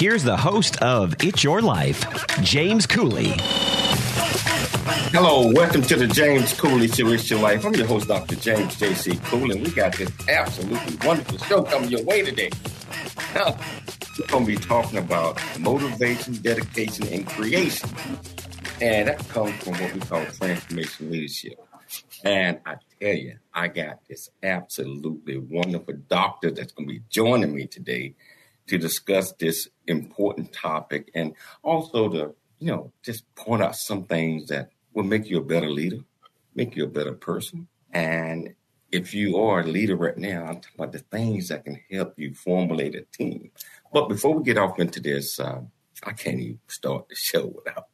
here's 0.00 0.24
the 0.24 0.34
host 0.34 0.80
of 0.80 1.14
It's 1.22 1.44
Your 1.44 1.60
Life, 1.60 2.26
James 2.40 2.86
Cooley. 2.86 3.34
Hello, 5.12 5.52
welcome 5.52 5.82
to 5.82 5.94
the 5.94 6.06
James 6.06 6.58
Cooley 6.58 6.88
Show. 6.88 7.08
It's 7.08 7.28
Your 7.28 7.38
Life. 7.40 7.66
I'm 7.66 7.74
your 7.74 7.86
host, 7.86 8.08
Dr. 8.08 8.34
James 8.36 8.76
J.C. 8.76 9.20
Cooley, 9.24 9.58
and 9.58 9.66
we 9.66 9.70
got 9.74 9.94
this 9.94 10.10
absolutely 10.26 10.96
wonderful 11.06 11.36
show 11.36 11.62
coming 11.64 11.90
your 11.90 12.02
way 12.04 12.22
today. 12.22 12.48
Now, 13.34 13.58
we're 14.18 14.26
going 14.28 14.46
to 14.46 14.52
be 14.52 14.56
talking 14.56 14.98
about 15.00 15.38
motivation, 15.58 16.32
dedication, 16.36 17.06
and 17.08 17.26
creation. 17.26 17.90
And 18.80 19.06
that 19.06 19.18
comes 19.28 19.52
from 19.62 19.74
what 19.74 19.92
we 19.92 20.00
call 20.00 20.24
transformation 20.24 21.10
leadership. 21.10 21.62
And 22.24 22.58
I 22.64 22.76
tell 22.98 23.14
you, 23.14 23.36
I 23.52 23.68
got 23.68 24.00
this 24.08 24.30
absolutely 24.42 25.36
wonderful 25.36 25.96
doctor 26.08 26.50
that's 26.50 26.72
going 26.72 26.88
to 26.88 26.94
be 26.94 27.02
joining 27.10 27.54
me 27.54 27.66
today 27.66 28.14
to 28.70 28.78
discuss 28.78 29.32
this 29.32 29.68
important 29.86 30.52
topic 30.52 31.10
and 31.14 31.34
also 31.62 32.08
to, 32.08 32.34
you 32.58 32.68
know, 32.68 32.92
just 33.02 33.32
point 33.34 33.62
out 33.62 33.76
some 33.76 34.04
things 34.04 34.48
that 34.48 34.70
will 34.94 35.04
make 35.04 35.28
you 35.28 35.38
a 35.38 35.44
better 35.44 35.68
leader, 35.68 35.98
make 36.54 36.76
you 36.76 36.84
a 36.84 36.88
better 36.88 37.12
person. 37.12 37.68
And 37.92 38.54
if 38.92 39.12
you 39.14 39.38
are 39.38 39.60
a 39.60 39.66
leader 39.66 39.96
right 39.96 40.16
now, 40.16 40.44
I'm 40.44 40.60
talking 40.60 40.78
about 40.78 40.92
the 40.92 40.98
things 40.98 41.48
that 41.48 41.64
can 41.64 41.80
help 41.90 42.14
you 42.16 42.34
formulate 42.34 42.94
a 42.94 43.02
team. 43.02 43.50
But 43.92 44.08
before 44.08 44.34
we 44.34 44.44
get 44.44 44.58
off 44.58 44.78
into 44.78 45.00
this, 45.00 45.38
uh, 45.38 45.62
I 46.04 46.12
can't 46.12 46.40
even 46.40 46.60
start 46.68 47.08
the 47.08 47.14
show 47.14 47.46
without 47.46 47.86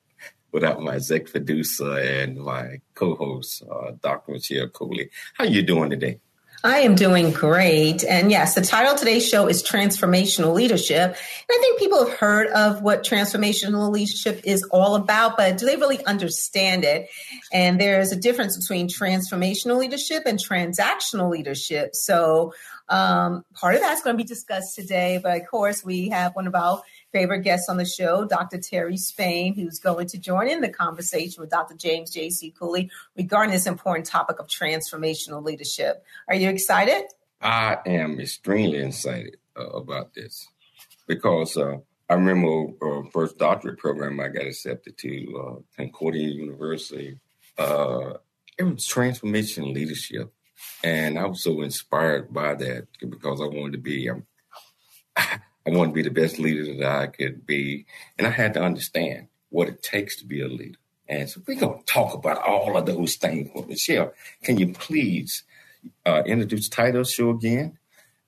without 0.53 0.81
my 0.81 0.95
exec 0.95 1.27
producer 1.27 1.99
and 1.99 2.39
my 2.39 2.81
co-host, 2.95 3.63
uh, 3.71 3.93
Dr. 4.03 4.33
Michelle 4.33 4.69
Cooley. 4.69 5.11
How 5.35 5.45
you 5.45 5.63
doing 5.63 5.91
today? 5.91 6.21
I 6.67 6.79
am 6.79 6.97
doing 6.97 7.31
great. 7.31 8.03
And 8.03 8.29
yes, 8.29 8.57
the 8.57 8.61
title 8.61 8.95
of 8.95 8.99
today's 8.99 9.25
show 9.25 9.47
is 9.47 9.63
Transformational 9.63 10.53
Leadership. 10.53 11.11
And 11.11 11.17
I 11.49 11.59
think 11.61 11.79
people 11.79 12.05
have 12.05 12.19
heard 12.19 12.49
of 12.49 12.83
what 12.83 13.05
transformational 13.05 13.89
leadership 13.93 14.41
is 14.43 14.65
all 14.73 14.97
about, 14.97 15.37
but 15.37 15.59
do 15.59 15.65
they 15.65 15.77
really 15.77 16.05
understand 16.05 16.83
it? 16.83 17.09
And 17.53 17.81
there's 17.81 18.11
a 18.11 18.17
difference 18.17 18.59
between 18.59 18.89
transformational 18.89 19.79
leadership 19.79 20.25
and 20.27 20.41
transactional 20.41 21.31
leadership. 21.31 21.95
So 21.95 22.53
um, 22.89 23.45
part 23.55 23.77
of 23.77 23.81
that's 23.81 24.03
going 24.03 24.19
to 24.19 24.23
be 24.23 24.27
discussed 24.27 24.75
today. 24.75 25.21
But 25.23 25.43
of 25.43 25.47
course, 25.47 25.85
we 25.85 26.09
have 26.09 26.35
one 26.35 26.49
of 26.49 26.57
our 26.57 26.83
favorite 27.17 27.41
guest 27.41 27.71
on 27.71 27.79
the 27.79 27.85
show, 27.87 28.27
Dr. 28.27 28.59
Terry 28.59 28.99
Spain, 28.99 29.55
who's 29.55 29.79
going 29.79 30.07
to 30.09 30.19
join 30.19 30.49
in 30.49 30.61
the 30.61 30.69
conversation 30.69 31.41
with 31.41 31.49
Dr. 31.49 31.75
James 31.75 32.11
J.C. 32.11 32.51
Cooley 32.51 32.91
regarding 33.17 33.53
this 33.53 33.67
important 33.67 34.05
topic 34.05 34.39
of 34.39 34.49
transformational 34.49 35.43
leadership. 35.43 36.05
Are 36.29 36.35
you 36.35 36.51
excited? 36.51 37.05
I 37.41 37.79
am 37.87 38.21
extremely 38.21 38.81
excited 38.81 39.39
uh, 39.59 39.65
about 39.69 40.13
this 40.13 40.47
because 41.07 41.57
uh, 41.57 41.77
I 42.11 42.15
remember 42.15 42.67
uh, 42.83 43.09
first 43.11 43.39
doctorate 43.39 43.79
program 43.79 44.21
I 44.21 44.29
got 44.29 44.45
accepted 44.45 44.99
to 44.99 45.43
uh, 45.43 45.61
Concordia 45.75 46.29
University. 46.29 47.19
Uh, 47.57 48.13
it 48.59 48.65
was 48.65 48.85
transformation 48.85 49.73
leadership, 49.73 50.35
and 50.85 51.19
I 51.19 51.25
was 51.25 51.43
so 51.43 51.63
inspired 51.63 52.31
by 52.31 52.57
that 52.57 52.89
because 53.01 53.41
I 53.41 53.47
wanted 53.47 53.73
to 53.73 53.79
be. 53.79 54.11
Um, 54.11 54.27
wanted 55.71 55.91
to 55.91 55.95
be 55.95 56.03
the 56.03 56.11
best 56.11 56.39
leader 56.39 56.65
that 56.77 56.85
I 56.85 57.07
could 57.09 57.47
be. 57.47 57.87
And 58.19 58.27
I 58.27 58.31
had 58.31 58.55
to 58.55 58.63
understand 58.63 59.29
what 59.51 59.69
it 59.69 59.83
takes 59.83 60.17
to 60.17 60.27
be 60.27 60.41
a 60.41 60.49
leader. 60.49 60.79
And 61.09 61.29
so 61.29 61.41
we're 61.47 61.59
going 61.59 61.79
to 61.79 61.85
talk 61.85 62.15
about 62.15 62.43
all 62.47 62.77
of 62.77 62.87
those 62.87 63.17
things 63.17 63.51
with 63.55 63.69
Michelle. 63.69 64.13
Can 64.43 64.59
you 64.59 64.73
please 64.73 65.45
uh, 66.05 66.23
introduce 66.27 66.69
title 66.69 67.05
show 67.05 67.31
again? 67.31 67.79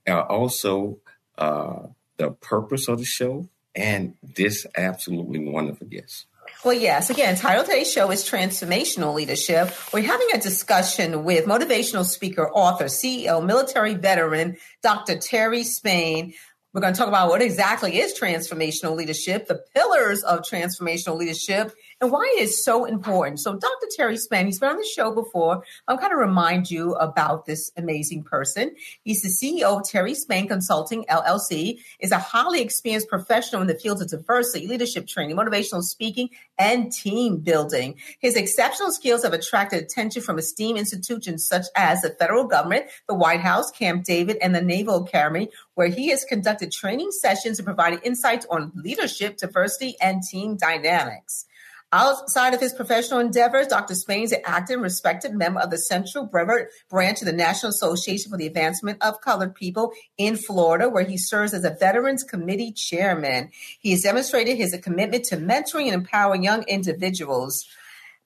Uh, 0.07 0.21
also, 0.21 0.99
uh, 1.37 1.89
the 2.17 2.31
purpose 2.31 2.89
of 2.89 2.99
the 2.99 3.05
show 3.05 3.49
and 3.75 4.15
this 4.23 4.67
absolutely 4.77 5.39
wonderful 5.39 5.87
guest. 5.87 6.27
Well, 6.65 6.75
yes. 6.75 7.11
Again, 7.11 7.37
title 7.37 7.65
today's 7.65 7.93
show 7.93 8.11
is 8.11 8.29
Transformational 8.29 9.15
Leadership. 9.15 9.71
We're 9.93 10.03
having 10.03 10.29
a 10.35 10.39
discussion 10.39 11.25
with 11.25 11.45
motivational 11.45 12.05
speaker, 12.05 12.51
author, 12.51 12.87
CEO, 12.87 13.45
military 13.45 13.95
veteran, 13.95 14.57
Dr. 14.83 15.19
Terry 15.19 15.63
Spain 15.63 16.35
we're 16.79 16.83
going 16.83 16.95
to 16.95 16.99
talk 16.99 17.09
about 17.09 17.29
what 17.29 17.43
exactly 17.43 17.99
is 17.99 18.17
transformational 18.17 18.95
leadership, 18.95 19.49
the 19.49 19.61
pillars 19.75 20.23
of 20.23 20.43
transformational 20.43 21.17
leadership, 21.17 21.75
and 22.01 22.13
why 22.13 22.23
it 22.37 22.43
is 22.43 22.65
so 22.65 22.85
important. 22.85 23.41
So, 23.41 23.55
Dr. 23.55 23.87
Terry 23.97 24.17
Spain, 24.17 24.47
he's 24.47 24.59
been 24.59 24.71
on 24.71 24.77
the 24.77 24.85
show 24.95 25.13
before. 25.13 25.65
I'm 25.89 25.99
kind 25.99 26.13
of 26.13 26.19
remind 26.19 26.71
you 26.71 26.95
about 26.95 27.47
this 27.47 27.73
amazing 27.77 28.23
person. 28.23 28.75
He's 29.03 29.23
the 29.23 29.29
CEO 29.29 29.79
of 29.79 29.89
Terry 29.89 30.15
Spain 30.15 30.47
Consulting 30.47 31.05
LLC, 31.11 31.81
is 31.99 32.13
a 32.13 32.19
highly 32.19 32.61
experienced 32.61 33.09
professional 33.09 33.63
in 33.63 33.69
the 33.69 33.75
fields 33.75 34.01
of 34.01 34.09
diversity, 34.09 34.67
leadership 34.67 35.07
training, 35.09 35.37
motivational 35.37 35.83
speaking, 35.83 36.29
and 36.59 36.93
team 36.93 37.39
building. 37.39 37.97
His 38.21 38.37
exceptional 38.37 38.93
skills 38.93 39.25
have 39.25 39.33
attracted 39.33 39.83
attention 39.83 40.23
from 40.23 40.39
esteemed 40.39 40.79
institutions 40.79 41.47
such 41.47 41.67
as 41.77 42.03
the 42.03 42.11
federal 42.11 42.45
government, 42.45 42.87
the 43.09 43.15
White 43.15 43.41
House, 43.41 43.71
Camp 43.71 44.05
David, 44.05 44.37
and 44.41 44.55
the 44.55 44.63
Naval 44.63 45.05
Academy, 45.05 45.49
where 45.75 45.89
he 45.89 46.09
has 46.09 46.25
conducted 46.25 46.71
training 46.71 47.11
sessions 47.11 47.59
and 47.59 47.67
provided 47.67 48.01
insights 48.05 48.47
on 48.51 48.73
leadership, 48.75 49.37
diversity, 49.37 49.97
and 50.01 50.23
team 50.23 50.57
dynamics. 50.57 51.45
Outside 51.91 52.53
of 52.53 52.61
his 52.61 52.75
professional 52.75 53.19
endeavors, 53.19 53.67
Dr. 53.67 53.95
Spain 53.95 54.25
is 54.25 54.33
an 54.33 54.43
active 54.45 54.75
and 54.75 54.83
respected 54.83 55.33
member 55.33 55.61
of 55.61 55.71
the 55.71 55.79
Central 55.79 56.27
Brevard 56.27 56.69
branch 56.91 57.23
of 57.23 57.27
the 57.27 57.33
National 57.33 57.71
Association 57.71 58.31
for 58.31 58.37
the 58.37 58.47
Advancement 58.47 59.03
of 59.03 59.23
Colored 59.23 59.55
People 59.55 59.93
in 60.19 60.37
Florida, 60.37 60.91
where 60.91 61.05
he 61.05 61.17
serves 61.17 61.55
as 61.55 61.65
a 61.65 61.71
Veterans 61.81 62.25
Committee 62.25 62.73
Chairman. 62.73 63.49
He 63.81 63.93
has 63.93 64.03
demonstrated 64.03 64.59
his 64.59 64.79
commitment 64.83 65.25
to 65.27 65.39
mentoring 65.39 65.87
and 65.87 65.95
empowering 65.95 66.43
young 66.43 66.63
individuals. 66.65 67.67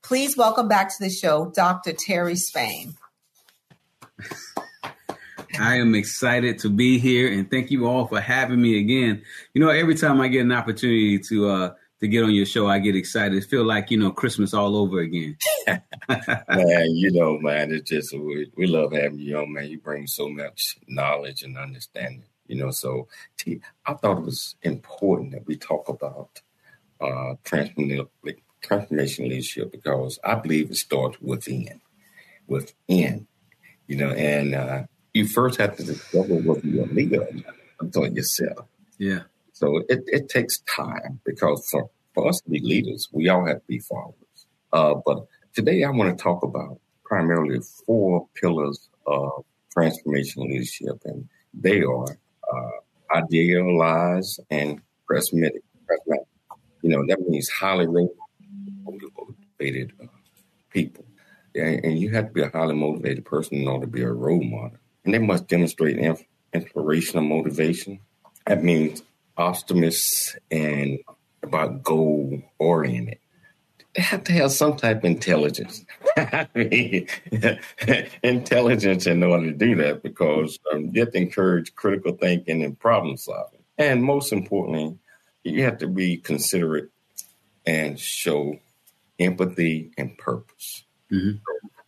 Please 0.02 0.36
welcome 0.36 0.66
back 0.66 0.88
to 0.88 0.96
the 0.98 1.10
show, 1.10 1.52
Dr. 1.54 1.92
Terry 1.92 2.34
Spain. 2.34 2.96
I 5.60 5.76
am 5.76 5.94
excited 5.94 6.58
to 6.60 6.68
be 6.68 6.98
here 6.98 7.32
and 7.32 7.48
thank 7.48 7.70
you 7.70 7.86
all 7.86 8.06
for 8.06 8.20
having 8.20 8.60
me 8.60 8.80
again. 8.80 9.22
You 9.54 9.60
know, 9.60 9.68
every 9.68 9.94
time 9.94 10.20
I 10.20 10.26
get 10.26 10.40
an 10.40 10.50
opportunity 10.50 11.20
to 11.28 11.48
uh, 11.48 11.74
to 12.02 12.08
get 12.08 12.24
on 12.24 12.34
your 12.34 12.46
show, 12.46 12.66
I 12.66 12.80
get 12.80 12.96
excited. 12.96 13.38
It 13.38 13.44
feel 13.44 13.62
like 13.62 13.92
you 13.92 13.96
know 13.96 14.10
Christmas 14.10 14.52
all 14.52 14.76
over 14.76 14.98
again. 14.98 15.36
man, 16.08 16.90
you 16.96 17.12
know, 17.12 17.38
man, 17.38 17.70
it's 17.70 17.88
just 17.88 18.12
we, 18.12 18.50
we 18.56 18.66
love 18.66 18.92
having 18.92 19.20
you 19.20 19.38
on, 19.38 19.52
man. 19.52 19.68
You 19.68 19.78
bring 19.78 20.08
so 20.08 20.28
much 20.28 20.78
knowledge 20.88 21.44
and 21.44 21.56
understanding, 21.56 22.24
you 22.48 22.56
know. 22.56 22.72
So 22.72 23.06
T, 23.38 23.60
I 23.86 23.94
thought 23.94 24.18
it 24.18 24.24
was 24.24 24.56
important 24.62 25.30
that 25.30 25.46
we 25.46 25.54
talk 25.54 25.88
about 25.88 26.40
uh, 27.00 27.34
transformation, 27.44 28.08
transformation 28.60 29.28
leadership 29.28 29.70
because 29.70 30.18
I 30.24 30.34
believe 30.34 30.72
it 30.72 30.76
starts 30.78 31.20
within, 31.20 31.80
within, 32.48 33.28
you 33.86 33.96
know, 33.96 34.10
and 34.10 34.56
uh, 34.56 34.82
you 35.14 35.28
first 35.28 35.60
have 35.60 35.76
to 35.76 35.84
discover 35.84 36.34
what 36.34 36.64
you're 36.64 36.84
a 36.84 36.88
leader 36.88 37.28
until 37.78 38.08
yourself. 38.08 38.66
Yeah. 38.98 39.20
So 39.62 39.76
it, 39.88 40.02
it 40.08 40.28
takes 40.28 40.58
time 40.62 41.20
because 41.24 41.68
for, 41.70 41.88
for 42.14 42.28
us 42.28 42.40
to 42.40 42.50
be 42.50 42.58
leaders, 42.58 43.08
we 43.12 43.28
all 43.28 43.46
have 43.46 43.58
to 43.58 43.66
be 43.68 43.78
followers. 43.78 44.16
Uh, 44.72 44.94
but 45.06 45.24
today 45.54 45.84
I 45.84 45.90
want 45.90 46.18
to 46.18 46.20
talk 46.20 46.42
about 46.42 46.80
primarily 47.04 47.60
four 47.86 48.26
pillars 48.34 48.88
of 49.06 49.44
transformational 49.72 50.48
leadership, 50.48 51.00
and 51.04 51.28
they 51.54 51.80
are 51.82 52.06
uh, 52.52 53.14
idealized 53.14 54.40
and 54.50 54.82
charismatic. 55.08 55.60
You 56.82 56.90
know, 56.90 57.06
that 57.06 57.20
means 57.28 57.48
highly 57.48 57.86
motivated 58.84 59.92
uh, 60.02 60.06
people. 60.70 61.04
And, 61.54 62.00
you 62.00 62.10
have 62.10 62.26
to 62.26 62.32
be 62.32 62.42
a 62.42 62.50
highly 62.50 62.74
motivated 62.74 63.24
person 63.24 63.58
in 63.58 63.68
order 63.68 63.86
to 63.86 63.92
be 63.92 64.02
a 64.02 64.10
role 64.10 64.42
model. 64.42 64.78
And 65.04 65.14
they 65.14 65.20
must 65.20 65.46
demonstrate 65.46 65.98
inspirational 66.52 67.22
motivation. 67.22 68.00
That 68.46 68.64
means 68.64 69.04
optimists 69.42 70.36
and 70.50 70.98
about 71.42 71.82
goal 71.82 72.42
oriented. 72.58 73.18
They 73.94 74.02
have 74.02 74.24
to 74.24 74.32
have 74.32 74.52
some 74.52 74.76
type 74.76 74.98
of 74.98 75.04
intelligence. 75.04 75.84
I 76.16 76.48
mean, 76.54 77.08
intelligence 78.22 79.06
in 79.06 79.22
order 79.22 79.52
to 79.52 79.52
do 79.52 79.74
that 79.76 80.02
because 80.02 80.58
um, 80.72 80.90
you 80.92 81.00
have 81.00 81.12
to 81.12 81.18
encourage 81.18 81.74
critical 81.74 82.12
thinking 82.12 82.62
and 82.62 82.78
problem 82.78 83.16
solving. 83.18 83.60
And 83.76 84.02
most 84.02 84.32
importantly, 84.32 84.98
you 85.44 85.62
have 85.64 85.78
to 85.78 85.88
be 85.88 86.16
considerate 86.16 86.88
and 87.66 87.98
show 87.98 88.58
empathy 89.18 89.90
and 89.98 90.16
purpose. 90.16 90.84
Mm-hmm. 91.10 91.38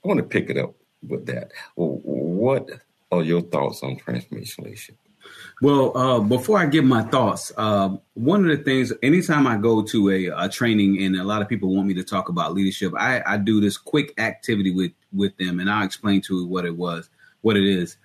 I 0.04 0.08
want 0.08 0.18
to 0.18 0.24
pick 0.24 0.50
it 0.50 0.58
up 0.58 0.74
with 1.06 1.26
that. 1.26 1.52
What 1.74 2.68
are 3.10 3.22
your 3.22 3.42
thoughts 3.42 3.82
on 3.82 3.96
transformation 3.96 4.64
leadership? 4.64 4.96
Well, 5.64 5.96
uh, 5.96 6.20
before 6.20 6.58
I 6.58 6.66
give 6.66 6.84
my 6.84 7.04
thoughts, 7.04 7.50
uh, 7.56 7.96
one 8.12 8.44
of 8.44 8.54
the 8.54 8.62
things, 8.62 8.92
anytime 9.02 9.46
I 9.46 9.56
go 9.56 9.82
to 9.82 10.10
a, 10.10 10.26
a, 10.44 10.46
training 10.46 11.02
and 11.02 11.16
a 11.16 11.24
lot 11.24 11.40
of 11.40 11.48
people 11.48 11.74
want 11.74 11.88
me 11.88 11.94
to 11.94 12.04
talk 12.04 12.28
about 12.28 12.52
leadership, 12.52 12.92
I, 12.94 13.22
I 13.26 13.38
do 13.38 13.62
this 13.62 13.78
quick 13.78 14.12
activity 14.18 14.72
with 14.72 14.92
with 15.10 15.34
them, 15.38 15.60
and 15.60 15.70
I'll 15.70 15.86
explain 15.86 16.20
to 16.26 16.46
what 16.46 16.66
it 16.66 16.76
was, 16.76 17.08
what 17.40 17.56
it 17.56 17.64
is. 17.64 17.96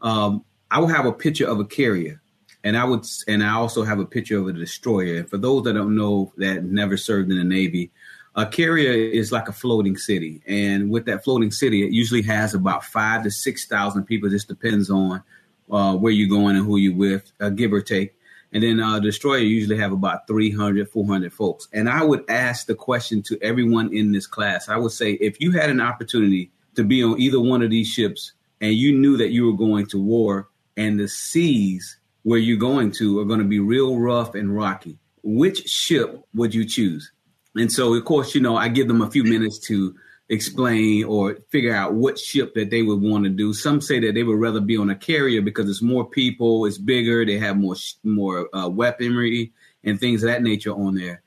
Um, 0.00 0.44
I 0.72 0.80
will 0.80 0.88
have 0.88 1.06
a 1.06 1.12
picture 1.12 1.46
of 1.46 1.60
a 1.60 1.64
carrier, 1.64 2.20
and 2.64 2.76
I 2.76 2.82
would, 2.82 3.06
and 3.28 3.44
I 3.44 3.52
also 3.52 3.84
have 3.84 4.00
a 4.00 4.06
picture 4.06 4.40
of 4.40 4.48
a 4.48 4.52
destroyer. 4.52 5.18
And 5.18 5.30
for 5.30 5.38
those 5.38 5.62
that 5.62 5.74
don't 5.74 5.94
know, 5.94 6.32
that 6.38 6.64
never 6.64 6.96
served 6.96 7.30
in 7.30 7.38
the 7.38 7.44
Navy, 7.44 7.92
a 8.34 8.44
carrier 8.44 8.90
is 8.90 9.30
like 9.30 9.48
a 9.48 9.52
floating 9.52 9.96
city, 9.96 10.42
and 10.48 10.90
with 10.90 11.06
that 11.06 11.22
floating 11.22 11.52
city, 11.52 11.86
it 11.86 11.92
usually 11.92 12.22
has 12.22 12.54
about 12.54 12.84
five 12.84 13.22
to 13.22 13.30
six 13.30 13.66
thousand 13.66 14.02
people. 14.02 14.28
It 14.28 14.32
Just 14.32 14.48
depends 14.48 14.90
on 14.90 15.22
uh, 15.70 15.96
where 15.96 16.12
you're 16.12 16.28
going 16.28 16.56
and 16.56 16.66
who 16.66 16.76
you're 16.76 16.94
with, 16.94 17.30
uh, 17.40 17.48
give 17.50 17.72
or 17.72 17.80
take. 17.80 18.14
And 18.52 18.62
then 18.62 18.78
uh, 18.78 19.00
destroyer 19.00 19.38
usually 19.38 19.78
have 19.78 19.92
about 19.92 20.28
300, 20.28 20.88
400 20.88 21.32
folks. 21.32 21.66
And 21.72 21.88
I 21.88 22.04
would 22.04 22.24
ask 22.28 22.66
the 22.66 22.74
question 22.76 23.20
to 23.22 23.38
everyone 23.42 23.92
in 23.92 24.12
this 24.12 24.28
class. 24.28 24.68
I 24.68 24.76
would 24.76 24.92
say, 24.92 25.12
if 25.14 25.40
you 25.40 25.50
had 25.50 25.70
an 25.70 25.80
opportunity 25.80 26.52
to 26.76 26.84
be 26.84 27.02
on 27.02 27.20
either 27.20 27.40
one 27.40 27.62
of 27.62 27.70
these 27.70 27.88
ships 27.88 28.32
and 28.60 28.72
you 28.72 28.96
knew 28.96 29.16
that 29.16 29.30
you 29.30 29.46
were 29.46 29.56
going 29.56 29.86
to 29.86 30.00
war 30.00 30.48
and 30.76 31.00
the 31.00 31.08
seas 31.08 31.98
where 32.22 32.38
you're 32.38 32.56
going 32.56 32.92
to 32.92 33.18
are 33.18 33.24
going 33.24 33.40
to 33.40 33.44
be 33.44 33.60
real 33.60 33.98
rough 33.98 34.34
and 34.34 34.54
rocky, 34.54 34.98
which 35.22 35.68
ship 35.68 36.24
would 36.34 36.54
you 36.54 36.64
choose? 36.64 37.10
And 37.56 37.70
so, 37.70 37.94
of 37.94 38.04
course, 38.04 38.34
you 38.34 38.40
know, 38.40 38.56
I 38.56 38.68
give 38.68 38.88
them 38.88 39.02
a 39.02 39.10
few 39.10 39.24
minutes 39.24 39.58
to 39.66 39.94
explain 40.28 41.04
or 41.04 41.36
figure 41.48 41.74
out 41.74 41.94
what 41.94 42.18
ship 42.18 42.54
that 42.54 42.70
they 42.70 42.82
would 42.82 43.00
want 43.00 43.24
to 43.24 43.30
do. 43.30 43.52
Some 43.52 43.80
say 43.80 43.98
that 44.00 44.14
they 44.14 44.22
would 44.22 44.38
rather 44.38 44.60
be 44.60 44.76
on 44.76 44.90
a 44.90 44.94
carrier 44.94 45.42
because 45.42 45.68
it's 45.68 45.82
more 45.82 46.08
people, 46.08 46.64
it's 46.64 46.78
bigger, 46.78 47.24
they 47.24 47.38
have 47.38 47.56
more 47.56 47.76
more 48.02 48.48
uh, 48.54 48.68
weaponry 48.68 49.52
and 49.82 50.00
things 50.00 50.22
of 50.22 50.30
that 50.30 50.42
nature 50.42 50.72
on 50.72 50.94
there. 50.94 51.22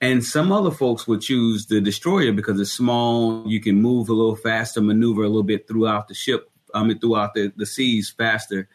And 0.00 0.24
some 0.24 0.50
other 0.50 0.70
folks 0.70 1.06
would 1.06 1.20
choose 1.20 1.66
the 1.66 1.80
destroyer 1.80 2.32
because 2.32 2.58
it's 2.58 2.72
small, 2.72 3.44
you 3.46 3.60
can 3.60 3.80
move 3.80 4.08
a 4.08 4.14
little 4.14 4.36
faster, 4.36 4.80
maneuver 4.80 5.22
a 5.22 5.28
little 5.28 5.42
bit 5.42 5.68
throughout 5.68 6.08
the 6.08 6.14
ship, 6.14 6.50
I 6.74 6.82
mean 6.82 6.98
throughout 6.98 7.34
the, 7.34 7.52
the 7.54 7.66
seas 7.66 8.10
faster. 8.10 8.68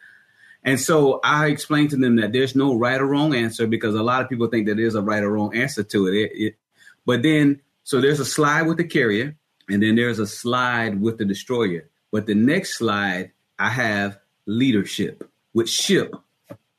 And 0.62 0.80
so 0.80 1.20
I 1.22 1.46
explained 1.46 1.90
to 1.90 1.96
them 1.96 2.16
that 2.16 2.32
there's 2.32 2.56
no 2.56 2.74
right 2.74 3.00
or 3.00 3.06
wrong 3.06 3.34
answer 3.34 3.66
because 3.66 3.94
a 3.94 4.02
lot 4.02 4.22
of 4.22 4.28
people 4.28 4.46
think 4.48 4.66
that 4.66 4.76
there's 4.76 4.94
a 4.94 5.02
right 5.02 5.22
or 5.22 5.32
wrong 5.32 5.54
answer 5.54 5.82
to 5.82 6.06
it. 6.08 6.14
it, 6.14 6.30
it 6.34 6.56
but 7.04 7.22
then, 7.22 7.60
so 7.84 8.00
there's 8.00 8.18
a 8.18 8.24
slide 8.24 8.62
with 8.62 8.78
the 8.78 8.84
carrier 8.84 9.36
and 9.68 9.82
then 9.82 9.96
there's 9.96 10.18
a 10.18 10.26
slide 10.26 11.00
with 11.00 11.18
the 11.18 11.24
destroyer. 11.24 11.88
But 12.12 12.26
the 12.26 12.34
next 12.34 12.78
slide, 12.78 13.32
I 13.58 13.70
have 13.70 14.18
leadership 14.46 15.28
with 15.54 15.68
ship, 15.68 16.14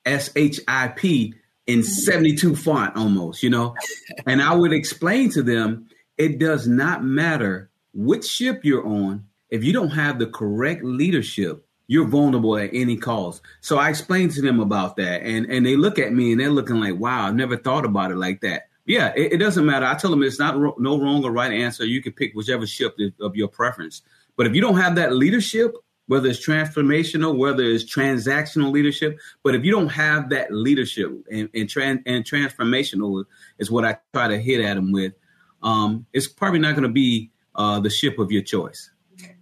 S 0.05 0.29
H 0.35 0.59
I 0.67 0.87
P, 0.89 1.33
in 1.67 1.83
72 1.83 2.55
font 2.55 2.95
almost, 2.95 3.43
you 3.43 3.49
know? 3.49 3.75
And 4.25 4.41
I 4.41 4.55
would 4.55 4.73
explain 4.73 5.29
to 5.31 5.43
them 5.43 5.89
it 6.17 6.39
does 6.39 6.67
not 6.67 7.03
matter 7.03 7.69
which 7.93 8.25
ship 8.25 8.61
you're 8.63 8.85
on. 8.85 9.25
If 9.49 9.63
you 9.63 9.73
don't 9.73 9.89
have 9.89 10.19
the 10.19 10.27
correct 10.27 10.83
leadership, 10.83 11.65
you're 11.87 12.07
vulnerable 12.07 12.57
at 12.57 12.71
any 12.73 12.97
cause. 12.97 13.41
So 13.61 13.77
I 13.77 13.89
explained 13.89 14.31
to 14.31 14.41
them 14.41 14.59
about 14.59 14.97
that. 14.97 15.21
And, 15.23 15.45
and 15.45 15.65
they 15.65 15.75
look 15.77 15.99
at 15.99 16.11
me 16.11 16.31
and 16.31 16.41
they're 16.41 16.49
looking 16.49 16.79
like, 16.79 16.95
wow, 16.95 17.27
I've 17.27 17.35
never 17.35 17.55
thought 17.55 17.85
about 17.85 18.11
it 18.11 18.17
like 18.17 18.41
that. 18.41 18.66
Yeah, 18.87 19.11
it, 19.17 19.33
it, 19.33 19.37
doesn't 19.37 19.65
matter. 19.65 19.85
I 19.85 19.95
tell 19.95 20.09
them 20.09 20.23
it's 20.23 20.39
not 20.39 20.57
ro- 20.57 20.75
no 20.79 20.97
wrong 20.97 21.23
or 21.23 21.31
right 21.31 21.51
answer. 21.51 21.85
You 21.85 22.01
can 22.01 22.13
pick 22.13 22.33
whichever 22.33 22.65
ship 22.65 22.97
of 23.19 23.35
your 23.35 23.49
preference. 23.49 24.01
But 24.37 24.47
if 24.47 24.55
you 24.55 24.61
don't 24.61 24.77
have 24.77 24.95
that 24.95 25.11
leadership, 25.11 25.75
whether 26.07 26.29
it's 26.29 26.43
transformational, 26.43 27.37
whether 27.37 27.63
it's 27.63 27.83
transactional 27.83 28.71
leadership, 28.71 29.19
but 29.43 29.55
if 29.55 29.65
you 29.65 29.71
don't 29.71 29.89
have 29.89 30.29
that 30.29 30.53
leadership 30.53 31.11
and 31.29 31.49
and, 31.53 31.67
tran- 31.67 32.01
and 32.05 32.23
transformational 32.23 33.25
is 33.59 33.69
what 33.69 33.83
I 33.83 33.97
try 34.13 34.29
to 34.29 34.39
hit 34.39 34.61
at 34.61 34.75
them 34.75 34.93
with, 34.93 35.13
um, 35.61 36.05
it's 36.13 36.29
probably 36.29 36.59
not 36.59 36.71
going 36.71 36.83
to 36.83 36.89
be 36.89 37.29
uh, 37.55 37.81
the 37.81 37.89
ship 37.89 38.19
of 38.19 38.31
your 38.31 38.41
choice. 38.41 38.89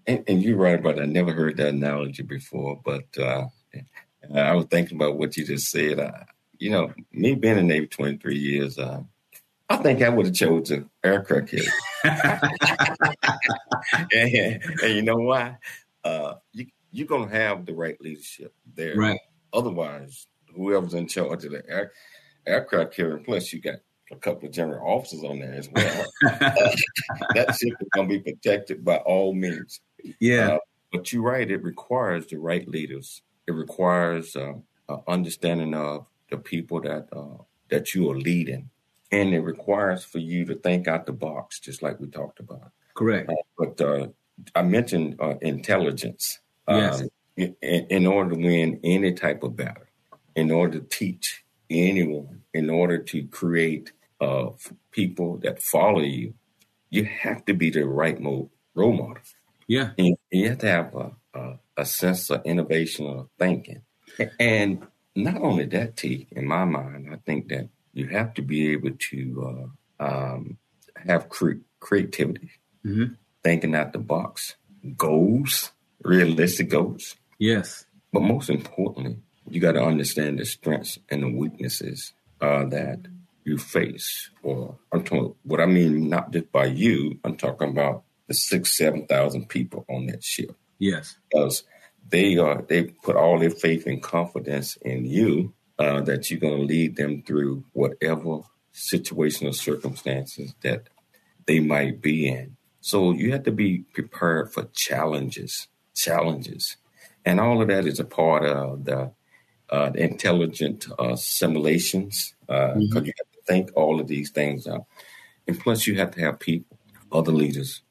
And, 0.08 0.24
and, 0.28 0.42
you're 0.42 0.58
right 0.58 0.80
about 0.80 0.96
that. 0.96 1.04
I 1.04 1.08
never 1.08 1.34
heard 1.34 1.58
that 1.58 1.70
analogy 1.70 2.24
before, 2.24 2.80
but 2.86 3.06
uh, 3.20 3.46
I 4.34 4.54
was 4.54 4.66
thinking 4.66 4.98
about 4.98 5.18
what 5.18 5.36
you 5.36 5.46
just 5.46 5.70
said. 5.70 6.00
Uh, 6.00 6.12
you 6.58 6.70
know, 6.70 6.94
me 7.12 7.36
being 7.36 7.58
in 7.58 7.68
Navy 7.68 7.88
23 7.88 8.38
years, 8.38 8.78
uh, 8.78 9.02
I 9.70 9.78
think 9.78 10.02
I 10.02 10.10
would 10.10 10.28
have 10.28 10.36
chosen 10.36 10.90
aircraft 11.04 11.50
carrier. 11.50 11.72
and, 14.14 14.64
and, 14.84 14.96
you 14.96 15.02
know 15.02 15.18
why? 15.18 15.58
Uh, 16.04 16.36
you, 16.54 16.68
you're 16.92 17.08
going 17.08 17.28
to 17.30 17.36
have 17.36 17.66
the 17.66 17.74
right 17.74 18.00
leadership 18.00 18.54
there. 18.76 18.96
Right. 18.96 19.20
Otherwise, 19.54 20.28
whoever's 20.56 20.94
in 20.94 21.08
charge 21.08 21.46
of 21.46 21.52
the 21.52 21.64
air, 21.68 21.92
aircraft 22.46 22.94
carrier, 22.94 23.18
plus 23.18 23.52
you 23.52 23.60
got 23.60 23.80
a 24.12 24.16
couple 24.16 24.48
of 24.48 24.54
general 24.54 24.88
officers 24.88 25.24
on 25.24 25.40
there 25.40 25.54
as 25.54 25.70
well. 25.74 26.06
that 26.22 27.56
ship 27.60 27.74
is 27.80 27.88
going 27.94 28.08
to 28.08 28.20
be 28.20 28.32
protected 28.32 28.86
by 28.86 28.98
all 28.98 29.34
means. 29.34 29.82
Yeah. 30.20 30.54
Uh, 30.54 30.60
but 30.92 31.12
you're 31.12 31.24
right. 31.24 31.50
It 31.50 31.64
requires 31.64 32.28
the 32.28 32.38
right 32.38 32.68
leaders. 32.68 33.24
It 33.48 33.52
requires 33.52 34.36
uh, 34.36 34.54
understanding 35.08 35.74
of 35.74 36.06
the 36.30 36.38
people 36.38 36.82
that 36.82 37.08
uh, 37.12 37.44
that 37.70 37.96
you 37.96 38.10
are 38.12 38.18
leading 38.18 38.70
and 39.22 39.34
it 39.34 39.40
requires 39.40 40.04
for 40.04 40.20
you 40.20 40.46
to 40.46 40.56
think 40.56 40.88
out 40.88 41.06
the 41.06 41.14
box, 41.14 41.60
just 41.60 41.82
like 41.82 42.00
we 42.00 42.08
talked 42.08 42.40
about. 42.40 42.72
Correct. 42.96 43.30
Uh, 43.30 43.36
but 43.58 43.82
uh, 43.82 44.08
I 44.54 44.64
mentioned 44.64 45.16
uh, 45.22 45.36
intelligence. 45.42 46.40
Yes. 46.68 47.02
Um, 47.02 47.10
in, 47.38 47.56
in, 47.62 48.08
order 48.08 48.32
to 48.32 48.36
win 48.36 48.80
any 48.84 49.14
type 49.14 49.44
of 49.44 49.56
battle, 49.56 49.84
in 50.36 50.52
order 50.52 50.80
to 50.80 50.86
teach 50.86 51.44
anyone, 51.70 52.42
in 52.54 52.70
order 52.70 52.98
to 52.98 53.24
create 53.28 53.92
uh, 54.22 54.50
people 54.92 55.38
that 55.38 55.62
follow 55.62 56.02
you, 56.02 56.34
you 56.90 57.06
have 57.06 57.46
to 57.46 57.54
be 57.54 57.70
the 57.70 57.86
right 57.86 58.20
mo- 58.20 58.50
role 58.74 58.94
model. 58.94 59.24
Yeah. 59.68 59.92
And 59.98 60.18
you 60.32 60.50
have 60.50 60.60
to 60.60 60.68
have 60.68 60.96
a, 60.96 61.12
a, 61.34 61.60
a 61.78 61.86
sense 61.86 62.30
of 62.30 62.42
innovation 62.46 63.06
or 63.06 63.28
thinking. 63.38 63.82
And 64.40 64.86
not 65.16 65.42
only 65.42 65.66
that, 65.68 65.98
T, 65.98 66.28
in 66.32 66.46
my 66.46 66.66
mind, 66.66 67.10
I 67.12 67.18
think 67.26 67.50
that 67.50 67.70
you 67.96 68.08
have 68.08 68.34
to 68.36 68.44
be 68.44 68.74
able 68.74 68.92
to 68.92 69.72
uh, 70.00 70.06
um, 70.06 70.58
have 71.08 71.30
cre- 71.30 71.64
creativity, 71.80 72.52
mm-hmm. 72.86 73.14
thinking 73.44 73.74
out 73.74 73.94
the 73.94 74.00
box, 74.00 74.56
goals, 74.96 75.72
realistic 76.04 76.70
goals. 76.70 77.16
Yes. 77.40 77.86
But 78.12 78.22
most 78.22 78.50
importantly, 78.50 79.18
you 79.50 79.62
got 79.62 79.72
to 79.74 79.84
understand 79.84 80.40
the 80.40 80.46
strengths 80.46 81.00
and 81.10 81.24
the 81.24 81.30
weaknesses 81.30 82.14
uh, 82.42 82.66
that 82.66 83.00
you 83.46 83.58
face. 83.58 84.30
Or 84.44 84.78
I'm 84.92 85.04
talking 85.04 85.34
what 85.44 85.62
I 85.62 85.66
mean, 85.66 86.10
not 86.10 86.32
just 86.32 86.52
by 86.52 86.66
you. 86.66 87.20
I'm 87.24 87.38
talking 87.38 87.70
about 87.70 88.04
the 88.28 88.34
six, 88.34 88.78
seven 88.78 89.06
thousand 89.06 89.48
people 89.48 89.86
on 89.88 90.08
that 90.08 90.24
ship. 90.24 90.56
Yes, 90.80 91.16
because 91.30 91.64
they 92.10 92.38
are 92.38 92.62
they 92.68 92.84
put 92.84 93.16
all 93.16 93.40
their 93.40 93.52
faith 93.52 93.86
and 93.86 94.02
confidence 94.02 94.78
in 94.78 95.06
you 95.06 95.54
uh, 95.80 96.02
that 96.02 96.30
you're 96.30 96.40
going 96.40 96.58
to 96.58 96.64
lead 96.64 96.96
them 96.96 97.22
through 97.24 97.66
whatever 97.74 98.42
situational 98.74 99.54
circumstances 99.54 100.54
that 100.62 100.90
they 101.46 101.60
might 101.60 102.02
be 102.02 102.28
in. 102.28 102.58
So 102.82 103.12
you 103.12 103.32
have 103.32 103.44
to 103.44 103.52
be 103.52 103.80
prepared 103.94 104.54
for 104.54 104.66
challenges, 104.74 105.68
challenges. 105.96 106.78
And 107.26 107.40
all 107.40 107.62
of 107.62 107.68
that 107.70 107.88
is 107.88 108.00
a 108.00 108.06
part 108.06 108.46
of 108.46 108.86
the, 108.86 109.12
uh, 109.70 109.90
the 109.90 110.04
intelligent 110.04 110.88
uh, 111.00 111.16
simulations 111.16 112.36
because 112.42 112.76
uh, 112.76 112.76
mm-hmm. 112.76 113.06
you 113.06 113.14
have 113.18 113.32
to 113.32 113.42
think 113.48 113.72
all 113.76 114.00
of 114.00 114.08
these 114.08 114.30
things 114.30 114.68
out. 114.68 114.86
And 115.48 115.60
plus, 115.60 115.88
you 115.88 115.98
have 115.98 116.12
to 116.12 116.22
have 116.22 116.40
people, 116.40 116.78
other 117.12 117.32
leaders, 117.32 117.82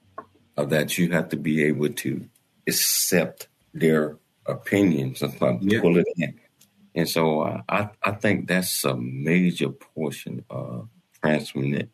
uh, 0.56 0.64
that 0.66 0.98
you 0.98 1.10
have 1.12 1.28
to 1.30 1.36
be 1.36 1.64
able 1.64 1.88
to 1.88 2.28
accept 2.66 3.48
their 3.72 4.18
opinions, 4.46 5.20
sometimes 5.20 5.64
yeah. 5.64 5.80
pull 5.80 5.96
it 5.98 6.06
in. 6.16 6.38
And 6.94 7.08
so 7.08 7.40
uh, 7.40 7.62
I, 7.68 7.90
I 8.02 8.12
think 8.12 8.48
that's 8.48 8.84
a 8.84 8.96
major 8.96 9.70
portion 9.70 10.44
of 10.50 10.88
transformation 11.22 11.90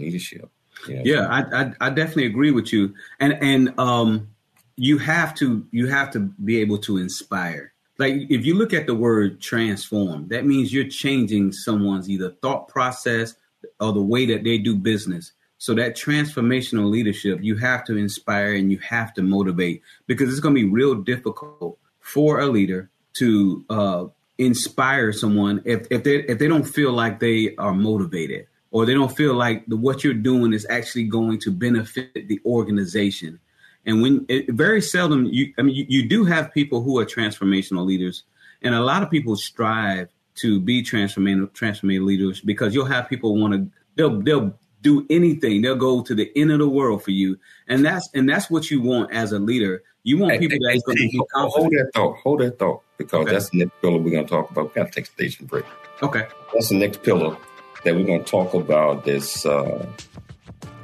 leadership. 0.00 0.48
Yeah, 0.88 1.26
I, 1.28 1.62
I, 1.62 1.72
I 1.80 1.90
definitely 1.90 2.26
agree 2.26 2.50
with 2.50 2.72
you. 2.72 2.94
And 3.18 3.38
and 3.42 3.78
um, 3.78 4.28
you 4.76 4.98
have 4.98 5.34
to 5.36 5.66
you 5.70 5.88
have 5.88 6.10
to 6.12 6.20
be 6.20 6.60
able 6.60 6.78
to 6.78 6.98
inspire. 6.98 7.72
Like 7.98 8.14
if 8.28 8.44
you 8.44 8.54
look 8.54 8.74
at 8.74 8.86
the 8.86 8.94
word 8.94 9.40
transform, 9.40 10.28
that 10.28 10.44
means 10.44 10.72
you're 10.72 10.88
changing 10.88 11.52
someone's 11.52 12.10
either 12.10 12.30
thought 12.42 12.68
process 12.68 13.34
or 13.80 13.92
the 13.92 14.02
way 14.02 14.26
that 14.26 14.44
they 14.44 14.58
do 14.58 14.76
business. 14.76 15.32
So 15.58 15.74
that 15.74 15.96
transformational 15.96 16.90
leadership, 16.90 17.38
you 17.40 17.56
have 17.56 17.84
to 17.86 17.96
inspire 17.96 18.54
and 18.54 18.70
you 18.70 18.78
have 18.78 19.14
to 19.14 19.22
motivate 19.22 19.82
because 20.06 20.28
it's 20.28 20.40
going 20.40 20.54
to 20.54 20.60
be 20.60 20.68
real 20.68 20.94
difficult 20.94 21.78
for 22.00 22.40
a 22.40 22.46
leader 22.46 22.90
to 23.14 23.64
uh, 23.70 24.04
inspire 24.38 25.12
someone 25.12 25.62
if 25.64 25.86
if 25.90 26.04
they 26.04 26.16
if 26.24 26.38
they 26.38 26.48
don't 26.48 26.64
feel 26.64 26.92
like 26.92 27.20
they 27.20 27.54
are 27.56 27.72
motivated 27.72 28.46
or 28.70 28.84
they 28.84 28.92
don't 28.92 29.16
feel 29.16 29.34
like 29.34 29.64
the, 29.66 29.76
what 29.76 30.04
you're 30.04 30.12
doing 30.12 30.52
is 30.52 30.66
actually 30.68 31.04
going 31.04 31.38
to 31.40 31.50
benefit 31.50 32.28
the 32.28 32.40
organization. 32.44 33.40
And 33.86 34.02
when 34.02 34.26
it, 34.28 34.50
very 34.50 34.82
seldom 34.82 35.26
you 35.26 35.54
I 35.58 35.62
mean 35.62 35.74
you, 35.74 35.86
you 35.88 36.08
do 36.08 36.24
have 36.24 36.52
people 36.52 36.82
who 36.82 36.98
are 36.98 37.06
transformational 37.06 37.86
leaders, 37.86 38.24
and 38.62 38.74
a 38.74 38.80
lot 38.80 39.02
of 39.02 39.10
people 39.10 39.36
strive 39.36 40.10
to 40.36 40.60
be 40.60 40.82
transformational 40.82 41.50
transformational 41.52 42.04
leaders 42.04 42.40
because 42.40 42.74
you'll 42.74 42.84
have 42.86 43.08
people 43.08 43.36
want 43.40 43.54
to 43.54 43.70
they'll 43.94 44.20
they'll 44.20 44.58
do 44.82 45.06
anything. 45.10 45.62
They'll 45.62 45.76
go 45.76 46.02
to 46.02 46.14
the 46.14 46.30
end 46.36 46.52
of 46.52 46.58
the 46.58 46.68
world 46.68 47.02
for 47.02 47.10
you, 47.10 47.38
and 47.68 47.84
that's 47.84 48.08
and 48.14 48.28
that's 48.28 48.50
what 48.50 48.70
you 48.70 48.80
want 48.80 49.12
as 49.12 49.32
a 49.32 49.38
leader. 49.38 49.82
You 50.04 50.18
want 50.18 50.38
people 50.38 50.58
hey, 50.60 50.74
that's 50.74 50.98
hey, 50.98 51.08
going 51.08 51.26
to 51.26 51.48
hold 51.48 51.72
that 51.72 51.90
thought. 51.92 52.16
Hold 52.18 52.40
that 52.40 52.58
thought 52.58 52.82
because 52.96 53.22
okay. 53.22 53.32
that's 53.32 53.50
the 53.50 53.58
next 53.58 53.72
pillar 53.82 53.98
we're 53.98 54.10
going 54.10 54.24
to 54.24 54.30
talk 54.30 54.50
about. 54.50 54.68
We 54.68 54.80
got 54.80 54.92
to 54.92 54.92
take 54.92 55.04
a 55.04 55.10
station 55.10 55.46
break. 55.46 55.64
Okay, 56.02 56.26
that's 56.52 56.68
the 56.68 56.78
next 56.78 57.02
pillar 57.02 57.36
that 57.84 57.94
we're 57.94 58.04
going 58.04 58.22
to 58.22 58.30
talk 58.30 58.54
about. 58.54 59.04
This, 59.04 59.44
uh, 59.44 59.86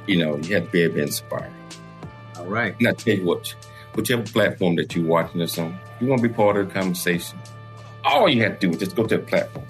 you 0.07 0.17
know, 0.17 0.37
you 0.37 0.55
have 0.55 0.65
to 0.65 0.71
be 0.71 0.81
able 0.81 0.95
to 0.95 1.03
inspire. 1.03 1.53
All 2.37 2.45
right. 2.47 2.75
And 2.79 2.89
I 2.89 2.93
tell 2.93 3.15
you 3.15 3.23
what, 3.23 3.55
whichever 3.95 4.23
platform 4.23 4.75
that 4.75 4.95
you're 4.95 5.05
watching 5.05 5.39
this 5.39 5.57
on, 5.57 5.77
you 6.01 6.07
want 6.07 6.21
to 6.21 6.27
be 6.27 6.33
part 6.33 6.57
of 6.57 6.67
the 6.67 6.73
conversation. 6.73 7.39
All 8.03 8.27
you 8.27 8.43
have 8.43 8.59
to 8.59 8.67
do 8.67 8.73
is 8.73 8.79
just 8.79 8.95
go 8.95 9.05
to 9.05 9.17
the 9.17 9.23
platform, 9.23 9.65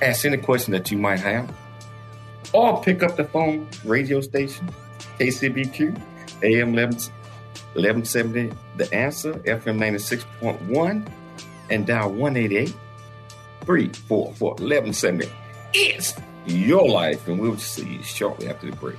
ask 0.00 0.24
any 0.24 0.38
question 0.38 0.72
that 0.72 0.90
you 0.90 0.96
might 0.96 1.20
have 1.20 1.52
or 2.52 2.82
pick 2.82 3.02
up 3.02 3.16
the 3.16 3.24
phone 3.24 3.68
radio 3.84 4.20
station, 4.20 4.68
KCBQ, 5.18 6.00
AM 6.42 6.72
1170, 6.72 8.52
The 8.76 8.94
Answer, 8.94 9.34
FM 9.34 9.78
96.1, 9.78 11.08
and 11.70 11.86
dial 11.86 12.10
188 12.10 12.74
344 13.64 14.18
1170. 14.18 15.30
It's 15.74 16.14
your 16.46 16.88
life, 16.88 17.28
and 17.28 17.38
we'll 17.38 17.58
see 17.58 17.94
you 17.94 18.02
shortly 18.02 18.48
after 18.48 18.70
the 18.70 18.76
break. 18.76 18.96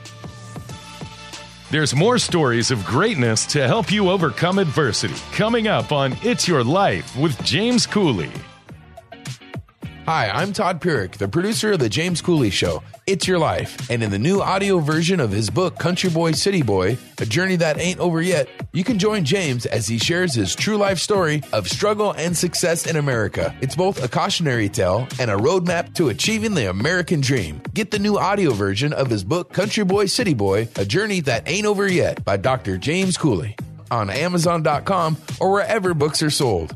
There's 1.71 1.95
more 1.95 2.17
stories 2.17 2.71
of 2.71 2.83
greatness 2.83 3.45
to 3.47 3.67
help 3.67 3.91
you 3.91 4.09
overcome 4.09 4.57
adversity 4.57 5.13
coming 5.33 5.67
up 5.67 5.91
on 5.91 6.17
It's 6.23 6.47
Your 6.47 6.63
Life 6.63 7.15
with 7.15 7.39
James 7.43 7.85
Cooley. 7.85 8.31
Hi, 10.09 10.31
I'm 10.31 10.53
Todd 10.53 10.81
Pyrick, 10.81 11.17
the 11.17 11.27
producer 11.27 11.73
of 11.73 11.77
The 11.77 11.87
James 11.87 12.19
Cooley 12.19 12.49
Show. 12.49 12.81
It's 13.05 13.27
Your 13.27 13.37
Life. 13.37 13.91
And 13.91 14.01
in 14.01 14.09
the 14.09 14.17
new 14.17 14.41
audio 14.41 14.79
version 14.79 15.19
of 15.19 15.29
his 15.29 15.51
book, 15.51 15.77
Country 15.77 16.09
Boy, 16.09 16.31
City 16.31 16.63
Boy, 16.63 16.97
A 17.19 17.27
Journey 17.27 17.57
That 17.57 17.79
Ain't 17.79 17.99
Over 17.99 18.19
Yet, 18.19 18.49
you 18.73 18.83
can 18.83 18.97
join 18.97 19.23
James 19.23 19.67
as 19.67 19.87
he 19.87 19.99
shares 19.99 20.33
his 20.33 20.55
true 20.55 20.77
life 20.77 20.97
story 20.97 21.43
of 21.53 21.67
struggle 21.67 22.13
and 22.13 22.35
success 22.35 22.87
in 22.87 22.95
America. 22.95 23.55
It's 23.61 23.75
both 23.75 24.03
a 24.03 24.07
cautionary 24.07 24.67
tale 24.67 25.07
and 25.19 25.29
a 25.29 25.37
roadmap 25.37 25.93
to 25.97 26.09
achieving 26.09 26.55
the 26.55 26.71
American 26.71 27.21
dream. 27.21 27.61
Get 27.75 27.91
the 27.91 27.99
new 27.99 28.17
audio 28.17 28.51
version 28.53 28.93
of 28.93 29.11
his 29.11 29.23
book, 29.23 29.53
Country 29.53 29.83
Boy, 29.83 30.07
City 30.07 30.33
Boy, 30.33 30.69
A 30.77 30.85
Journey 30.85 31.19
That 31.19 31.47
Ain't 31.47 31.67
Over 31.67 31.87
Yet 31.87 32.25
by 32.25 32.37
Dr. 32.37 32.79
James 32.79 33.15
Cooley 33.15 33.55
on 33.91 34.09
Amazon.com 34.09 35.17
or 35.39 35.51
wherever 35.51 35.93
books 35.93 36.23
are 36.23 36.31
sold. 36.31 36.75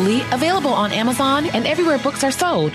available 0.31 0.73
on 0.73 0.91
Amazon 0.91 1.45
and 1.45 1.67
everywhere 1.67 1.97
books 1.97 2.23
are 2.23 2.31
sold. 2.31 2.73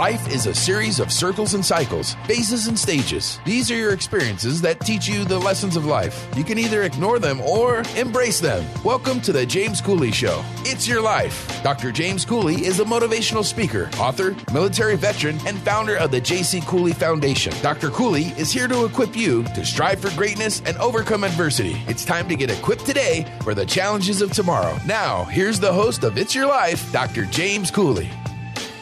Life 0.00 0.32
is 0.32 0.46
a 0.46 0.54
series 0.54 0.98
of 0.98 1.12
circles 1.12 1.52
and 1.52 1.62
cycles, 1.62 2.14
phases 2.24 2.68
and 2.68 2.78
stages. 2.78 3.38
These 3.44 3.70
are 3.70 3.76
your 3.76 3.92
experiences 3.92 4.62
that 4.62 4.80
teach 4.80 5.06
you 5.06 5.26
the 5.26 5.38
lessons 5.38 5.76
of 5.76 5.84
life. 5.84 6.26
You 6.34 6.42
can 6.42 6.56
either 6.56 6.84
ignore 6.84 7.18
them 7.18 7.38
or 7.42 7.82
embrace 7.98 8.40
them. 8.40 8.64
Welcome 8.82 9.20
to 9.20 9.30
the 9.30 9.44
James 9.44 9.82
Cooley 9.82 10.10
Show. 10.10 10.42
It's 10.60 10.88
your 10.88 11.02
life. 11.02 11.62
Dr. 11.62 11.92
James 11.92 12.24
Cooley 12.24 12.64
is 12.64 12.80
a 12.80 12.84
motivational 12.86 13.44
speaker, 13.44 13.90
author, 13.98 14.34
military 14.54 14.96
veteran, 14.96 15.38
and 15.46 15.58
founder 15.58 15.96
of 15.96 16.10
the 16.10 16.20
J.C. 16.22 16.62
Cooley 16.62 16.94
Foundation. 16.94 17.52
Dr. 17.60 17.90
Cooley 17.90 18.32
is 18.38 18.50
here 18.50 18.68
to 18.68 18.86
equip 18.86 19.14
you 19.14 19.42
to 19.54 19.66
strive 19.66 20.00
for 20.00 20.08
greatness 20.16 20.62
and 20.64 20.78
overcome 20.78 21.24
adversity. 21.24 21.76
It's 21.88 22.06
time 22.06 22.26
to 22.30 22.36
get 22.36 22.50
equipped 22.50 22.86
today 22.86 23.26
for 23.42 23.52
the 23.54 23.66
challenges 23.66 24.22
of 24.22 24.32
tomorrow. 24.32 24.78
Now, 24.86 25.24
here's 25.24 25.60
the 25.60 25.74
host 25.74 26.04
of 26.04 26.16
It's 26.16 26.34
Your 26.34 26.46
Life, 26.46 26.90
Dr. 26.90 27.26
James 27.26 27.70
Cooley. 27.70 28.10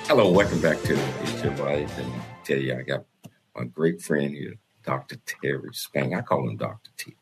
Hello, 0.08 0.30
welcome 0.30 0.58
back 0.62 0.80
to 0.84 0.94
It's 1.20 1.44
Your 1.44 1.54
Life. 1.56 1.98
And 1.98 2.10
I 2.10 2.24
tell 2.42 2.56
you, 2.56 2.74
I 2.74 2.80
got 2.80 3.04
my 3.54 3.64
great 3.64 4.00
friend 4.00 4.34
here, 4.34 4.54
Dr. 4.82 5.16
Terry 5.26 5.68
Spain. 5.74 6.14
I 6.14 6.22
call 6.22 6.48
him 6.48 6.56
Dr. 6.56 6.90
T. 6.96 7.14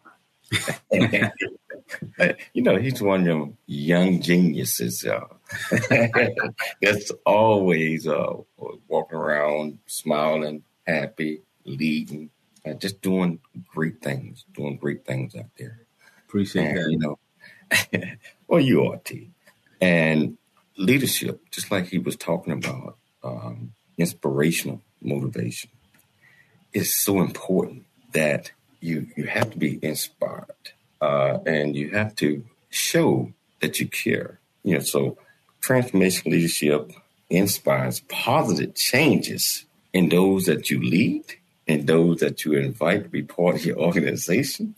you 2.54 2.62
know, 2.62 2.76
he's 2.76 3.02
one 3.02 3.22
of 3.22 3.26
them 3.26 3.58
young 3.66 4.22
geniuses 4.22 5.04
uh, 5.04 5.24
that's 6.80 7.10
always 7.26 8.06
uh, 8.06 8.34
walking 8.86 9.18
around 9.18 9.80
smiling, 9.86 10.62
happy, 10.86 11.42
leading, 11.64 12.30
uh, 12.64 12.74
just 12.74 13.02
doing 13.02 13.40
great 13.66 14.00
things, 14.00 14.44
doing 14.54 14.76
great 14.76 15.04
things 15.04 15.34
out 15.34 15.50
there. 15.58 15.80
Appreciate 16.28 16.66
and, 16.66 16.78
that. 16.78 16.88
You 16.88 16.98
know, 16.98 17.18
well, 18.46 18.60
you 18.60 18.84
are, 18.84 18.98
T. 18.98 19.32
And 19.80 20.38
leadership, 20.76 21.40
just 21.50 21.70
like 21.70 21.86
he 21.86 21.98
was 21.98 22.16
talking 22.16 22.52
about, 22.52 22.96
um, 23.22 23.72
inspirational 23.98 24.82
motivation, 25.00 25.70
is 26.72 26.94
so 26.94 27.20
important 27.20 27.84
that 28.12 28.52
you 28.80 29.06
you 29.16 29.24
have 29.24 29.50
to 29.50 29.58
be 29.58 29.78
inspired, 29.82 30.72
uh, 31.00 31.38
and 31.46 31.74
you 31.74 31.90
have 31.90 32.14
to 32.16 32.44
show 32.68 33.32
that 33.60 33.80
you 33.80 33.88
care. 33.88 34.38
You 34.62 34.74
know, 34.74 34.80
so 34.80 35.18
transformation 35.60 36.30
leadership 36.30 36.92
inspires 37.30 38.00
positive 38.00 38.74
changes 38.74 39.64
in 39.92 40.08
those 40.08 40.44
that 40.44 40.70
you 40.70 40.80
lead 40.80 41.24
and 41.66 41.86
those 41.86 42.20
that 42.20 42.44
you 42.44 42.52
invite 42.54 43.04
to 43.04 43.08
be 43.08 43.22
part 43.22 43.56
of 43.56 43.64
your 43.64 43.78
organization. 43.78 44.74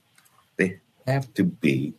They 0.57 0.81
have 1.07 1.33
to 1.35 1.45
be 1.45 1.95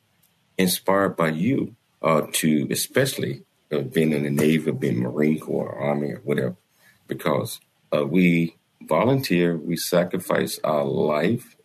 inspired 0.58 1.15
by 1.15 1.29
you 1.29 1.75
uh, 2.01 2.24
to, 2.34 2.68
especially 2.72 3.44
uh, 3.71 3.79
being 3.79 4.11
in 4.11 4.23
the 4.23 4.29
Navy, 4.29 4.71
being 4.71 4.99
Marine 4.99 5.39
Corps, 5.39 5.69
or 5.69 5.79
Army, 5.79 6.11
or 6.11 6.21
whatever, 6.23 6.55
because 7.07 7.59
uh, 7.95 8.05
we 8.05 8.55
volunteer, 8.81 9.57
we 9.57 9.77
sacrifice 9.77 10.59
our 10.63 10.83
life 10.83 11.55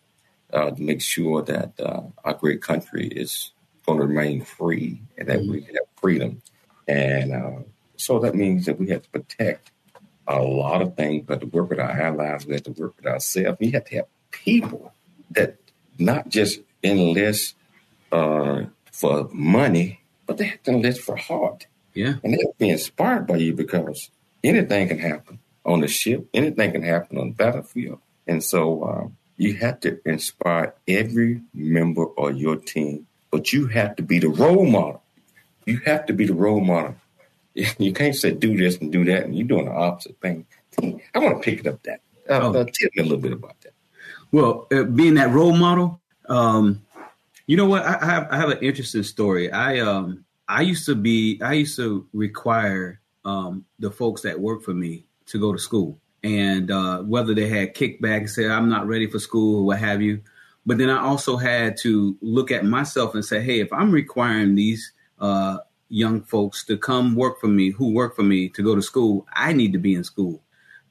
uh, 0.53 0.71
to 0.71 0.81
make 0.81 1.01
sure 1.01 1.41
that 1.43 1.79
uh, 1.79 2.01
our 2.23 2.33
great 2.33 2.61
country 2.61 3.07
is 3.07 3.51
going 3.85 3.99
to 3.99 4.05
remain 4.05 4.41
free 4.41 5.01
and 5.17 5.27
that 5.27 5.39
mm-hmm. 5.39 5.51
we 5.51 5.61
have 5.61 5.87
freedom. 5.95 6.41
And 6.87 7.33
uh, 7.33 7.59
so 7.97 8.19
that 8.19 8.35
means 8.35 8.65
that 8.65 8.79
we 8.79 8.89
have 8.89 9.03
to 9.03 9.09
protect 9.09 9.71
a 10.27 10.41
lot 10.41 10.81
of 10.81 10.95
things, 10.95 11.23
but 11.25 11.41
to 11.41 11.47
work 11.47 11.69
with 11.69 11.79
our 11.79 11.91
allies, 11.91 12.45
we 12.45 12.53
have 12.53 12.63
to 12.63 12.71
work 12.71 12.95
with 12.97 13.05
ourselves. 13.05 13.57
We 13.59 13.71
have 13.71 13.85
to 13.85 13.95
have 13.97 14.05
people 14.31 14.93
that 15.31 15.57
not 15.97 16.29
just 16.29 16.59
enlist 16.83 17.55
uh, 18.11 18.63
for 18.91 19.29
money, 19.31 20.01
but 20.25 20.37
they 20.37 20.45
have 20.45 20.63
to 20.63 20.71
enlist 20.71 21.01
for 21.01 21.15
heart. 21.15 21.67
Yeah. 21.95 22.15
And 22.23 22.33
they 22.33 22.37
have 22.37 22.51
to 22.51 22.59
be 22.59 22.69
inspired 22.69 23.25
by 23.25 23.37
you 23.37 23.53
because 23.53 24.11
anything 24.43 24.89
can 24.89 24.99
happen 24.99 25.39
on 25.65 25.79
the 25.81 25.87
ship, 25.87 26.27
anything 26.33 26.73
can 26.73 26.83
happen 26.83 27.17
on 27.17 27.29
the 27.29 27.35
battlefield. 27.35 27.99
And 28.27 28.43
so 28.43 28.83
uh, 28.83 29.07
you 29.37 29.55
have 29.55 29.79
to 29.81 29.99
inspire 30.05 30.75
every 30.87 31.41
member 31.53 32.07
of 32.17 32.37
your 32.37 32.57
team, 32.57 33.07
but 33.31 33.53
you 33.53 33.67
have 33.67 33.95
to 33.95 34.03
be 34.03 34.19
the 34.19 34.29
role 34.29 34.65
model. 34.65 35.01
You 35.65 35.79
have 35.85 36.05
to 36.07 36.13
be 36.13 36.27
the 36.27 36.33
role 36.33 36.61
model. 36.61 36.95
You 37.79 37.93
can't 37.93 38.13
say 38.13 38.31
do 38.31 38.57
this 38.57 38.79
and 38.79 38.91
do 38.91 39.05
that, 39.05 39.23
and 39.23 39.33
you're 39.33 39.47
doing 39.47 39.63
the 39.63 39.71
opposite 39.71 40.19
thing. 40.19 40.45
I 40.77 41.19
want 41.19 41.41
to 41.41 41.49
pick 41.49 41.61
it 41.61 41.67
up 41.67 41.81
that. 41.83 42.01
Uh, 42.29 42.41
oh. 42.41 42.49
uh, 42.49 42.65
tell 42.65 42.89
me 42.95 42.99
a 42.99 43.03
little 43.03 43.17
bit 43.17 43.31
about 43.31 43.55
that. 43.61 43.71
Well, 44.33 44.67
uh, 44.73 44.83
being 44.83 45.13
that 45.13 45.31
role 45.31 45.55
model, 45.55 46.01
um, 46.27 46.81
you 47.47 47.55
know 47.55 47.65
what? 47.65 47.83
I, 47.83 47.97
I, 48.01 48.05
have 48.05 48.27
I 48.29 48.35
have 48.35 48.49
an 48.49 48.57
interesting 48.57 49.03
story. 49.03 49.49
I 49.53 49.79
um 49.79 50.24
I 50.47 50.61
used 50.61 50.85
to 50.85 50.95
be 50.95 51.39
I 51.41 51.53
used 51.53 51.75
to 51.77 52.07
require 52.13 53.01
um 53.23 53.65
the 53.79 53.91
folks 53.91 54.21
that 54.21 54.39
work 54.39 54.63
for 54.63 54.73
me 54.73 55.05
to 55.27 55.39
go 55.39 55.51
to 55.51 55.59
school, 55.59 55.99
and 56.23 56.69
uh, 56.71 56.99
whether 57.01 57.33
they 57.33 57.47
had 57.47 57.75
kickback 57.75 58.17
and 58.17 58.29
say 58.29 58.47
I'm 58.47 58.69
not 58.69 58.87
ready 58.87 59.07
for 59.07 59.19
school 59.19 59.59
or 59.59 59.65
what 59.65 59.79
have 59.79 60.01
you. 60.01 60.21
But 60.65 60.79
then 60.79 60.89
I 60.89 60.99
also 60.99 61.37
had 61.37 61.77
to 61.77 62.17
look 62.21 62.51
at 62.51 62.65
myself 62.65 63.13
and 63.13 63.23
say, 63.23 63.41
hey, 63.41 63.59
if 63.59 63.71
I'm 63.71 63.91
requiring 63.91 64.55
these 64.55 64.91
uh, 65.19 65.59
young 65.89 66.23
folks 66.23 66.65
to 66.65 66.77
come 66.77 67.15
work 67.15 67.39
for 67.39 67.47
me, 67.47 67.69
who 67.69 67.93
work 67.93 68.15
for 68.15 68.23
me 68.23 68.49
to 68.49 68.63
go 68.63 68.75
to 68.75 68.81
school, 68.81 69.27
I 69.33 69.53
need 69.53 69.73
to 69.73 69.79
be 69.79 69.93
in 69.93 70.03
school. 70.03 70.41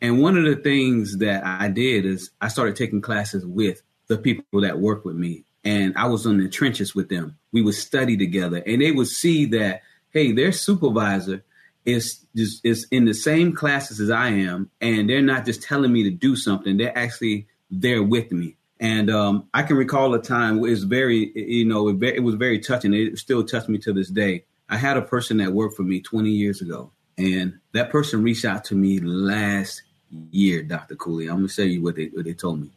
And 0.01 0.23
one 0.23 0.37
of 0.37 0.45
the 0.45 0.57
things 0.57 1.19
that 1.19 1.45
I 1.45 1.69
did 1.69 2.07
is 2.07 2.31
I 2.41 2.49
started 2.49 2.77
taking 2.77 3.01
classes 3.01 3.45
with 3.45 3.83
the 4.07 4.19
people 4.19 4.61
that 4.61 4.79
work 4.79 5.05
with 5.05 5.17
me. 5.17 5.45
And 5.65 5.97
I 5.97 6.07
was 6.07 6.27
in 6.27 6.39
the 6.39 6.49
trenches 6.49 6.95
with 6.95 7.09
them. 7.09 7.39
We 7.53 7.63
would 7.63 7.75
study 7.75 8.17
together 8.17 8.63
and 8.67 8.83
they 8.83 8.93
would 8.93 9.09
see 9.09 9.47
that, 9.47 9.83
hey, 10.11 10.33
their 10.33 10.53
supervisor 10.53 11.45
is 11.85 12.25
just 12.35 12.65
is 12.65 12.87
in 12.91 13.05
the 13.05 13.15
same 13.15 13.55
classes 13.55 14.01
as 14.01 14.11
I 14.11 14.29
am, 14.29 14.71
and 14.81 15.09
they're 15.09 15.21
not 15.21 15.45
just 15.45 15.63
telling 15.63 15.93
me 15.93 16.03
to 16.05 16.11
do 16.11 16.35
something, 16.35 16.77
they're 16.79 16.97
actually 16.97 17.47
there 17.71 18.03
with 18.03 18.33
me. 18.33 18.57
And 18.81 19.11
um, 19.11 19.49
I 19.53 19.63
can 19.63 19.77
recall 19.77 20.15
a 20.15 20.23
time 20.23 20.61
where 20.61 20.73
it's 20.73 20.83
very, 20.83 21.31
you 21.35 21.67
know, 21.67 21.89
it, 21.89 22.03
it 22.03 22.23
was 22.23 22.37
very 22.37 22.59
touching. 22.59 22.95
It 22.95 23.19
still 23.19 23.45
touched 23.45 23.69
me 23.69 23.79
to 23.79 23.93
this 23.93 24.09
day 24.09 24.45
I 24.69 24.77
had 24.77 24.97
a 24.97 25.03
person 25.03 25.39
that 25.39 25.53
worked 25.53 25.77
for 25.77 25.83
me 25.83 26.01
20 26.01 26.31
years 26.31 26.61
ago, 26.61 26.91
and 27.19 27.59
that 27.73 27.91
person 27.91 28.23
reached 28.23 28.45
out 28.45 28.65
to 28.67 28.75
me 28.75 28.99
last 29.01 29.83
year, 30.31 30.63
Dr. 30.63 30.97
Cooley. 30.97 31.29
I'm 31.29 31.37
gonna 31.37 31.49
tell 31.49 31.67
you 31.67 31.83
what 31.83 31.97
they 31.97 32.07
what 32.07 32.25
they 32.25 32.33
told 32.33 32.61
me. 32.61 32.71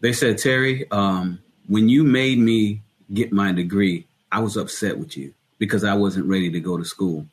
They 0.00 0.12
said, 0.12 0.38
Terry, 0.38 0.90
um, 0.90 1.40
when 1.66 1.88
you 1.88 2.04
made 2.04 2.38
me 2.38 2.82
get 3.12 3.32
my 3.32 3.52
degree, 3.52 4.06
I 4.30 4.40
was 4.40 4.56
upset 4.56 4.98
with 4.98 5.16
you 5.16 5.34
because 5.58 5.84
I 5.84 5.94
wasn't 5.94 6.26
ready 6.26 6.50
to 6.50 6.60
go 6.60 6.76
to 6.76 6.84
school. 6.84 7.26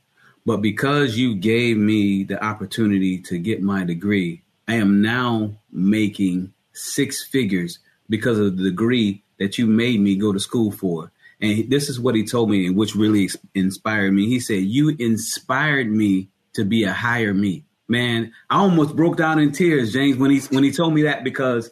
But 0.46 0.58
because 0.58 1.18
you 1.18 1.36
gave 1.36 1.78
me 1.78 2.24
the 2.24 2.44
opportunity 2.44 3.20
to 3.20 3.38
get 3.38 3.62
my 3.62 3.84
degree, 3.84 4.42
I 4.68 4.76
am 4.76 5.02
now 5.02 5.52
making 5.72 6.54
six 6.74 7.24
figures 7.24 7.80
because 8.10 8.39
of 8.39 8.58
the 8.58 8.63
degree 8.63 9.24
that 9.38 9.58
you 9.58 9.65
made 9.65 10.00
me 10.00 10.15
go 10.15 10.32
to 10.34 10.39
school 10.39 10.72
for. 10.72 11.12
And 11.42 11.70
this 11.70 11.89
is 11.89 12.00
what 12.00 12.15
he 12.15 12.26
told 12.26 12.50
me, 12.50 12.70
which 12.70 12.96
really 12.96 13.30
inspired 13.56 14.13
me. 14.13 14.28
He 14.28 14.39
said, 14.39 14.63
You 14.63 14.96
inspired 15.00 15.89
me 15.89 16.28
to 16.54 16.65
be 16.65 16.84
a 16.84 16.92
higher 16.92 17.34
me. 17.34 17.63
Man, 17.88 18.34
I 18.50 18.58
almost 18.58 18.96
broke 18.96 19.18
down 19.18 19.39
in 19.39 19.52
tears, 19.52 19.94
James, 19.94 20.18
when 20.18 20.32
he 20.32 20.39
when 20.50 20.63
he 20.63 20.72
told 20.72 20.94
me 20.94 21.04
that 21.04 21.24
because, 21.24 21.72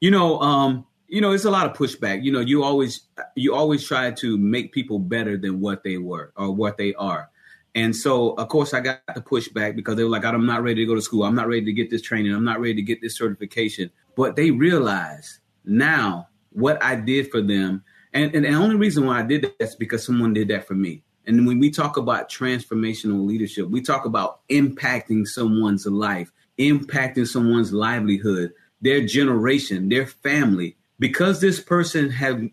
you 0.00 0.10
know, 0.10 0.40
um, 0.40 0.86
you 1.14 1.20
know, 1.20 1.32
it's 1.32 1.44
a 1.44 1.50
lot 1.50 1.66
of 1.66 1.76
pushback. 1.76 2.24
You 2.24 2.32
know, 2.32 2.40
you 2.40 2.62
always 2.64 3.02
you 3.34 3.54
always 3.54 3.86
try 3.86 4.10
to 4.10 4.38
make 4.38 4.72
people 4.72 4.98
better 4.98 5.36
than 5.36 5.60
what 5.60 5.82
they 5.84 5.98
were 5.98 6.32
or 6.36 6.50
what 6.50 6.76
they 6.76 6.94
are. 6.94 7.30
And 7.76 7.94
so, 7.94 8.34
of 8.34 8.48
course, 8.48 8.72
I 8.72 8.80
got 8.80 9.00
the 9.14 9.20
pushback 9.20 9.74
because 9.74 9.96
they 9.96 10.04
were 10.04 10.10
like, 10.10 10.24
I'm 10.24 10.46
not 10.46 10.62
ready 10.62 10.82
to 10.82 10.86
go 10.86 10.94
to 10.94 11.02
school. 11.02 11.24
I'm 11.24 11.34
not 11.34 11.48
ready 11.48 11.64
to 11.64 11.72
get 11.72 11.90
this 11.90 12.02
training. 12.02 12.32
I'm 12.32 12.44
not 12.44 12.60
ready 12.60 12.74
to 12.74 12.82
get 12.82 13.00
this 13.00 13.16
certification. 13.16 13.90
But 14.16 14.36
they 14.36 14.52
realize 14.52 15.40
now 15.64 16.28
what 16.52 16.82
I 16.82 16.94
did 16.94 17.30
for 17.32 17.40
them 17.40 17.82
and, 18.14 18.32
and 18.32 18.44
the 18.44 18.54
only 18.54 18.76
reason 18.76 19.06
why 19.06 19.18
I 19.18 19.22
did 19.22 19.42
that 19.42 19.56
is 19.58 19.74
because 19.74 20.06
someone 20.06 20.32
did 20.32 20.48
that 20.48 20.66
for 20.68 20.74
me. 20.74 21.02
And 21.26 21.46
when 21.46 21.58
we 21.58 21.70
talk 21.70 21.96
about 21.96 22.30
transformational 22.30 23.26
leadership, 23.26 23.68
we 23.68 23.82
talk 23.82 24.04
about 24.04 24.46
impacting 24.48 25.26
someone's 25.26 25.84
life, 25.84 26.30
impacting 26.58 27.26
someone's 27.26 27.72
livelihood, 27.72 28.52
their 28.80 29.04
generation, 29.04 29.88
their 29.88 30.06
family. 30.06 30.76
Because 31.04 31.42
this 31.42 31.60
person 31.60 32.08
had 32.08 32.48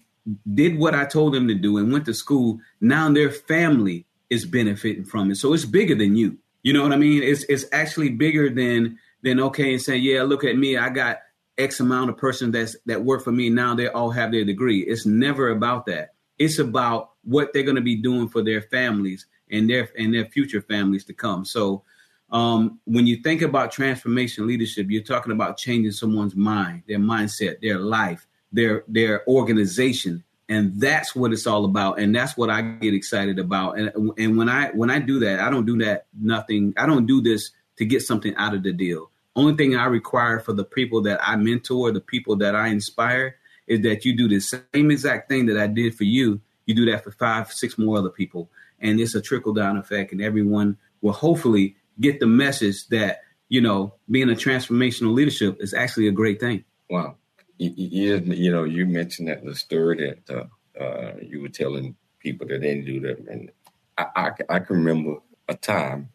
did 0.54 0.78
what 0.78 0.94
I 0.94 1.06
told 1.06 1.34
them 1.34 1.48
to 1.48 1.54
do 1.54 1.78
and 1.78 1.90
went 1.90 2.04
to 2.04 2.14
school, 2.14 2.60
now 2.82 3.10
their 3.10 3.32
family 3.32 4.06
is 4.30 4.44
benefiting 4.44 5.06
from 5.06 5.32
it. 5.32 5.36
So 5.36 5.54
it's 5.54 5.64
bigger 5.64 5.96
than 5.96 6.18
you. 6.18 6.38
You 6.62 6.74
know 6.74 6.84
what 6.84 6.92
I 6.92 6.98
mean? 6.98 7.24
It's 7.24 7.46
it's 7.46 7.64
actually 7.72 8.10
bigger 8.10 8.50
than 8.50 9.00
than 9.24 9.40
okay 9.40 9.72
and 9.72 9.82
saying, 9.82 10.04
yeah, 10.04 10.24
look 10.24 10.44
at 10.44 10.58
me, 10.58 10.76
I 10.76 10.90
got 10.90 11.20
X 11.58 11.80
amount 11.80 12.10
of 12.10 12.18
person 12.18 12.52
that's 12.52 12.76
that 12.88 13.06
work 13.06 13.24
for 13.24 13.32
me 13.32 13.50
now 13.50 13.74
they 13.74 13.88
all 13.88 14.10
have 14.10 14.34
their 14.34 14.44
degree. 14.44 14.82
It's 14.82 15.06
never 15.06 15.52
about 15.52 15.86
that. 15.86 16.10
It's 16.38 16.60
about 16.60 17.12
what 17.24 17.54
they're 17.54 17.64
going 17.64 17.78
to 17.78 17.82
be 17.82 17.96
doing 17.96 18.28
for 18.28 18.44
their 18.44 18.64
families 18.64 19.28
and 19.50 19.70
their 19.70 19.88
and 19.98 20.14
their 20.14 20.26
future 20.26 20.62
families 20.62 21.06
to 21.06 21.14
come. 21.14 21.46
So 21.46 21.86
um, 22.32 22.82
when 22.84 23.08
you 23.08 23.22
think 23.24 23.44
about 23.44 23.72
transformation 23.72 24.46
leadership, 24.46 24.88
you're 24.90 25.04
talking 25.04 25.32
about 25.32 25.56
changing 25.56 25.94
someone's 25.94 26.36
mind, 26.36 26.84
their 26.86 27.00
mindset, 27.00 27.62
their 27.62 27.80
life, 27.80 28.28
their 28.52 28.84
their 28.88 29.28
organization, 29.28 30.24
and 30.50 30.80
that's 30.80 31.16
what 31.16 31.32
it's 31.32 31.48
all 31.48 31.66
about. 31.66 32.00
And 32.00 32.16
that's 32.16 32.36
what 32.36 32.50
I 32.50 32.62
get 32.62 32.94
excited 32.94 33.40
about. 33.40 33.78
And 33.78 34.14
and 34.18 34.38
when 34.38 34.50
I 34.50 34.70
when 34.72 34.90
I 34.90 35.00
do 35.00 35.20
that, 35.20 35.40
I 35.40 35.50
don't 35.50 35.66
do 35.66 35.78
that 35.80 36.06
nothing. 36.20 36.74
I 36.78 36.86
don't 36.86 37.06
do 37.06 37.22
this 37.22 37.52
to 37.78 37.86
get 37.86 38.02
something 38.02 38.36
out 38.36 38.54
of 38.54 38.64
the 38.64 38.74
deal. 38.74 39.10
Only 39.36 39.56
thing 39.56 39.76
I 39.76 39.86
require 39.86 40.40
for 40.40 40.54
the 40.54 40.66
people 40.66 41.02
that 41.04 41.20
I 41.22 41.38
mentor, 41.38 41.92
the 41.92 42.02
people 42.02 42.36
that 42.38 42.56
I 42.56 42.68
inspire, 42.68 43.38
is 43.66 43.82
that 43.82 44.04
you 44.04 44.16
do 44.16 44.28
the 44.28 44.42
same 44.42 44.92
exact 44.92 45.30
thing 45.30 45.46
that 45.46 45.58
I 45.58 45.68
did 45.68 45.96
for 45.96 46.04
you. 46.04 46.42
You 46.66 46.76
do 46.76 46.86
that 46.92 47.04
for 47.04 47.12
five, 47.12 47.52
six 47.52 47.78
more 47.78 47.98
other 47.98 48.10
people. 48.10 48.50
And 48.80 49.00
it's 49.00 49.16
a 49.16 49.22
trickle 49.22 49.54
down 49.54 49.78
effect, 49.78 50.12
and 50.12 50.22
everyone 50.22 50.78
will 51.02 51.14
hopefully 51.14 51.76
get 52.00 52.20
the 52.20 52.28
message 52.28 52.88
that, 52.88 53.22
you 53.48 53.62
know, 53.62 53.94
being 54.10 54.30
a 54.30 54.34
transformational 54.34 55.14
leadership 55.14 55.58
is 55.62 55.74
actually 55.74 56.08
a 56.08 56.12
great 56.12 56.40
thing. 56.40 56.66
Wow. 56.90 57.16
You, 57.62 57.74
you, 57.76 58.18
you 58.34 58.52
know, 58.52 58.64
you 58.64 58.88
mentioned 58.88 59.28
that 59.28 59.46
the 59.46 59.54
story 59.54 60.18
that 60.26 60.36
uh, 60.36 60.82
uh, 60.84 61.14
you 61.22 61.44
were 61.44 61.50
telling 61.50 61.96
people 62.18 62.48
that 62.48 62.60
they 62.60 62.74
didn't 62.74 62.86
do 62.86 63.00
that. 63.02 63.20
And 63.30 63.52
I, 63.96 64.06
I, 64.16 64.32
I 64.50 64.60
can 64.62 64.78
remember 64.78 65.20
a 65.48 65.54
time 65.54 66.10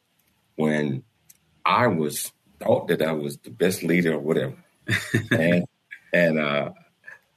when 0.57 1.05
I 1.65 1.87
was 1.87 2.33
thought 2.59 2.89
that 2.89 3.01
I 3.01 3.13
was 3.13 3.37
the 3.39 3.51
best 3.51 3.85
leader 3.85 4.15
or 4.15 4.19
whatever. 4.19 4.57
and 5.31 5.67
and 6.13 6.41
uh, 6.41 6.71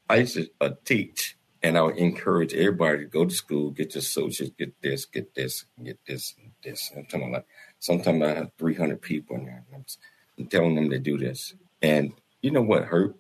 I 0.10 0.16
used 0.16 0.34
to 0.38 0.50
uh, 0.60 0.72
teach, 0.84 1.38
and 1.62 1.78
I 1.78 1.84
would 1.84 1.98
encourage 1.98 2.56
everybody 2.56 3.00
to 3.00 3.06
go 3.06 3.26
to 3.26 3.34
school, 3.36 3.70
get 3.70 3.94
your 3.94 4.00
associates, 4.00 4.54
get 4.58 4.74
this, 4.82 5.06
get 5.06 5.36
this, 5.36 5.66
get 5.84 6.00
this, 6.08 6.34
this. 6.64 6.92
I'm 6.98 7.06
telling 7.06 7.32
like 7.32 7.46
sometimes 7.78 8.24
I 8.24 8.34
have 8.34 8.52
300 8.58 9.04
people 9.04 9.36
in 9.36 9.46
there. 9.46 9.64
I'm, 9.72 9.86
I'm 10.40 10.48
telling 10.48 10.74
them 10.74 10.90
to 10.90 10.98
do 10.98 11.20
this, 11.20 11.54
and 11.84 12.12
you 12.42 12.50
know 12.50 12.64
what 12.64 12.86
hurt 12.86 13.16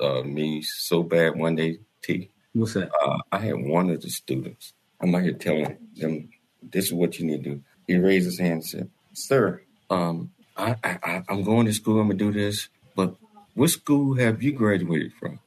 uh, 0.00 0.22
me 0.22 0.62
so 0.62 1.02
bad 1.02 1.36
one 1.36 1.56
day, 1.56 1.78
T. 2.02 2.30
What's 2.52 2.74
that? 2.74 2.90
Uh, 3.04 3.18
I 3.30 3.38
had 3.38 3.54
one 3.54 3.90
of 3.90 4.00
the 4.02 4.10
students. 4.10 4.72
I'm 5.00 5.14
out 5.14 5.22
here 5.22 5.32
telling 5.32 5.76
them 5.96 6.28
this 6.62 6.86
is 6.86 6.92
what 6.92 7.18
you 7.18 7.26
need 7.26 7.44
to 7.44 7.50
do. 7.50 7.62
He 7.86 7.96
raised 7.96 8.26
his 8.26 8.38
hand 8.38 8.52
and 8.52 8.64
said, 8.64 8.90
"Sir, 9.12 9.62
um, 9.90 10.32
I, 10.56 10.76
I, 10.82 11.22
I'm 11.28 11.42
going 11.42 11.66
to 11.66 11.72
school. 11.72 12.00
I'm 12.00 12.08
gonna 12.08 12.18
do 12.18 12.32
this. 12.32 12.68
But 12.96 13.14
what 13.54 13.70
school 13.70 14.14
have 14.16 14.42
you 14.42 14.52
graduated 14.52 15.12
from? 15.14 15.38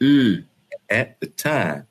Mm. 0.00 0.44
at 0.90 1.18
the 1.20 1.26
time, 1.26 1.86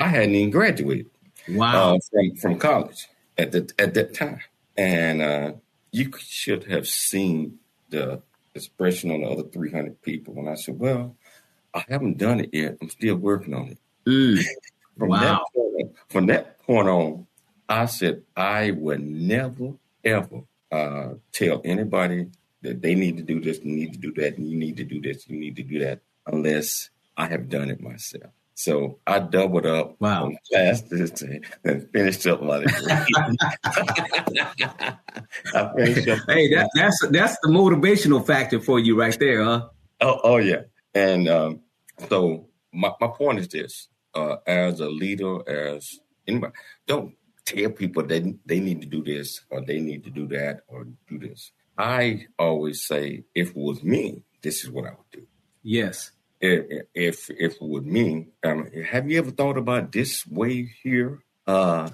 I 0.00 0.08
hadn't 0.08 0.34
even 0.34 0.50
graduated. 0.50 1.10
Wow. 1.48 1.96
Uh, 1.96 1.98
from 2.10 2.36
from 2.36 2.58
college 2.58 3.08
at 3.36 3.52
the 3.52 3.70
at 3.78 3.94
that 3.94 4.14
time, 4.14 4.40
and 4.76 5.22
uh, 5.22 5.52
you 5.92 6.10
should 6.18 6.64
have 6.64 6.88
seen 6.88 7.58
the 7.90 8.22
expression 8.54 9.10
on 9.10 9.20
the 9.20 9.28
other 9.28 9.42
300 9.42 10.00
people. 10.00 10.34
And 10.38 10.48
I 10.48 10.54
said, 10.54 10.78
"Well, 10.78 11.16
I 11.74 11.84
haven't 11.88 12.18
done 12.18 12.40
it 12.40 12.50
yet. 12.52 12.76
I'm 12.80 12.90
still 12.90 13.16
working 13.16 13.54
on 13.54 13.68
it." 13.68 13.78
Mm. 14.06 14.42
from 14.98 15.08
wow. 15.08 15.20
that 15.20 15.42
point, 15.54 15.92
from 16.08 16.26
that 16.26 16.58
point 16.60 16.88
on, 16.88 17.26
I 17.68 17.86
said 17.86 18.22
I 18.36 18.70
would 18.70 19.00
never 19.00 19.72
ever 20.04 20.42
uh, 20.70 21.14
tell 21.32 21.60
anybody 21.64 22.26
that 22.62 22.82
they 22.82 22.94
need 22.94 23.16
to 23.16 23.22
do 23.22 23.40
this, 23.40 23.60
you 23.62 23.74
need 23.74 23.92
to 23.92 23.98
do 23.98 24.12
that, 24.14 24.38
and 24.38 24.48
you 24.48 24.56
need 24.56 24.76
to 24.78 24.84
do 24.84 25.00
this, 25.00 25.28
you 25.28 25.38
need 25.38 25.56
to 25.56 25.62
do 25.62 25.78
that, 25.80 26.00
unless 26.26 26.90
I 27.16 27.26
have 27.26 27.48
done 27.48 27.70
it 27.70 27.80
myself. 27.80 28.30
So 28.56 28.98
I 29.06 29.18
doubled 29.18 29.66
up 29.66 29.96
wow. 30.00 30.26
on 30.26 30.38
classes 30.50 31.22
and 31.64 31.90
finished 31.90 32.26
up 32.26 32.42
my 32.42 32.64
I 35.54 35.72
finished 35.76 36.08
up. 36.08 36.20
Hey, 36.28 36.54
that, 36.54 36.70
that's 36.74 37.06
that's 37.10 37.36
the 37.42 37.48
motivational 37.48 38.24
factor 38.24 38.60
for 38.60 38.78
you 38.78 38.98
right 38.98 39.16
there, 39.18 39.44
huh? 39.44 39.68
Oh, 40.00 40.20
oh 40.22 40.36
yeah. 40.36 40.62
And 40.94 41.28
um, 41.28 41.60
so 42.08 42.48
my, 42.72 42.92
my 43.00 43.08
point 43.08 43.38
is 43.38 43.48
this: 43.48 43.88
uh, 44.14 44.36
as 44.46 44.80
a 44.80 44.88
leader, 44.88 45.48
as 45.48 45.98
anybody, 46.26 46.52
don't 46.86 47.14
tell 47.44 47.70
people 47.70 48.02
that 48.04 48.38
they 48.46 48.60
need 48.60 48.80
to 48.80 48.86
do 48.86 49.02
this 49.02 49.40
or 49.50 49.60
they 49.64 49.80
need 49.80 50.04
to 50.04 50.10
do 50.10 50.26
that 50.28 50.60
or 50.68 50.86
do 51.08 51.18
this. 51.18 51.52
I 51.76 52.26
always 52.38 52.86
say, 52.86 53.24
if 53.34 53.50
it 53.50 53.56
was 53.56 53.82
me, 53.82 54.22
this 54.42 54.64
is 54.64 54.70
what 54.70 54.86
I 54.86 54.90
would 54.90 55.10
do. 55.12 55.26
Yes. 55.62 56.12
If 56.40 56.86
if, 56.94 57.30
if 57.30 57.56
it 57.56 57.62
was 57.62 57.84
me, 57.84 58.28
um, 58.44 58.70
have 58.86 59.10
you 59.10 59.18
ever 59.18 59.30
thought 59.30 59.56
about 59.56 59.92
this 59.92 60.26
way 60.26 60.70
here? 60.82 61.20
Uh, 61.46 61.90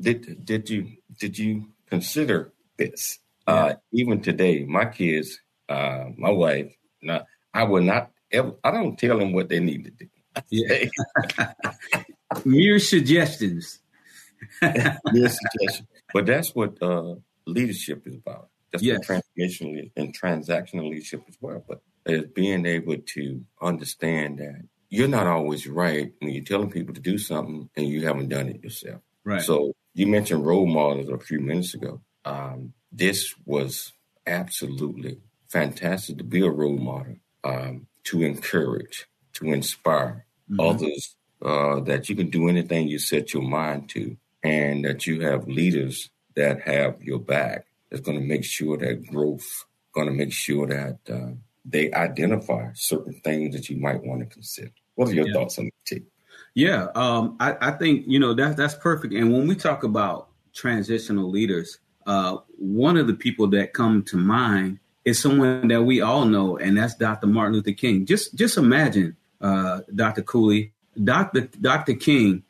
did 0.00 0.44
did 0.44 0.68
you 0.68 0.88
did 1.18 1.38
you 1.38 1.68
consider 1.88 2.52
this? 2.76 3.18
Yeah. 3.46 3.54
Uh, 3.54 3.74
even 3.92 4.20
today, 4.20 4.64
my 4.64 4.86
kids, 4.86 5.38
uh, 5.68 6.06
my 6.16 6.30
wife, 6.30 6.72
not, 7.02 7.26
I 7.52 7.64
would 7.64 7.84
not 7.84 8.10
ever. 8.34 8.54
I 8.62 8.70
don't 8.70 8.98
tell 8.98 9.18
them 9.18 9.32
what 9.32 9.48
they 9.48 9.60
need 9.60 9.84
to 9.84 9.90
do. 9.90 10.06
Yeah. 10.50 10.86
Mere 12.44 12.78
suggestions. 12.78 13.80
Mere 14.62 15.28
suggestions. 15.28 15.88
But 16.12 16.26
that's 16.26 16.54
what 16.54 16.82
uh, 16.82 17.14
leadership 17.46 18.06
is 18.06 18.16
about. 18.16 18.48
That's 18.72 18.82
yes. 18.84 18.98
what 19.08 19.22
transformational 19.38 19.90
and 19.96 20.18
transactional 20.18 20.90
leadership 20.90 21.24
as 21.28 21.36
well. 21.40 21.64
But 21.66 21.80
is 22.06 22.26
being 22.26 22.66
able 22.66 22.96
to 22.98 23.44
understand 23.60 24.38
that 24.38 24.62
you're 24.90 25.08
not 25.08 25.26
always 25.26 25.66
right 25.66 26.12
when 26.20 26.32
you're 26.32 26.44
telling 26.44 26.70
people 26.70 26.94
to 26.94 27.00
do 27.00 27.18
something 27.18 27.68
and 27.76 27.88
you 27.88 28.06
haven't 28.06 28.28
done 28.28 28.48
it 28.48 28.62
yourself. 28.62 29.00
Right. 29.24 29.42
So 29.42 29.72
you 29.94 30.06
mentioned 30.06 30.46
role 30.46 30.66
models 30.66 31.08
a 31.08 31.18
few 31.18 31.40
minutes 31.40 31.74
ago. 31.74 32.00
Um, 32.24 32.74
this 32.92 33.34
was 33.44 33.92
absolutely 34.26 35.20
fantastic 35.48 36.18
to 36.18 36.24
be 36.24 36.44
a 36.44 36.50
role 36.50 36.78
model, 36.78 37.16
um, 37.42 37.86
to 38.04 38.22
encourage, 38.22 39.06
to 39.34 39.52
inspire 39.52 40.26
mm-hmm. 40.50 40.60
others 40.60 41.16
uh, 41.42 41.80
that 41.80 42.08
you 42.08 42.16
can 42.16 42.30
do 42.30 42.48
anything 42.48 42.88
you 42.88 42.98
set 42.98 43.34
your 43.34 43.42
mind 43.42 43.88
to, 43.90 44.16
and 44.42 44.84
that 44.84 45.06
you 45.06 45.20
have 45.20 45.48
leaders 45.48 46.10
that 46.36 46.62
have 46.62 47.02
your 47.02 47.18
back. 47.18 47.66
That's 47.90 48.02
going 48.02 48.18
to 48.18 48.24
make 48.24 48.44
sure 48.44 48.76
that 48.78 49.06
growth, 49.06 49.64
going 49.92 50.06
to 50.06 50.12
make 50.12 50.32
sure 50.32 50.66
that 50.66 50.98
uh, 51.12 51.34
they 51.64 51.92
identify 51.92 52.70
certain 52.74 53.14
things 53.24 53.54
that 53.54 53.68
you 53.68 53.76
might 53.76 54.02
want 54.02 54.20
to 54.20 54.26
consider. 54.26 54.72
What 54.94 55.08
are 55.08 55.14
your 55.14 55.28
yeah. 55.28 55.34
thoughts 55.34 55.58
on 55.58 55.70
that? 55.90 56.02
Yeah, 56.54 56.86
um, 56.94 57.36
I, 57.40 57.56
I, 57.60 57.70
think 57.72 58.04
you 58.06 58.20
know 58.20 58.32
that 58.34 58.56
that's 58.56 58.74
perfect. 58.74 59.12
And 59.12 59.32
when 59.32 59.48
we 59.48 59.56
talk 59.56 59.82
about 59.82 60.28
transitional 60.54 61.28
leaders, 61.28 61.80
uh, 62.06 62.38
one 62.58 62.96
of 62.96 63.08
the 63.08 63.14
people 63.14 63.48
that 63.48 63.72
come 63.72 64.04
to 64.04 64.16
mind 64.16 64.78
is 65.04 65.20
someone 65.20 65.68
that 65.68 65.82
we 65.82 66.00
all 66.00 66.24
know, 66.24 66.56
and 66.56 66.76
that's 66.76 66.94
Dr. 66.94 67.26
Martin 67.26 67.54
Luther 67.54 67.72
King. 67.72 68.06
Just 68.06 68.34
just 68.34 68.56
imagine, 68.56 69.16
uh, 69.40 69.80
Dr. 69.94 70.22
Cooley, 70.22 70.72
Dr. 71.02 71.48
Dr. 71.60 71.94
King, 71.94 72.42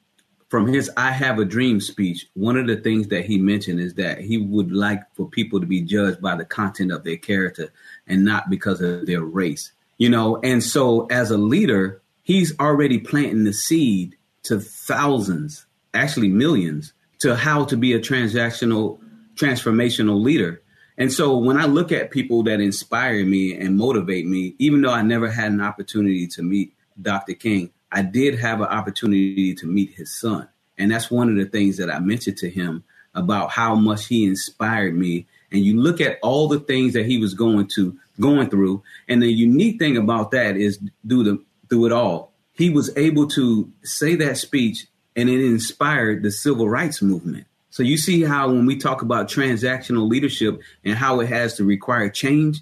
from 0.48 0.66
his 0.66 0.90
"I 0.96 1.10
Have 1.10 1.38
a 1.38 1.44
Dream" 1.44 1.80
speech. 1.80 2.26
One 2.34 2.56
of 2.56 2.66
the 2.66 2.76
things 2.76 3.08
that 3.08 3.24
he 3.24 3.38
mentioned 3.38 3.80
is 3.80 3.94
that 3.94 4.20
he 4.20 4.38
would 4.38 4.72
like 4.72 5.02
for 5.14 5.28
people 5.28 5.60
to 5.60 5.66
be 5.66 5.80
judged 5.80 6.20
by 6.20 6.36
the 6.36 6.44
content 6.44 6.92
of 6.92 7.04
their 7.04 7.16
character 7.16 7.72
and 8.06 8.24
not 8.24 8.50
because 8.50 8.80
of 8.80 9.06
their 9.06 9.22
race. 9.22 9.72
You 9.98 10.08
know, 10.08 10.40
and 10.42 10.62
so 10.62 11.06
as 11.06 11.30
a 11.30 11.38
leader 11.38 12.02
he's 12.24 12.58
already 12.58 12.98
planting 12.98 13.44
the 13.44 13.52
seed 13.52 14.16
to 14.42 14.58
thousands, 14.58 15.66
actually 15.92 16.28
millions, 16.28 16.92
to 17.20 17.36
how 17.36 17.64
to 17.66 17.76
be 17.76 17.92
a 17.92 18.00
transactional, 18.00 18.98
transformational 19.36 20.20
leader. 20.20 20.60
And 20.96 21.12
so 21.12 21.36
when 21.36 21.56
I 21.56 21.66
look 21.66 21.90
at 21.90 22.10
people 22.10 22.44
that 22.44 22.60
inspire 22.60 23.24
me 23.24 23.56
and 23.56 23.76
motivate 23.76 24.26
me, 24.26 24.54
even 24.58 24.82
though 24.82 24.92
I 24.92 25.02
never 25.02 25.28
had 25.28 25.52
an 25.52 25.60
opportunity 25.60 26.26
to 26.28 26.42
meet 26.42 26.72
Dr. 27.00 27.34
King, 27.34 27.70
I 27.90 28.02
did 28.02 28.38
have 28.38 28.60
an 28.60 28.68
opportunity 28.68 29.54
to 29.54 29.66
meet 29.66 29.90
his 29.94 30.12
son. 30.12 30.48
And 30.78 30.90
that's 30.90 31.10
one 31.10 31.28
of 31.28 31.36
the 31.36 31.46
things 31.46 31.76
that 31.78 31.90
I 31.90 31.98
mentioned 31.98 32.38
to 32.38 32.50
him 32.50 32.84
about 33.14 33.50
how 33.50 33.74
much 33.74 34.06
he 34.06 34.24
inspired 34.24 34.96
me. 34.96 35.26
And 35.50 35.64
you 35.64 35.80
look 35.80 36.00
at 36.00 36.18
all 36.22 36.48
the 36.48 36.60
things 36.60 36.94
that 36.94 37.06
he 37.06 37.18
was 37.18 37.34
going 37.34 37.68
to 37.76 37.96
going 38.20 38.50
through. 38.50 38.82
And 39.08 39.22
the 39.22 39.32
unique 39.32 39.78
thing 39.78 39.96
about 39.96 40.30
that 40.32 40.56
is 40.56 40.78
through 41.08 41.24
the 41.24 41.44
through 41.68 41.86
it 41.86 41.92
all. 41.92 42.32
He 42.52 42.70
was 42.70 42.96
able 42.96 43.26
to 43.28 43.72
say 43.82 44.14
that 44.16 44.36
speech 44.36 44.86
and 45.16 45.28
it 45.28 45.44
inspired 45.44 46.22
the 46.22 46.30
civil 46.30 46.68
rights 46.68 47.02
movement. 47.02 47.46
So 47.74 47.82
you 47.82 47.96
see 47.96 48.22
how 48.22 48.50
when 48.50 48.66
we 48.66 48.76
talk 48.76 49.02
about 49.02 49.26
transactional 49.26 50.08
leadership 50.08 50.60
and 50.84 50.94
how 50.94 51.18
it 51.18 51.26
has 51.26 51.54
to 51.54 51.64
require 51.64 52.08
change, 52.08 52.60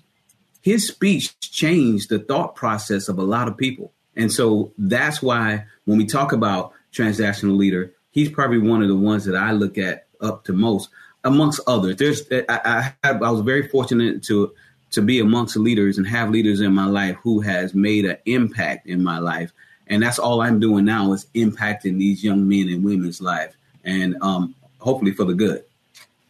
his 0.62 0.88
speech 0.88 1.38
changed 1.38 2.08
the 2.08 2.18
thought 2.18 2.54
process 2.54 3.10
of 3.10 3.18
a 3.18 3.22
lot 3.22 3.46
of 3.46 3.58
people. 3.58 3.92
And 4.16 4.32
so 4.32 4.72
that's 4.78 5.20
why 5.20 5.66
when 5.84 5.98
we 5.98 6.06
talk 6.06 6.32
about 6.32 6.72
transactional 6.94 7.58
leader, 7.58 7.92
he's 8.10 8.30
probably 8.30 8.56
one 8.56 8.80
of 8.80 8.88
the 8.88 8.96
ones 8.96 9.26
that 9.26 9.36
I 9.36 9.52
look 9.52 9.76
at 9.76 10.06
up 10.22 10.44
to 10.44 10.54
most 10.54 10.88
amongst 11.24 11.60
others. 11.66 11.96
There's 11.96 12.22
I, 12.48 12.94
I, 13.04 13.10
I 13.10 13.30
was 13.30 13.42
very 13.42 13.68
fortunate 13.68 14.22
to 14.22 14.54
to 14.92 15.02
be 15.02 15.20
amongst 15.20 15.58
leaders 15.58 15.98
and 15.98 16.06
have 16.06 16.30
leaders 16.30 16.62
in 16.62 16.72
my 16.72 16.86
life 16.86 17.16
who 17.22 17.42
has 17.42 17.74
made 17.74 18.06
an 18.06 18.16
impact 18.24 18.86
in 18.86 19.04
my 19.04 19.18
life. 19.18 19.52
And 19.88 20.02
that's 20.02 20.18
all 20.18 20.40
I'm 20.40 20.58
doing 20.58 20.86
now 20.86 21.12
is 21.12 21.26
impacting 21.34 21.98
these 21.98 22.24
young 22.24 22.48
men 22.48 22.70
and 22.70 22.82
women's 22.82 23.20
life 23.20 23.54
and 23.84 24.16
um, 24.22 24.54
hopefully 24.82 25.12
for 25.12 25.24
the 25.24 25.34
good. 25.34 25.64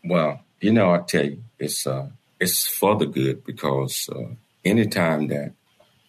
Well, 0.04 0.40
you 0.60 0.72
know, 0.72 0.94
I 0.94 0.98
tell 0.98 1.24
you, 1.24 1.42
it's 1.58 1.86
uh, 1.86 2.08
it's 2.38 2.66
for 2.66 2.96
the 2.96 3.06
good 3.06 3.44
because 3.44 4.08
uh, 4.14 4.34
anytime 4.64 5.28
that 5.28 5.52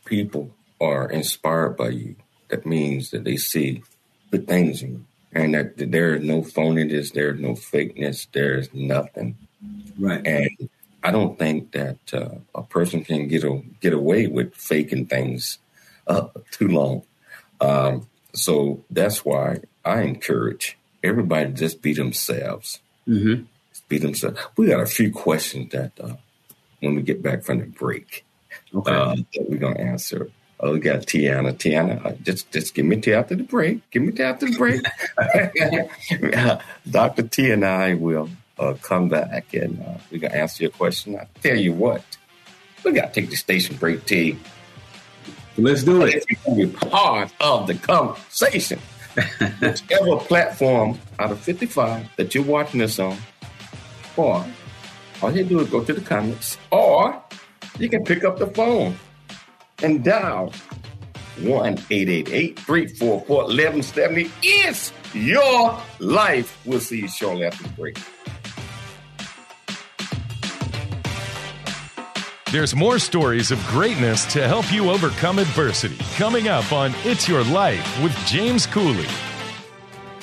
people 0.05 0.53
are 0.79 1.09
inspired 1.09 1.77
by 1.77 1.89
you, 1.89 2.15
that 2.49 2.65
means 2.65 3.11
that 3.11 3.23
they 3.23 3.37
see 3.37 3.83
good 4.31 4.47
things 4.47 4.83
in 4.83 4.91
you, 4.91 5.05
and 5.31 5.53
that, 5.53 5.77
that 5.77 5.91
there 5.91 6.15
is 6.15 6.23
no 6.23 6.41
phoniness, 6.41 7.13
there 7.13 7.33
is 7.33 7.39
no 7.39 7.53
fakeness, 7.53 8.27
there 8.33 8.57
is 8.57 8.69
nothing. 8.73 9.37
Right. 9.97 10.25
And 10.25 10.69
I 11.03 11.11
don't 11.11 11.37
think 11.37 11.71
that 11.71 12.13
uh, 12.13 12.35
a 12.55 12.63
person 12.63 13.03
can 13.03 13.27
get 13.27 13.43
a, 13.43 13.61
get 13.79 13.93
away 13.93 14.27
with 14.27 14.55
faking 14.55 15.07
things 15.07 15.59
uh, 16.07 16.27
too 16.51 16.67
long. 16.67 17.03
Um, 17.61 18.07
so 18.33 18.83
that's 18.89 19.23
why 19.23 19.59
I 19.85 20.01
encourage 20.01 20.77
everybody 21.03 21.51
just 21.51 21.81
be 21.81 21.93
themselves. 21.93 22.79
Mm-hmm. 23.07 23.43
Be 23.89 23.97
themselves. 23.97 24.39
We 24.55 24.67
got 24.67 24.79
a 24.79 24.85
few 24.85 25.11
questions 25.11 25.71
that 25.71 25.91
uh, 25.99 26.15
when 26.79 26.95
we 26.95 27.01
get 27.01 27.21
back 27.21 27.43
from 27.43 27.59
the 27.59 27.65
break, 27.65 28.25
okay. 28.73 28.91
uh, 28.91 29.15
that 29.15 29.49
we're 29.49 29.57
gonna 29.57 29.79
answer. 29.79 30.31
Oh, 30.59 30.73
we 30.73 30.79
got 30.79 31.01
Tiana. 31.01 31.53
Tiana, 31.53 32.05
uh, 32.05 32.13
just 32.23 32.49
just 32.51 32.73
give 32.73 32.85
me 32.85 33.01
to 33.01 33.13
after 33.13 33.35
the 33.35 33.43
break. 33.43 33.89
Give 33.91 34.03
me 34.03 34.13
to 34.13 34.23
after 34.23 34.49
the 34.49 34.57
break. 34.57 34.81
Dr. 36.89 37.23
T 37.23 37.51
and 37.51 37.65
I 37.65 37.95
will 37.95 38.29
uh, 38.57 38.75
come 38.81 39.09
back 39.09 39.53
and 39.53 39.81
uh, 39.81 39.97
we're 40.09 40.19
gonna 40.19 40.35
answer 40.35 40.63
your 40.63 40.71
question. 40.71 41.17
I 41.17 41.27
tell 41.41 41.57
you 41.57 41.73
what, 41.73 42.03
we 42.85 42.93
gotta 42.93 43.13
take 43.13 43.29
the 43.29 43.35
station 43.35 43.75
break, 43.75 44.05
T. 44.05 44.37
Let's 45.57 45.83
do 45.83 46.03
it. 46.03 46.25
Be 46.55 46.67
part 46.67 47.31
of 47.39 47.67
the 47.67 47.75
conversation. 47.75 48.79
Whichever 49.59 50.17
platform 50.17 50.99
out 51.19 51.31
of 51.31 51.39
55 51.39 52.09
that 52.17 52.33
you're 52.33 52.43
watching 52.43 52.79
this 52.79 52.99
on, 52.99 53.17
or 54.17 54.45
all 55.21 55.31
you 55.31 55.43
do 55.43 55.59
is 55.59 55.69
go 55.69 55.83
to 55.83 55.93
the 55.93 56.01
comments, 56.01 56.57
or 56.71 57.21
you 57.79 57.89
can 57.89 58.03
pick 58.03 58.23
up 58.23 58.37
the 58.39 58.47
phone 58.47 58.95
and 59.81 60.03
dial 60.03 60.51
1 61.41 61.77
344 61.77 63.17
1170 63.17 64.31
is 64.43 64.91
your 65.13 65.81
life. 65.99 66.59
We'll 66.65 66.79
see 66.79 67.01
you 67.01 67.07
shortly 67.07 67.45
after 67.45 67.63
the 67.63 67.69
break. 67.69 67.97
There's 72.53 72.75
more 72.75 72.99
stories 72.99 73.49
of 73.49 73.57
greatness 73.65 74.31
to 74.33 74.47
help 74.47 74.71
you 74.71 74.91
overcome 74.91 75.39
adversity. 75.39 75.97
Coming 76.17 76.49
up 76.49 76.71
on 76.71 76.93
It's 77.03 77.27
Your 77.27 77.43
Life 77.45 78.03
with 78.03 78.15
James 78.27 78.67
Cooley. 78.67 79.07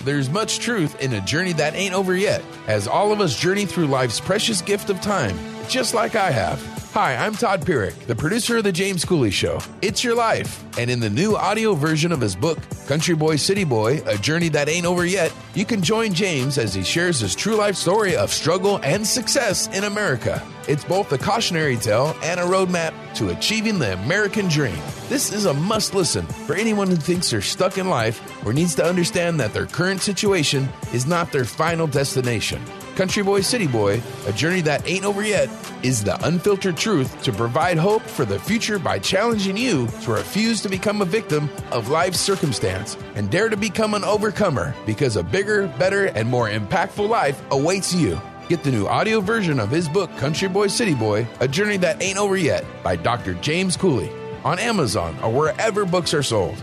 There's 0.04 0.30
much 0.30 0.60
truth 0.60 1.00
in 1.00 1.12
a 1.14 1.20
journey 1.22 1.52
that 1.54 1.74
ain't 1.74 1.92
over 1.92 2.14
yet, 2.14 2.44
as 2.68 2.86
all 2.86 3.10
of 3.10 3.20
us 3.20 3.36
journey 3.36 3.66
through 3.66 3.88
life's 3.88 4.20
precious 4.20 4.62
gift 4.62 4.90
of 4.90 5.00
time, 5.00 5.36
just 5.68 5.92
like 5.92 6.14
I 6.14 6.30
have. 6.30 6.79
Hi, 6.92 7.14
I'm 7.14 7.34
Todd 7.34 7.60
Pyrick, 7.60 7.96
the 8.08 8.16
producer 8.16 8.56
of 8.56 8.64
The 8.64 8.72
James 8.72 9.04
Cooley 9.04 9.30
Show. 9.30 9.60
It's 9.80 10.02
Your 10.02 10.16
Life. 10.16 10.64
And 10.76 10.90
in 10.90 10.98
the 10.98 11.08
new 11.08 11.36
audio 11.36 11.74
version 11.74 12.10
of 12.10 12.20
his 12.20 12.34
book, 12.34 12.58
Country 12.88 13.14
Boy, 13.14 13.36
City 13.36 13.62
Boy 13.62 14.02
A 14.06 14.18
Journey 14.18 14.48
That 14.48 14.68
Ain't 14.68 14.86
Over 14.86 15.06
Yet, 15.06 15.32
you 15.54 15.64
can 15.64 15.82
join 15.82 16.12
James 16.12 16.58
as 16.58 16.74
he 16.74 16.82
shares 16.82 17.20
his 17.20 17.36
true 17.36 17.54
life 17.54 17.76
story 17.76 18.16
of 18.16 18.32
struggle 18.32 18.80
and 18.82 19.06
success 19.06 19.68
in 19.68 19.84
America. 19.84 20.44
It's 20.66 20.82
both 20.82 21.12
a 21.12 21.18
cautionary 21.18 21.76
tale 21.76 22.16
and 22.24 22.40
a 22.40 22.44
roadmap 22.44 22.92
to 23.14 23.28
achieving 23.28 23.78
the 23.78 23.92
American 23.92 24.48
dream. 24.48 24.78
This 25.08 25.32
is 25.32 25.44
a 25.44 25.54
must 25.54 25.94
listen 25.94 26.26
for 26.26 26.56
anyone 26.56 26.88
who 26.88 26.96
thinks 26.96 27.30
they're 27.30 27.40
stuck 27.40 27.78
in 27.78 27.88
life 27.88 28.20
or 28.44 28.52
needs 28.52 28.74
to 28.74 28.84
understand 28.84 29.38
that 29.38 29.52
their 29.52 29.66
current 29.66 30.00
situation 30.00 30.68
is 30.92 31.06
not 31.06 31.30
their 31.30 31.44
final 31.44 31.86
destination. 31.86 32.60
Country 33.00 33.22
Boy, 33.22 33.40
City 33.40 33.66
Boy, 33.66 34.02
A 34.26 34.32
Journey 34.34 34.60
That 34.60 34.86
Ain't 34.86 35.06
Over 35.06 35.22
Yet, 35.22 35.48
is 35.82 36.04
the 36.04 36.22
unfiltered 36.26 36.76
truth 36.76 37.22
to 37.22 37.32
provide 37.32 37.78
hope 37.78 38.02
for 38.02 38.26
the 38.26 38.38
future 38.38 38.78
by 38.78 38.98
challenging 38.98 39.56
you 39.56 39.86
to 40.02 40.12
refuse 40.12 40.60
to 40.60 40.68
become 40.68 41.00
a 41.00 41.06
victim 41.06 41.48
of 41.72 41.88
life's 41.88 42.20
circumstance 42.20 42.98
and 43.14 43.30
dare 43.30 43.48
to 43.48 43.56
become 43.56 43.94
an 43.94 44.04
overcomer 44.04 44.74
because 44.84 45.16
a 45.16 45.22
bigger, 45.22 45.68
better, 45.78 46.08
and 46.08 46.28
more 46.28 46.50
impactful 46.50 47.08
life 47.08 47.42
awaits 47.50 47.94
you. 47.94 48.20
Get 48.50 48.62
the 48.62 48.70
new 48.70 48.86
audio 48.86 49.22
version 49.22 49.60
of 49.60 49.70
his 49.70 49.88
book, 49.88 50.14
Country 50.18 50.48
Boy, 50.50 50.66
City 50.66 50.94
Boy, 50.94 51.26
A 51.40 51.48
Journey 51.48 51.78
That 51.78 52.02
Ain't 52.02 52.18
Over 52.18 52.36
Yet 52.36 52.66
by 52.84 52.96
Dr. 52.96 53.32
James 53.32 53.78
Cooley 53.78 54.12
on 54.44 54.58
Amazon 54.58 55.18
or 55.22 55.32
wherever 55.32 55.86
books 55.86 56.12
are 56.12 56.22
sold. 56.22 56.62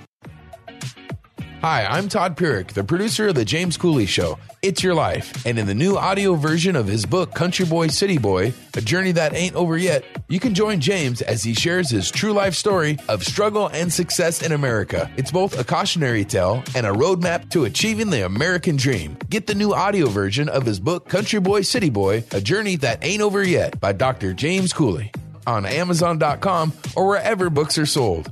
Hi, 1.61 1.85
I'm 1.85 2.09
Todd 2.09 2.37
Pyrick, 2.37 2.69
the 2.69 2.83
producer 2.83 3.27
of 3.27 3.35
The 3.35 3.45
James 3.45 3.77
Cooley 3.77 4.07
Show. 4.07 4.39
It's 4.63 4.81
Your 4.81 4.95
Life. 4.95 5.45
And 5.45 5.59
in 5.59 5.67
the 5.67 5.75
new 5.75 5.95
audio 5.95 6.33
version 6.33 6.75
of 6.75 6.87
his 6.87 7.05
book, 7.05 7.35
Country 7.35 7.67
Boy, 7.67 7.89
City 7.89 8.17
Boy 8.17 8.51
A 8.73 8.81
Journey 8.81 9.11
That 9.11 9.35
Ain't 9.35 9.55
Over 9.55 9.77
Yet, 9.77 10.03
you 10.27 10.39
can 10.39 10.55
join 10.55 10.79
James 10.79 11.21
as 11.21 11.43
he 11.43 11.53
shares 11.53 11.87
his 11.87 12.09
true 12.09 12.33
life 12.33 12.55
story 12.55 12.97
of 13.07 13.23
struggle 13.23 13.67
and 13.67 13.93
success 13.93 14.41
in 14.41 14.53
America. 14.53 15.07
It's 15.17 15.29
both 15.29 15.59
a 15.59 15.63
cautionary 15.63 16.25
tale 16.25 16.63
and 16.73 16.87
a 16.87 16.91
roadmap 16.91 17.51
to 17.51 17.65
achieving 17.65 18.09
the 18.09 18.25
American 18.25 18.75
dream. 18.75 19.15
Get 19.29 19.45
the 19.45 19.53
new 19.53 19.71
audio 19.71 20.09
version 20.09 20.49
of 20.49 20.65
his 20.65 20.79
book, 20.79 21.09
Country 21.09 21.39
Boy, 21.39 21.61
City 21.61 21.91
Boy 21.91 22.23
A 22.31 22.41
Journey 22.41 22.75
That 22.77 23.05
Ain't 23.05 23.21
Over 23.21 23.43
Yet 23.43 23.79
by 23.79 23.93
Dr. 23.93 24.33
James 24.33 24.73
Cooley 24.73 25.11
on 25.45 25.67
Amazon.com 25.67 26.73
or 26.95 27.07
wherever 27.07 27.51
books 27.51 27.77
are 27.77 27.85
sold. 27.85 28.31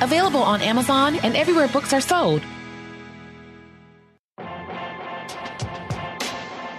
available 0.00 0.42
on 0.42 0.60
Amazon 0.60 1.16
and 1.16 1.36
everywhere 1.36 1.68
books 1.68 1.92
are 1.92 2.00
sold. 2.00 2.42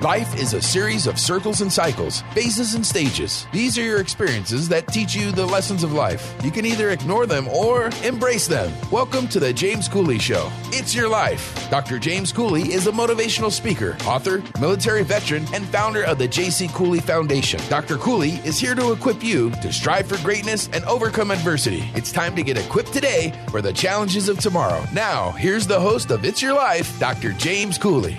Life 0.01 0.39
is 0.39 0.53
a 0.53 0.61
series 0.61 1.07
of 1.07 1.17
circles 1.17 1.61
and 1.61 1.73
cycles, 1.73 2.21
phases 2.35 2.75
and 2.75 2.85
stages. 2.85 3.47
These 3.51 3.79
are 3.79 3.83
your 3.83 3.99
experiences 3.99 4.69
that 4.69 4.85
teach 4.89 5.15
you 5.15 5.31
the 5.31 5.47
lessons 5.47 5.83
of 5.83 5.91
life. 5.91 6.35
You 6.43 6.51
can 6.51 6.67
either 6.67 6.91
ignore 6.91 7.25
them 7.25 7.47
or 7.47 7.89
embrace 8.03 8.47
them. 8.47 8.71
Welcome 8.91 9.27
to 9.29 9.39
the 9.39 9.51
James 9.51 9.87
Cooley 9.87 10.19
Show. 10.19 10.51
It's 10.65 10.93
your 10.93 11.09
life. 11.09 11.67
Dr. 11.71 11.97
James 11.97 12.31
Cooley 12.31 12.71
is 12.71 12.85
a 12.85 12.91
motivational 12.91 13.51
speaker, 13.51 13.97
author, 14.05 14.43
military 14.61 15.03
veteran, 15.03 15.47
and 15.51 15.65
founder 15.65 16.03
of 16.03 16.19
the 16.19 16.27
J.C. 16.27 16.67
Cooley 16.75 16.99
Foundation. 16.99 17.59
Dr. 17.67 17.97
Cooley 17.97 18.33
is 18.45 18.59
here 18.59 18.75
to 18.75 18.91
equip 18.91 19.23
you 19.23 19.49
to 19.49 19.73
strive 19.73 20.05
for 20.05 20.23
greatness 20.23 20.69
and 20.73 20.85
overcome 20.85 21.31
adversity. 21.31 21.89
It's 21.95 22.11
time 22.11 22.35
to 22.35 22.43
get 22.43 22.59
equipped 22.59 22.93
today 22.93 23.33
for 23.49 23.63
the 23.63 23.73
challenges 23.73 24.29
of 24.29 24.37
tomorrow. 24.37 24.85
Now, 24.93 25.31
here's 25.31 25.65
the 25.65 25.79
host 25.79 26.11
of 26.11 26.23
It's 26.23 26.39
Your 26.39 26.53
Life, 26.53 26.99
Dr. 26.99 27.33
James 27.33 27.79
Cooley. 27.79 28.15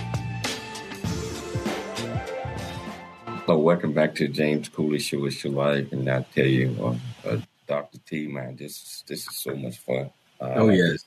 So 3.49 3.57
welcome 3.57 3.95
back 3.95 4.15
to 4.17 4.29
James 4.29 4.69
Cooley 4.69 4.99
Show. 4.99 5.25
It's 5.25 5.43
your 5.43 5.55
life, 5.55 5.91
and 5.93 6.07
I 6.07 6.21
tell 6.35 6.45
you, 6.45 6.77
uh, 7.25 7.27
uh, 7.27 7.41
Doctor 7.67 7.97
T, 8.07 8.27
man, 8.29 8.57
this 8.57 9.03
this 9.07 9.27
is 9.27 9.37
so 9.39 9.57
much 9.57 9.79
fun. 9.79 10.11
Uh, 10.39 10.53
oh 10.57 10.69
yes, 10.69 11.07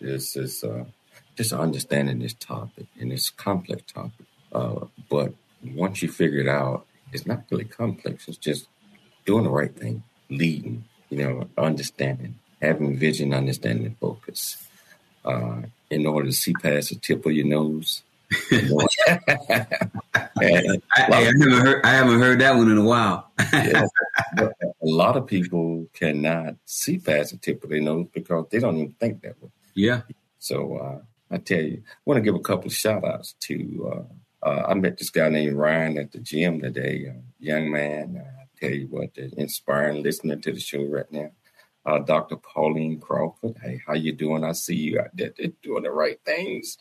this, 0.00 0.36
is 0.36 0.62
uh, 0.62 0.84
just 1.34 1.52
understanding 1.52 2.20
this 2.20 2.34
topic 2.34 2.86
and 3.00 3.10
this 3.10 3.30
complex 3.30 3.82
topic. 3.92 4.26
Uh, 4.52 4.86
but 5.10 5.34
once 5.74 6.02
you 6.02 6.08
figure 6.08 6.38
it 6.38 6.48
out, 6.48 6.86
it's 7.12 7.26
not 7.26 7.42
really 7.50 7.64
complex. 7.64 8.28
It's 8.28 8.36
just 8.36 8.68
doing 9.26 9.42
the 9.42 9.50
right 9.50 9.74
thing, 9.74 10.04
leading, 10.30 10.84
you 11.10 11.18
know, 11.18 11.48
understanding, 11.58 12.38
having 12.60 12.96
vision, 12.96 13.34
understanding, 13.34 13.96
focus. 14.00 14.68
Uh, 15.24 15.62
in 15.90 16.06
order 16.06 16.28
to 16.28 16.32
see 16.32 16.52
past 16.52 16.90
the 16.90 16.94
tip 16.94 17.26
of 17.26 17.32
your 17.32 17.46
nose, 17.46 18.04
I, 18.50 19.66
I, 20.94 21.20
haven't 21.20 21.50
heard, 21.50 21.84
I 21.84 21.90
haven't 21.90 22.20
heard 22.20 22.40
that 22.40 22.56
one 22.56 22.70
in 22.70 22.78
a 22.78 22.84
while. 22.84 23.30
a 23.38 24.50
lot 24.82 25.16
of 25.16 25.26
people 25.26 25.86
cannot 25.92 26.56
see 26.64 26.98
past 26.98 27.32
the 27.32 27.38
tip 27.38 27.62
of 27.64 27.70
their 27.70 27.80
nose 27.80 28.06
because 28.12 28.46
they 28.50 28.58
don't 28.58 28.76
even 28.76 28.94
think 28.98 29.22
that 29.22 29.40
way. 29.42 29.50
Yeah. 29.74 30.02
So 30.38 30.76
uh, 30.76 31.00
I 31.30 31.38
tell 31.38 31.62
you, 31.62 31.82
I 31.86 31.96
want 32.04 32.18
to 32.18 32.22
give 32.22 32.34
a 32.34 32.40
couple 32.40 32.66
of 32.66 32.74
shout 32.74 33.04
outs 33.04 33.34
to. 33.40 33.92
Uh, 33.92 34.46
uh, 34.46 34.66
I 34.68 34.74
met 34.74 34.98
this 34.98 35.10
guy 35.10 35.28
named 35.28 35.56
Ryan 35.56 35.98
at 35.98 36.10
the 36.10 36.18
gym 36.18 36.60
today, 36.60 37.12
young 37.38 37.70
man. 37.70 38.20
I 38.24 38.44
tell 38.58 38.74
you 38.74 38.86
what, 38.88 39.16
inspiring 39.16 40.02
listening 40.02 40.40
to 40.40 40.52
the 40.52 40.58
show 40.58 40.84
right 40.84 41.10
now. 41.12 41.30
Uh, 41.84 41.98
Dr. 41.98 42.36
Pauline 42.36 43.00
Crawford. 43.00 43.56
Hey, 43.62 43.80
how 43.86 43.94
you 43.94 44.12
doing? 44.12 44.44
I 44.44 44.52
see 44.52 44.76
you 44.76 45.00
out 45.00 45.10
there 45.14 45.32
doing 45.62 45.82
the 45.82 45.90
right 45.90 46.18
things. 46.24 46.78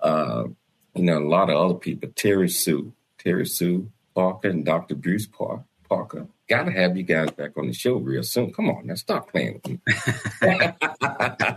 Uh, 0.00 0.44
you 0.94 1.02
know, 1.04 1.18
a 1.18 1.28
lot 1.28 1.50
of 1.50 1.56
other 1.56 1.78
people, 1.78 2.10
Terry 2.14 2.48
Sue, 2.48 2.92
Terry 3.18 3.46
Sue 3.46 3.90
Parker 4.14 4.48
and 4.48 4.64
Dr. 4.64 4.94
Bruce 4.94 5.26
Parker. 5.26 5.64
Parker. 5.90 6.26
Got 6.48 6.64
to 6.64 6.70
have 6.70 6.96
you 6.96 7.02
guys 7.02 7.32
back 7.32 7.58
on 7.58 7.66
the 7.66 7.72
show 7.72 7.96
real 7.96 8.22
soon. 8.22 8.52
Come 8.52 8.70
on 8.70 8.86
now, 8.86 8.94
stop 8.94 9.30
playing 9.30 9.54
with 9.54 9.68
me. 9.68 9.80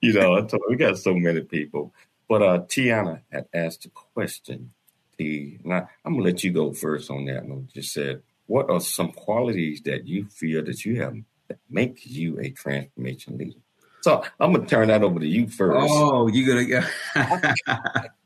you 0.00 0.12
know, 0.12 0.46
we 0.68 0.76
got 0.76 0.98
so 0.98 1.12
many 1.14 1.40
people. 1.40 1.92
But 2.28 2.42
uh, 2.42 2.60
Tiana 2.60 3.20
had 3.30 3.46
asked 3.52 3.84
a 3.86 3.90
question. 3.90 4.70
T, 5.18 5.58
and 5.62 5.74
I, 5.74 5.78
am 6.04 6.14
gonna 6.14 6.22
let 6.22 6.44
you 6.44 6.52
go 6.52 6.72
first 6.72 7.10
on 7.10 7.24
that 7.26 7.44
one. 7.44 7.68
Just 7.74 7.92
said, 7.92 8.22
what 8.46 8.70
are 8.70 8.80
some 8.80 9.12
qualities 9.12 9.82
that 9.82 10.06
you 10.06 10.26
feel 10.26 10.64
that 10.64 10.84
you 10.84 11.00
have 11.02 11.16
that 11.48 11.58
make 11.68 12.06
you 12.06 12.38
a 12.40 12.50
transformation 12.50 13.36
leader? 13.38 13.58
So 14.00 14.24
I'm 14.40 14.52
gonna 14.52 14.66
turn 14.66 14.88
that 14.88 15.02
over 15.02 15.18
to 15.18 15.26
you 15.26 15.48
first. 15.48 15.88
Oh, 15.90 16.28
you're 16.28 16.66
gonna 16.66 16.88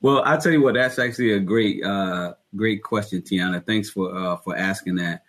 well, 0.00 0.22
I'll 0.24 0.40
tell 0.40 0.52
you 0.52 0.62
what. 0.62 0.74
That's 0.74 0.98
actually 0.98 1.32
a 1.32 1.40
great, 1.40 1.84
uh, 1.84 2.34
great 2.56 2.82
question, 2.82 3.22
Tiana. 3.22 3.64
Thanks 3.64 3.90
for 3.90 4.14
uh, 4.14 4.36
for 4.38 4.56
asking 4.56 4.96
that. 4.96 5.24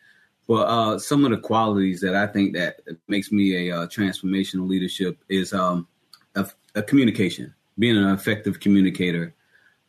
Well, 0.48 0.64
uh, 0.64 1.00
some 1.00 1.24
of 1.24 1.32
the 1.32 1.38
qualities 1.38 2.02
that 2.02 2.16
I 2.16 2.28
think 2.28 2.54
that 2.56 2.82
makes 3.08 3.32
me 3.32 3.70
a 3.70 3.78
uh, 3.78 3.88
transformational 3.88 4.68
leadership 4.68 5.18
is 5.30 5.54
um, 5.54 5.88
a, 6.36 6.46
a 6.76 6.84
communication. 6.84 7.54
Being 7.80 7.98
an 7.98 8.10
effective 8.14 8.60
communicator 8.60 9.34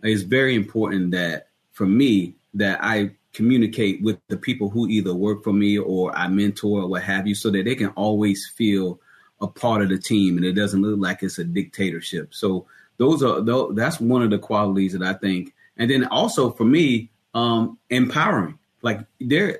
is 0.02 0.22
very 0.22 0.54
important. 0.54 1.10
That 1.12 1.48
for 1.72 1.86
me, 1.86 2.36
that 2.54 2.78
I 2.82 3.12
communicate 3.32 4.02
with 4.02 4.18
the 4.28 4.36
people 4.36 4.68
who 4.68 4.88
either 4.88 5.14
work 5.14 5.42
for 5.42 5.52
me 5.52 5.78
or 5.78 6.16
I 6.16 6.28
mentor 6.28 6.82
or 6.82 6.86
what 6.88 7.02
have 7.02 7.26
you, 7.26 7.34
so 7.34 7.50
that 7.50 7.64
they 7.64 7.74
can 7.74 7.88
always 7.90 8.46
feel 8.46 9.00
a 9.40 9.46
part 9.48 9.82
of 9.82 9.88
the 9.88 9.98
team 9.98 10.36
and 10.36 10.46
it 10.46 10.52
doesn't 10.52 10.82
look 10.82 10.98
like 11.00 11.22
it's 11.22 11.38
a 11.38 11.44
dictatorship. 11.44 12.32
So 12.32 12.66
those 13.02 13.20
are 13.20 13.40
those, 13.40 13.74
that's 13.74 13.98
one 13.98 14.22
of 14.22 14.30
the 14.30 14.38
qualities 14.38 14.92
that 14.92 15.02
I 15.02 15.14
think. 15.14 15.52
And 15.76 15.90
then 15.90 16.04
also 16.04 16.52
for 16.52 16.64
me, 16.64 17.10
um, 17.34 17.78
empowering. 17.90 18.60
Like 18.80 19.00
there, 19.20 19.58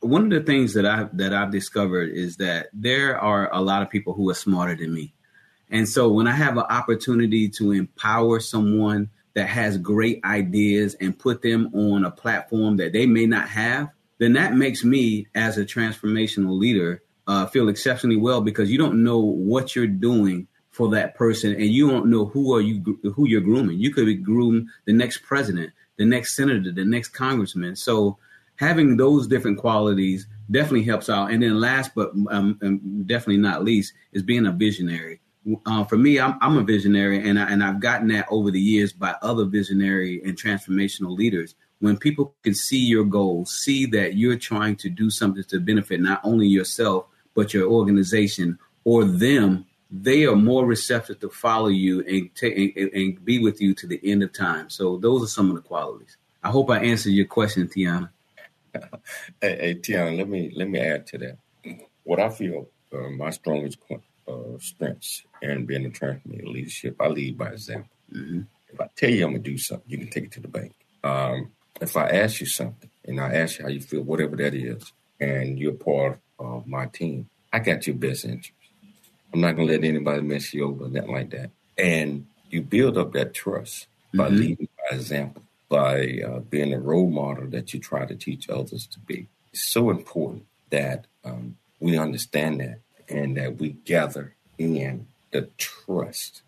one 0.00 0.24
of 0.24 0.30
the 0.30 0.40
things 0.40 0.74
that 0.74 0.86
I 0.86 1.08
that 1.14 1.34
I've 1.34 1.50
discovered 1.50 2.10
is 2.10 2.36
that 2.36 2.68
there 2.72 3.18
are 3.18 3.52
a 3.52 3.60
lot 3.60 3.82
of 3.82 3.90
people 3.90 4.12
who 4.12 4.30
are 4.30 4.34
smarter 4.34 4.76
than 4.76 4.94
me, 4.94 5.14
and 5.68 5.88
so 5.88 6.08
when 6.08 6.28
I 6.28 6.32
have 6.32 6.56
an 6.56 6.64
opportunity 6.70 7.48
to 7.50 7.72
empower 7.72 8.38
someone 8.38 9.10
that 9.34 9.48
has 9.48 9.78
great 9.78 10.24
ideas 10.24 10.94
and 11.00 11.18
put 11.18 11.42
them 11.42 11.70
on 11.74 12.04
a 12.04 12.10
platform 12.10 12.76
that 12.76 12.92
they 12.92 13.06
may 13.06 13.26
not 13.26 13.48
have, 13.48 13.88
then 14.18 14.32
that 14.34 14.54
makes 14.54 14.84
me 14.84 15.26
as 15.34 15.58
a 15.58 15.64
transformational 15.64 16.56
leader 16.56 17.02
uh, 17.26 17.46
feel 17.46 17.68
exceptionally 17.68 18.16
well 18.16 18.40
because 18.40 18.70
you 18.70 18.78
don't 18.78 19.02
know 19.02 19.18
what 19.18 19.74
you're 19.74 19.86
doing 19.86 20.46
for 20.76 20.90
that 20.90 21.14
person 21.14 21.54
and 21.54 21.70
you 21.70 21.90
don't 21.90 22.04
know 22.04 22.26
who 22.26 22.54
are 22.54 22.60
you 22.60 23.00
who 23.14 23.26
you're 23.26 23.40
grooming. 23.40 23.78
You 23.78 23.90
could 23.90 24.04
be 24.04 24.14
groom 24.14 24.70
the 24.84 24.92
next 24.92 25.22
president 25.22 25.72
the 25.96 26.04
next 26.04 26.36
senator 26.36 26.70
the 26.70 26.84
next 26.84 27.08
congressman. 27.08 27.76
So 27.76 28.18
having 28.56 28.98
those 28.98 29.26
different 29.26 29.56
qualities 29.56 30.26
definitely 30.50 30.84
helps 30.84 31.08
out. 31.08 31.30
And 31.30 31.42
then 31.42 31.58
last 31.58 31.92
but 31.94 32.10
um, 32.28 32.58
definitely 33.06 33.38
not 33.38 33.64
least 33.64 33.94
is 34.12 34.22
being 34.22 34.44
a 34.44 34.52
visionary. 34.52 35.20
Uh, 35.64 35.84
for 35.84 35.96
me 35.96 36.20
I'm, 36.20 36.36
I'm, 36.42 36.58
a 36.58 36.62
visionary 36.62 37.26
and, 37.26 37.38
I, 37.38 37.48
and 37.50 37.62
i've 37.62 37.78
gotten 37.78 38.08
that 38.08 38.26
over 38.30 38.50
the 38.50 38.60
years 38.60 38.92
by 38.92 39.14
other 39.22 39.44
visionary 39.46 40.20
and 40.24 40.36
transformational 40.36 41.16
leaders. 41.16 41.54
When 41.78 41.96
people 41.96 42.34
can 42.42 42.54
see 42.54 42.84
your 42.84 43.04
goals 43.04 43.50
see 43.64 43.86
that 43.86 44.16
you're 44.16 44.38
trying 44.38 44.76
to 44.76 44.90
do 44.90 45.08
something 45.08 45.44
to 45.44 45.58
benefit 45.58 46.00
not 46.00 46.20
only 46.22 46.48
yourself 46.48 47.06
but 47.34 47.54
your 47.54 47.66
organization 47.70 48.58
or 48.84 49.04
them 49.04 49.64
they 49.90 50.24
are 50.24 50.36
more 50.36 50.66
receptive 50.66 51.20
to 51.20 51.28
follow 51.28 51.68
you 51.68 52.00
and, 52.00 52.30
and, 52.42 52.92
and 52.92 53.24
be 53.24 53.38
with 53.38 53.60
you 53.60 53.74
to 53.74 53.86
the 53.86 54.00
end 54.02 54.22
of 54.22 54.32
time. 54.32 54.68
So 54.68 54.96
those 54.96 55.22
are 55.22 55.28
some 55.28 55.48
of 55.48 55.56
the 55.56 55.62
qualities. 55.62 56.16
I 56.42 56.50
hope 56.50 56.70
I 56.70 56.78
answered 56.78 57.10
your 57.10 57.26
question, 57.26 57.68
Tiana. 57.68 58.10
hey, 58.74 58.90
hey, 59.40 59.74
Tiana, 59.74 60.16
let 60.16 60.28
me 60.28 60.52
let 60.54 60.68
me 60.68 60.78
add 60.78 61.06
to 61.08 61.18
that. 61.18 61.38
What 62.04 62.20
I 62.20 62.28
feel 62.28 62.68
uh, 62.92 63.10
my 63.10 63.30
strongest 63.30 63.78
uh, 64.28 64.58
strengths 64.58 65.22
in 65.42 65.66
being 65.66 65.86
a 65.86 65.90
transformative 65.90 66.52
leadership, 66.52 66.96
I 67.00 67.08
lead 67.08 67.38
by 67.38 67.48
example. 67.48 67.90
Mm-hmm. 68.12 68.42
If 68.72 68.80
I 68.80 68.88
tell 68.96 69.10
you 69.10 69.24
I'm 69.24 69.32
gonna 69.32 69.42
do 69.42 69.58
something, 69.58 69.88
you 69.88 69.98
can 69.98 70.10
take 70.10 70.24
it 70.24 70.32
to 70.32 70.40
the 70.40 70.48
bank. 70.48 70.72
Um, 71.02 71.52
if 71.80 71.96
I 71.96 72.08
ask 72.08 72.40
you 72.40 72.46
something 72.46 72.90
and 73.04 73.20
I 73.20 73.34
ask 73.34 73.58
you 73.58 73.64
how 73.64 73.70
you 73.70 73.80
feel, 73.80 74.02
whatever 74.02 74.36
that 74.36 74.54
is, 74.54 74.92
and 75.20 75.58
you're 75.58 75.72
part 75.72 76.20
of 76.38 76.66
my 76.66 76.86
team, 76.86 77.28
I 77.52 77.58
got 77.60 77.86
your 77.86 77.96
best 77.96 78.24
interest. 78.24 78.52
I'm 79.32 79.40
not 79.40 79.52
gonna 79.52 79.68
let 79.68 79.84
anybody 79.84 80.22
mess 80.22 80.52
you 80.54 80.66
over, 80.66 80.88
nothing 80.88 81.12
like 81.12 81.30
that. 81.30 81.50
And 81.76 82.26
you 82.50 82.62
build 82.62 82.96
up 82.96 83.12
that 83.12 83.34
trust 83.34 83.86
by 84.14 84.28
mm-hmm. 84.28 84.36
leading 84.36 84.68
by 84.78 84.96
example, 84.96 85.42
by 85.68 86.20
uh, 86.26 86.40
being 86.40 86.72
a 86.72 86.80
role 86.80 87.10
model 87.10 87.48
that 87.48 87.74
you 87.74 87.80
try 87.80 88.06
to 88.06 88.14
teach 88.14 88.48
others 88.48 88.86
to 88.86 89.00
be. 89.00 89.26
It's 89.52 89.64
so 89.64 89.90
important 89.90 90.46
that 90.70 91.06
um, 91.24 91.56
we 91.80 91.98
understand 91.98 92.60
that 92.60 92.80
and 93.08 93.36
that 93.36 93.58
we 93.58 93.70
gather 93.84 94.34
in 94.58 95.06
the 95.32 95.48
trust 95.58 96.42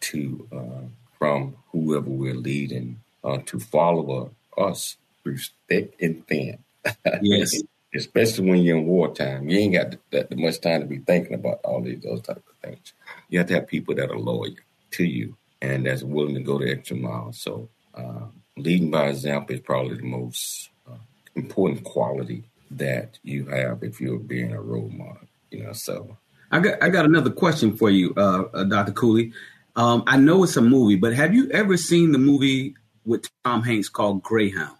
to 0.00 0.46
uh, 0.52 0.86
from 1.18 1.56
whoever 1.72 2.10
we're 2.10 2.34
leading 2.34 3.00
uh, 3.24 3.38
to 3.46 3.58
follow 3.58 4.30
us 4.56 4.96
through 5.22 5.38
thick 5.68 5.94
and 6.00 6.26
thin. 6.26 6.58
Yes. 7.22 7.62
Especially 7.94 8.50
when 8.50 8.62
you're 8.62 8.78
in 8.78 8.86
wartime. 8.86 9.48
You 9.48 9.58
ain't 9.58 9.74
got 9.74 9.96
that 10.10 10.36
much 10.36 10.60
time 10.60 10.80
to 10.80 10.86
be 10.86 10.98
thinking 10.98 11.34
about 11.34 11.60
all 11.64 11.82
these 11.82 12.02
those 12.02 12.22
type 12.22 12.36
of 12.36 12.56
things. 12.62 12.92
You 13.28 13.38
have 13.38 13.48
to 13.48 13.54
have 13.54 13.66
people 13.66 13.94
that 13.96 14.10
are 14.10 14.18
loyal 14.18 14.54
to 14.92 15.04
you 15.04 15.36
and 15.62 15.86
that's 15.86 16.02
willing 16.02 16.34
to 16.34 16.40
go 16.40 16.58
the 16.58 16.70
extra 16.70 16.96
mile. 16.96 17.32
So 17.32 17.68
uh, 17.94 18.26
leading 18.56 18.90
by 18.90 19.08
example 19.08 19.54
is 19.54 19.60
probably 19.60 19.96
the 19.96 20.04
most 20.04 20.70
uh, 20.88 20.96
important 21.34 21.84
quality 21.84 22.44
that 22.72 23.18
you 23.22 23.46
have 23.46 23.82
if 23.82 24.00
you're 24.00 24.18
being 24.18 24.52
a 24.52 24.60
role 24.60 24.88
model. 24.88 25.28
You 25.50 25.64
know, 25.64 25.72
so 25.72 26.16
I 26.50 26.60
got 26.60 26.82
I 26.82 26.88
got 26.88 27.04
another 27.04 27.30
question 27.30 27.76
for 27.76 27.90
you, 27.90 28.12
uh, 28.16 28.44
uh 28.52 28.64
Dr. 28.64 28.92
Cooley. 28.92 29.32
Um, 29.76 30.04
I 30.06 30.16
know 30.16 30.42
it's 30.44 30.56
a 30.56 30.62
movie, 30.62 30.96
but 30.96 31.12
have 31.12 31.34
you 31.34 31.50
ever 31.50 31.76
seen 31.76 32.12
the 32.12 32.18
movie 32.18 32.74
with 33.04 33.28
Tom 33.44 33.62
Hanks 33.62 33.90
called 33.90 34.22
Greyhound? 34.22 34.76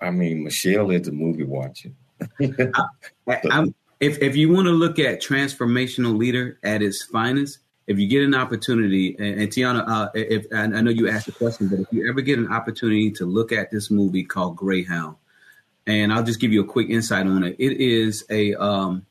I 0.00 0.10
mean, 0.10 0.44
Michelle 0.44 0.90
is 0.92 1.08
a 1.08 1.12
movie 1.12 1.42
watcher. 1.42 1.90
I, 3.28 3.72
if 4.00 4.20
if 4.22 4.36
you 4.36 4.52
want 4.52 4.66
to 4.66 4.72
look 4.72 4.98
at 4.98 5.20
transformational 5.20 6.16
leader 6.16 6.58
at 6.62 6.82
its 6.82 7.04
finest, 7.04 7.58
if 7.86 7.98
you 7.98 8.08
get 8.08 8.22
an 8.22 8.34
opportunity, 8.34 9.16
and, 9.18 9.40
and 9.40 9.48
Tiana, 9.50 9.84
uh, 9.88 10.08
if 10.14 10.46
I 10.52 10.66
know 10.66 10.90
you 10.90 11.08
asked 11.08 11.26
the 11.26 11.32
question, 11.32 11.68
but 11.68 11.80
if 11.80 11.86
you 11.90 12.08
ever 12.08 12.20
get 12.20 12.38
an 12.38 12.52
opportunity 12.52 13.10
to 13.12 13.26
look 13.26 13.50
at 13.52 13.70
this 13.70 13.90
movie 13.90 14.24
called 14.24 14.56
Greyhound, 14.56 15.16
and 15.86 16.12
I'll 16.12 16.22
just 16.22 16.40
give 16.40 16.52
you 16.52 16.62
a 16.62 16.66
quick 16.66 16.90
insight 16.90 17.26
on 17.26 17.44
it. 17.44 17.56
It 17.58 17.80
is 17.80 18.24
a 18.30 18.54
um, 18.54 19.06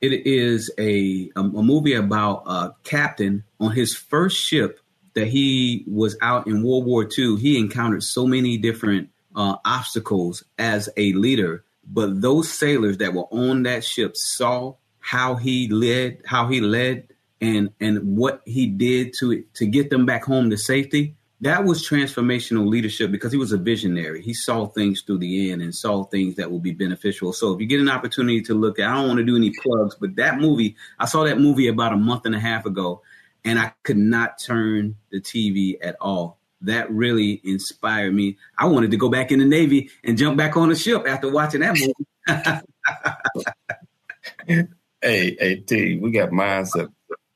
it 0.00 0.26
is 0.26 0.70
a, 0.78 1.30
a, 1.36 1.40
a 1.40 1.62
movie 1.62 1.94
about 1.94 2.42
a 2.46 2.74
captain 2.82 3.44
on 3.60 3.72
his 3.72 3.94
first 3.96 4.36
ship 4.36 4.80
that 5.14 5.28
he 5.28 5.84
was 5.86 6.16
out 6.20 6.46
in 6.46 6.62
World 6.62 6.86
War 6.86 7.08
II. 7.16 7.36
He 7.36 7.58
encountered 7.58 8.02
so 8.02 8.26
many 8.26 8.56
different 8.58 9.10
uh, 9.34 9.56
obstacles 9.64 10.44
as 10.58 10.88
a 10.96 11.12
leader 11.12 11.64
but 11.86 12.20
those 12.20 12.50
sailors 12.50 12.98
that 12.98 13.14
were 13.14 13.26
on 13.30 13.64
that 13.64 13.84
ship 13.84 14.16
saw 14.16 14.74
how 15.00 15.34
he 15.34 15.68
led, 15.68 16.22
how 16.24 16.48
he 16.48 16.60
led, 16.60 17.08
and 17.40 17.70
and 17.80 18.16
what 18.16 18.42
he 18.46 18.66
did 18.66 19.14
to 19.18 19.44
to 19.54 19.66
get 19.66 19.90
them 19.90 20.06
back 20.06 20.24
home 20.24 20.50
to 20.50 20.56
safety. 20.56 21.16
That 21.40 21.64
was 21.64 21.86
transformational 21.86 22.66
leadership 22.66 23.10
because 23.10 23.30
he 23.30 23.36
was 23.36 23.52
a 23.52 23.58
visionary. 23.58 24.22
He 24.22 24.32
saw 24.32 24.66
things 24.66 25.02
through 25.02 25.18
the 25.18 25.50
end 25.50 25.60
and 25.60 25.74
saw 25.74 26.04
things 26.04 26.36
that 26.36 26.50
would 26.50 26.62
be 26.62 26.72
beneficial. 26.72 27.34
So 27.34 27.52
if 27.52 27.60
you 27.60 27.66
get 27.66 27.80
an 27.80 27.90
opportunity 27.90 28.40
to 28.42 28.54
look 28.54 28.78
at, 28.78 28.88
I 28.88 28.94
don't 28.94 29.08
want 29.08 29.18
to 29.18 29.24
do 29.24 29.36
any 29.36 29.52
plugs, 29.62 29.94
but 29.94 30.16
that 30.16 30.38
movie, 30.38 30.76
I 30.98 31.04
saw 31.04 31.24
that 31.24 31.38
movie 31.38 31.68
about 31.68 31.92
a 31.92 31.98
month 31.98 32.24
and 32.24 32.34
a 32.34 32.40
half 32.40 32.64
ago, 32.64 33.02
and 33.44 33.58
I 33.58 33.72
could 33.82 33.98
not 33.98 34.38
turn 34.38 34.96
the 35.10 35.20
TV 35.20 35.76
at 35.82 35.96
all 36.00 36.38
that 36.66 36.90
really 36.90 37.40
inspired 37.44 38.14
me. 38.14 38.36
I 38.58 38.66
wanted 38.66 38.90
to 38.92 38.96
go 38.96 39.08
back 39.08 39.30
in 39.30 39.38
the 39.38 39.44
Navy 39.44 39.90
and 40.02 40.18
jump 40.18 40.36
back 40.36 40.56
on 40.56 40.70
a 40.70 40.76
ship 40.76 41.06
after 41.06 41.30
watching 41.30 41.60
that 41.60 41.78
movie. 41.78 41.92
hey, 45.02 45.36
hey, 45.38 45.56
T, 45.56 45.98
we 45.98 46.10
got 46.10 46.30
mindset 46.30 46.92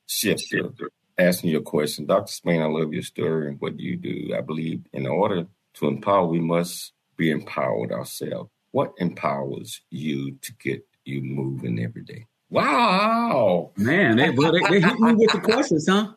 shift 0.06 0.46
here. 0.50 0.66
Uh, 0.66 0.86
asking 1.18 1.50
your 1.50 1.62
question, 1.62 2.06
Dr. 2.06 2.32
Spain, 2.32 2.62
I 2.62 2.66
love 2.66 2.92
your 2.92 3.02
story 3.02 3.48
and 3.48 3.60
what 3.60 3.78
you 3.78 3.96
do. 3.96 4.34
I 4.36 4.40
believe 4.40 4.82
in 4.92 5.06
order 5.06 5.46
to 5.74 5.86
empower, 5.86 6.26
we 6.26 6.40
must 6.40 6.92
be 7.16 7.30
empowered 7.30 7.92
ourselves. 7.92 8.50
What 8.70 8.92
empowers 8.98 9.80
you 9.90 10.36
to 10.42 10.52
get 10.54 10.86
you 11.04 11.22
moving 11.22 11.82
every 11.82 12.02
day? 12.02 12.26
Wow, 12.50 13.72
man, 13.76 14.16
they, 14.16 14.30
well, 14.30 14.52
they, 14.52 14.60
they 14.60 14.80
hit 14.80 14.98
me 14.98 15.14
with 15.14 15.32
the 15.32 15.40
questions, 15.40 15.86
huh? 15.88 16.12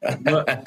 But, 0.22 0.64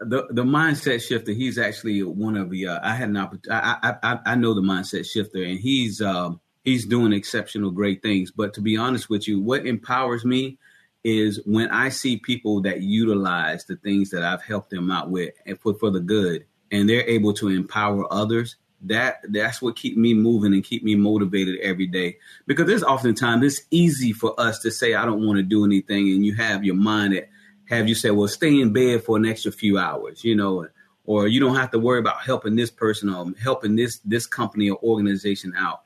the 0.00 0.26
the 0.30 0.42
mindset 0.44 1.06
shifter. 1.06 1.32
He's 1.32 1.58
actually 1.58 2.02
one 2.02 2.36
of 2.36 2.50
the. 2.50 2.68
Uh, 2.68 2.80
I 2.82 2.94
had 2.94 3.08
an 3.08 3.16
opportunity. 3.16 3.50
I, 3.50 3.96
I 4.02 4.18
I 4.26 4.34
know 4.34 4.54
the 4.54 4.60
mindset 4.60 5.10
shifter, 5.10 5.42
and 5.42 5.58
he's 5.58 6.00
um, 6.00 6.40
he's 6.64 6.86
doing 6.86 7.12
exceptional, 7.12 7.70
great 7.70 8.02
things. 8.02 8.30
But 8.30 8.54
to 8.54 8.60
be 8.60 8.76
honest 8.76 9.08
with 9.08 9.26
you, 9.26 9.40
what 9.40 9.66
empowers 9.66 10.24
me 10.24 10.58
is 11.04 11.40
when 11.46 11.70
I 11.70 11.88
see 11.88 12.18
people 12.18 12.60
that 12.62 12.82
utilize 12.82 13.64
the 13.64 13.76
things 13.76 14.10
that 14.10 14.22
I've 14.22 14.42
helped 14.42 14.70
them 14.70 14.90
out 14.90 15.10
with 15.10 15.32
and 15.46 15.58
for 15.58 15.74
for 15.74 15.90
the 15.90 16.00
good, 16.00 16.44
and 16.70 16.88
they're 16.88 17.08
able 17.08 17.32
to 17.34 17.48
empower 17.48 18.12
others. 18.12 18.56
That 18.82 19.20
that's 19.30 19.62
what 19.62 19.76
keep 19.76 19.96
me 19.96 20.12
moving 20.12 20.52
and 20.52 20.62
keep 20.62 20.84
me 20.84 20.94
motivated 20.94 21.58
every 21.60 21.86
day. 21.86 22.18
Because 22.46 22.66
there's 22.66 22.82
oftentimes 22.82 23.42
it's 23.42 23.66
easy 23.70 24.12
for 24.12 24.38
us 24.38 24.58
to 24.60 24.70
say 24.70 24.94
I 24.94 25.06
don't 25.06 25.24
want 25.24 25.38
to 25.38 25.42
do 25.42 25.64
anything, 25.64 26.10
and 26.10 26.26
you 26.26 26.34
have 26.34 26.62
your 26.64 26.74
mind 26.74 27.14
at 27.14 27.30
have 27.68 27.88
you 27.88 27.94
say, 27.94 28.10
well, 28.10 28.28
stay 28.28 28.60
in 28.60 28.72
bed 28.72 29.04
for 29.04 29.16
an 29.16 29.26
extra 29.26 29.52
few 29.52 29.78
hours, 29.78 30.24
you 30.24 30.34
know, 30.34 30.66
or 31.04 31.28
you 31.28 31.40
don't 31.40 31.56
have 31.56 31.70
to 31.70 31.78
worry 31.78 31.98
about 31.98 32.22
helping 32.22 32.56
this 32.56 32.70
person 32.70 33.08
or 33.08 33.32
helping 33.42 33.76
this 33.76 33.98
this 34.04 34.26
company 34.26 34.70
or 34.70 34.78
organization 34.82 35.54
out. 35.56 35.82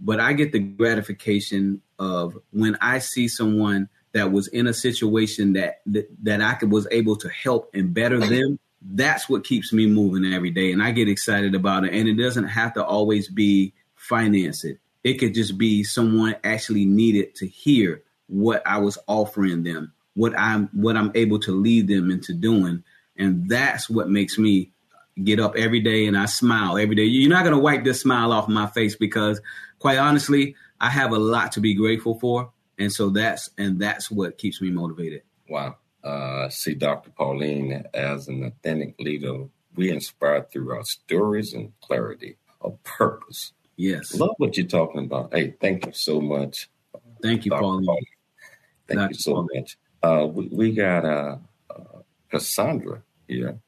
But 0.00 0.20
I 0.20 0.32
get 0.34 0.52
the 0.52 0.58
gratification 0.58 1.80
of 1.98 2.36
when 2.50 2.76
I 2.80 2.98
see 2.98 3.28
someone 3.28 3.88
that 4.12 4.32
was 4.32 4.48
in 4.48 4.66
a 4.66 4.74
situation 4.74 5.54
that 5.54 5.80
that, 5.86 6.08
that 6.22 6.40
I 6.40 6.54
could, 6.54 6.70
was 6.70 6.86
able 6.90 7.16
to 7.16 7.28
help 7.28 7.70
and 7.74 7.94
better 7.94 8.18
them. 8.18 8.58
That's 8.88 9.28
what 9.28 9.44
keeps 9.44 9.72
me 9.72 9.86
moving 9.86 10.32
every 10.32 10.50
day, 10.50 10.70
and 10.70 10.82
I 10.82 10.92
get 10.92 11.08
excited 11.08 11.54
about 11.54 11.84
it. 11.84 11.94
And 11.94 12.08
it 12.08 12.14
doesn't 12.14 12.46
have 12.46 12.74
to 12.74 12.84
always 12.84 13.28
be 13.28 13.72
finance 13.94 14.64
it. 14.64 14.78
It 15.02 15.14
could 15.14 15.34
just 15.34 15.56
be 15.56 15.82
someone 15.82 16.36
actually 16.44 16.84
needed 16.84 17.34
to 17.36 17.46
hear 17.46 18.02
what 18.28 18.62
I 18.66 18.78
was 18.78 18.98
offering 19.06 19.62
them 19.62 19.92
what 20.16 20.36
I'm 20.36 20.68
what 20.72 20.96
I'm 20.96 21.12
able 21.14 21.38
to 21.40 21.52
lead 21.52 21.86
them 21.86 22.10
into 22.10 22.32
doing, 22.32 22.82
and 23.16 23.48
that's 23.48 23.88
what 23.88 24.08
makes 24.08 24.38
me 24.38 24.72
get 25.22 25.38
up 25.40 25.56
every 25.56 25.80
day 25.80 26.06
and 26.06 26.16
I 26.16 26.26
smile 26.26 26.76
every 26.76 26.94
day. 26.94 27.04
You're 27.04 27.30
not 27.30 27.42
going 27.42 27.54
to 27.54 27.60
wipe 27.60 27.84
this 27.84 28.02
smile 28.02 28.32
off 28.32 28.48
my 28.48 28.66
face 28.66 28.96
because, 28.96 29.40
quite 29.78 29.96
honestly, 29.96 30.54
I 30.80 30.90
have 30.90 31.12
a 31.12 31.18
lot 31.18 31.52
to 31.52 31.60
be 31.60 31.74
grateful 31.74 32.18
for, 32.18 32.50
and 32.78 32.92
so 32.92 33.10
that's 33.10 33.50
and 33.56 33.78
that's 33.78 34.10
what 34.10 34.38
keeps 34.38 34.60
me 34.60 34.70
motivated. 34.70 35.22
Wow. 35.48 35.76
Uh, 36.02 36.48
see 36.48 36.74
Dr. 36.74 37.10
Pauline 37.10 37.84
as 37.92 38.28
an 38.28 38.44
authentic 38.44 38.94
leader. 38.98 39.44
We 39.74 39.90
inspire 39.90 40.44
through 40.50 40.74
our 40.74 40.84
stories 40.84 41.52
and 41.52 41.72
clarity 41.80 42.36
of 42.60 42.82
purpose. 42.84 43.52
Yes. 43.76 44.14
Love 44.14 44.34
what 44.38 44.56
you're 44.56 44.66
talking 44.66 45.04
about. 45.04 45.34
Hey, 45.34 45.54
thank 45.60 45.84
you 45.84 45.92
so 45.92 46.20
much. 46.20 46.70
Thank 47.22 47.44
you, 47.44 47.50
Pauline. 47.50 47.84
Pauline. 47.84 48.04
Thank 48.86 49.00
Dr. 49.00 49.10
you 49.10 49.18
so 49.18 49.32
Pauline. 49.34 49.48
much. 49.54 49.76
Uh, 50.06 50.24
we, 50.26 50.46
we 50.52 50.72
got 50.72 51.04
uh, 51.04 51.36
uh, 51.68 51.98
Cassandra 52.30 53.02
here. 53.26 53.58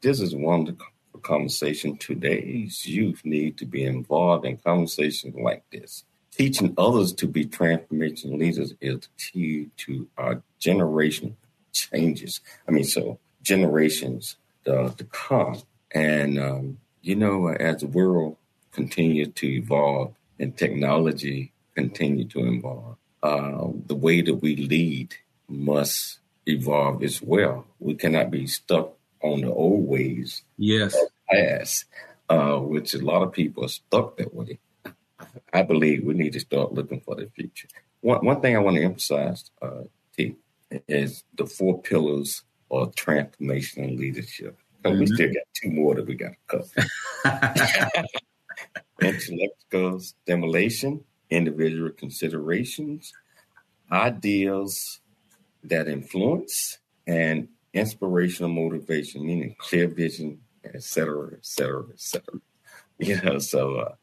This 0.00 0.20
is 0.20 0.34
wonderful 0.34 0.86
conversation. 1.22 1.98
Today's 1.98 2.86
youth 2.86 3.20
need 3.26 3.58
to 3.58 3.66
be 3.66 3.84
involved 3.84 4.46
in 4.46 4.56
conversations 4.56 5.34
like 5.36 5.64
this. 5.70 6.04
Teaching 6.30 6.72
others 6.78 7.12
to 7.12 7.26
be 7.26 7.44
transformation 7.44 8.38
leaders 8.38 8.72
is 8.80 9.00
the 9.00 9.08
key 9.18 9.68
to 9.76 10.08
our 10.16 10.42
generation 10.58 11.36
changes. 11.72 12.40
I 12.66 12.70
mean, 12.70 12.84
so 12.84 13.18
generations 13.42 14.36
uh, 14.66 14.88
to 14.88 15.04
come. 15.04 15.60
And, 15.90 16.38
um, 16.38 16.78
you 17.02 17.16
know, 17.16 17.48
as 17.48 17.82
the 17.82 17.86
world 17.86 18.38
continues 18.72 19.34
to 19.34 19.46
evolve 19.46 20.14
and 20.38 20.56
technology 20.56 21.52
continue 21.74 22.24
to 22.28 22.38
evolve, 22.50 22.96
uh, 23.22 23.66
the 23.86 23.94
way 23.94 24.22
that 24.22 24.36
we 24.36 24.56
lead 24.56 25.14
must 25.52 26.18
evolve 26.46 27.02
as 27.02 27.22
well. 27.22 27.66
We 27.78 27.94
cannot 27.94 28.30
be 28.30 28.46
stuck 28.46 28.94
on 29.20 29.42
the 29.42 29.52
old 29.52 29.86
ways. 29.86 30.42
Yes. 30.56 30.96
Past, 31.30 31.84
uh, 32.28 32.58
which 32.58 32.94
a 32.94 32.98
lot 32.98 33.22
of 33.22 33.32
people 33.32 33.64
are 33.64 33.68
stuck 33.68 34.16
that 34.16 34.34
way. 34.34 34.58
I 35.52 35.62
believe 35.62 36.04
we 36.04 36.14
need 36.14 36.32
to 36.32 36.40
start 36.40 36.72
looking 36.72 37.00
for 37.00 37.14
the 37.14 37.28
future. 37.34 37.68
One, 38.00 38.24
one 38.24 38.40
thing 38.40 38.56
I 38.56 38.60
want 38.60 38.76
to 38.76 38.82
emphasize, 38.82 39.50
uh, 39.60 39.82
T, 40.16 40.36
is 40.88 41.24
the 41.36 41.46
four 41.46 41.80
pillars 41.80 42.42
of 42.70 42.94
transformational 42.94 43.96
leadership. 43.96 44.58
Mm-hmm. 44.84 44.98
We 44.98 45.06
still 45.06 45.28
got 45.28 45.42
two 45.54 45.70
more 45.70 45.94
that 45.94 46.06
we 46.06 46.14
got 46.14 46.32
to 46.32 46.64
cover. 47.24 48.04
Intellectual 49.00 50.00
stimulation, 50.00 51.04
individual 51.30 51.90
considerations, 51.90 53.12
ideals 53.90 55.00
that 55.64 55.88
influence, 55.88 56.78
and 57.06 57.48
inspirational 57.72 58.50
motivation, 58.50 59.26
meaning 59.26 59.54
clear 59.58 59.88
vision, 59.88 60.40
et 60.64 60.82
cetera, 60.82 61.30
et 61.32 61.44
cetera, 61.44 61.84
et 61.90 62.00
cetera. 62.00 62.40
You 62.98 63.20
know, 63.20 63.38
so 63.38 63.78
uh, 63.78 63.94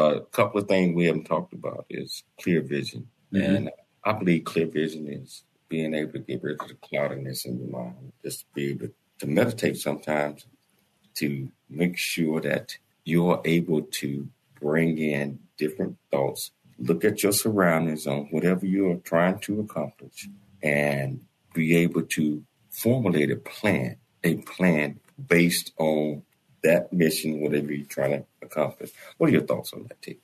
a 0.00 0.20
couple 0.20 0.60
of 0.60 0.68
things 0.68 0.96
we 0.96 1.04
haven't 1.04 1.24
talked 1.24 1.52
about 1.52 1.84
is 1.90 2.22
clear 2.40 2.62
vision. 2.62 3.08
Mm-hmm. 3.30 3.54
And 3.56 3.70
I 4.04 4.12
believe 4.12 4.44
clear 4.44 4.66
vision 4.66 5.06
is 5.06 5.42
being 5.68 5.92
able 5.92 6.12
to 6.12 6.18
get 6.20 6.42
rid 6.42 6.58
of 6.62 6.68
the 6.68 6.74
cloudiness 6.74 7.44
in 7.44 7.58
your 7.58 7.68
mind, 7.68 8.12
just 8.24 8.50
be 8.54 8.70
able 8.70 8.88
to 9.18 9.26
meditate 9.26 9.76
sometimes 9.76 10.46
to 11.16 11.50
make 11.68 11.98
sure 11.98 12.40
that 12.40 12.78
you're 13.04 13.42
able 13.44 13.82
to 13.82 14.28
bring 14.60 14.98
in 14.98 15.38
different 15.56 15.96
thoughts, 16.10 16.52
look 16.78 17.04
at 17.04 17.22
your 17.22 17.32
surroundings 17.32 18.06
on 18.06 18.28
whatever 18.30 18.66
you're 18.66 18.96
trying 18.96 19.38
to 19.40 19.60
accomplish, 19.60 20.28
and 20.62 21.20
be 21.54 21.76
able 21.76 22.02
to 22.02 22.42
formulate 22.70 23.30
a 23.30 23.36
plan, 23.36 23.96
a 24.24 24.36
plan 24.36 25.00
based 25.28 25.72
on 25.78 26.22
that 26.62 26.92
mission, 26.92 27.40
whatever 27.40 27.72
you're 27.72 27.86
trying 27.86 28.10
to 28.10 28.24
accomplish. 28.42 28.90
What 29.16 29.30
are 29.30 29.32
your 29.32 29.42
thoughts 29.42 29.72
on 29.72 29.84
that, 29.88 30.00
T? 30.02 30.18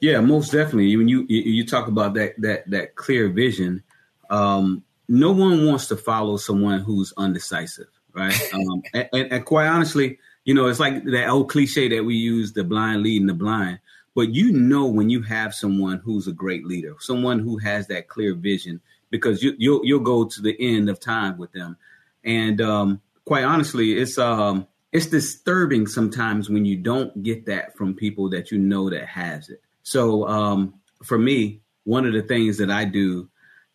Yeah, 0.00 0.20
most 0.20 0.52
definitely. 0.52 0.96
When 0.96 1.08
you 1.08 1.26
you 1.28 1.66
talk 1.66 1.86
about 1.86 2.14
that 2.14 2.34
that 2.38 2.68
that 2.70 2.96
clear 2.96 3.28
vision, 3.28 3.82
um, 4.30 4.82
no 5.08 5.32
one 5.32 5.66
wants 5.66 5.88
to 5.88 5.96
follow 5.96 6.38
someone 6.38 6.80
who's 6.80 7.12
undecisive, 7.16 7.88
right? 8.14 8.34
Um, 8.54 8.82
and, 8.94 9.08
and, 9.12 9.32
and, 9.32 9.44
quite 9.44 9.66
honestly, 9.66 10.18
you 10.44 10.54
know, 10.54 10.66
it's 10.66 10.80
like 10.80 11.04
that 11.04 11.28
old 11.28 11.50
cliche 11.50 11.88
that 11.88 12.04
we 12.04 12.14
use: 12.14 12.54
the 12.54 12.64
blind 12.64 13.02
leading 13.02 13.26
the 13.26 13.34
blind. 13.34 13.78
But 14.14 14.30
you 14.30 14.52
know 14.52 14.86
when 14.86 15.08
you 15.08 15.22
have 15.22 15.54
someone 15.54 15.98
who's 15.98 16.26
a 16.26 16.32
great 16.32 16.64
leader, 16.66 16.94
someone 16.98 17.38
who 17.38 17.58
has 17.58 17.86
that 17.88 18.08
clear 18.08 18.34
vision, 18.34 18.80
because 19.10 19.42
you, 19.42 19.54
you'll 19.58 19.80
you'll 19.84 20.00
go 20.00 20.24
to 20.24 20.40
the 20.40 20.56
end 20.58 20.88
of 20.88 21.00
time 21.00 21.38
with 21.38 21.52
them, 21.52 21.76
and 22.24 22.60
um, 22.60 23.00
quite 23.24 23.44
honestly, 23.44 23.98
it's 23.98 24.18
um 24.18 24.66
it's 24.92 25.06
disturbing 25.06 25.86
sometimes 25.86 26.50
when 26.50 26.64
you 26.64 26.76
don't 26.76 27.22
get 27.22 27.46
that 27.46 27.76
from 27.76 27.94
people 27.94 28.28
that 28.30 28.50
you 28.50 28.58
know 28.58 28.90
that 28.90 29.06
has 29.06 29.48
it. 29.48 29.62
So 29.82 30.26
um, 30.26 30.74
for 31.04 31.18
me, 31.18 31.60
one 31.84 32.06
of 32.06 32.12
the 32.12 32.22
things 32.22 32.58
that 32.58 32.70
I 32.70 32.84
do 32.84 33.28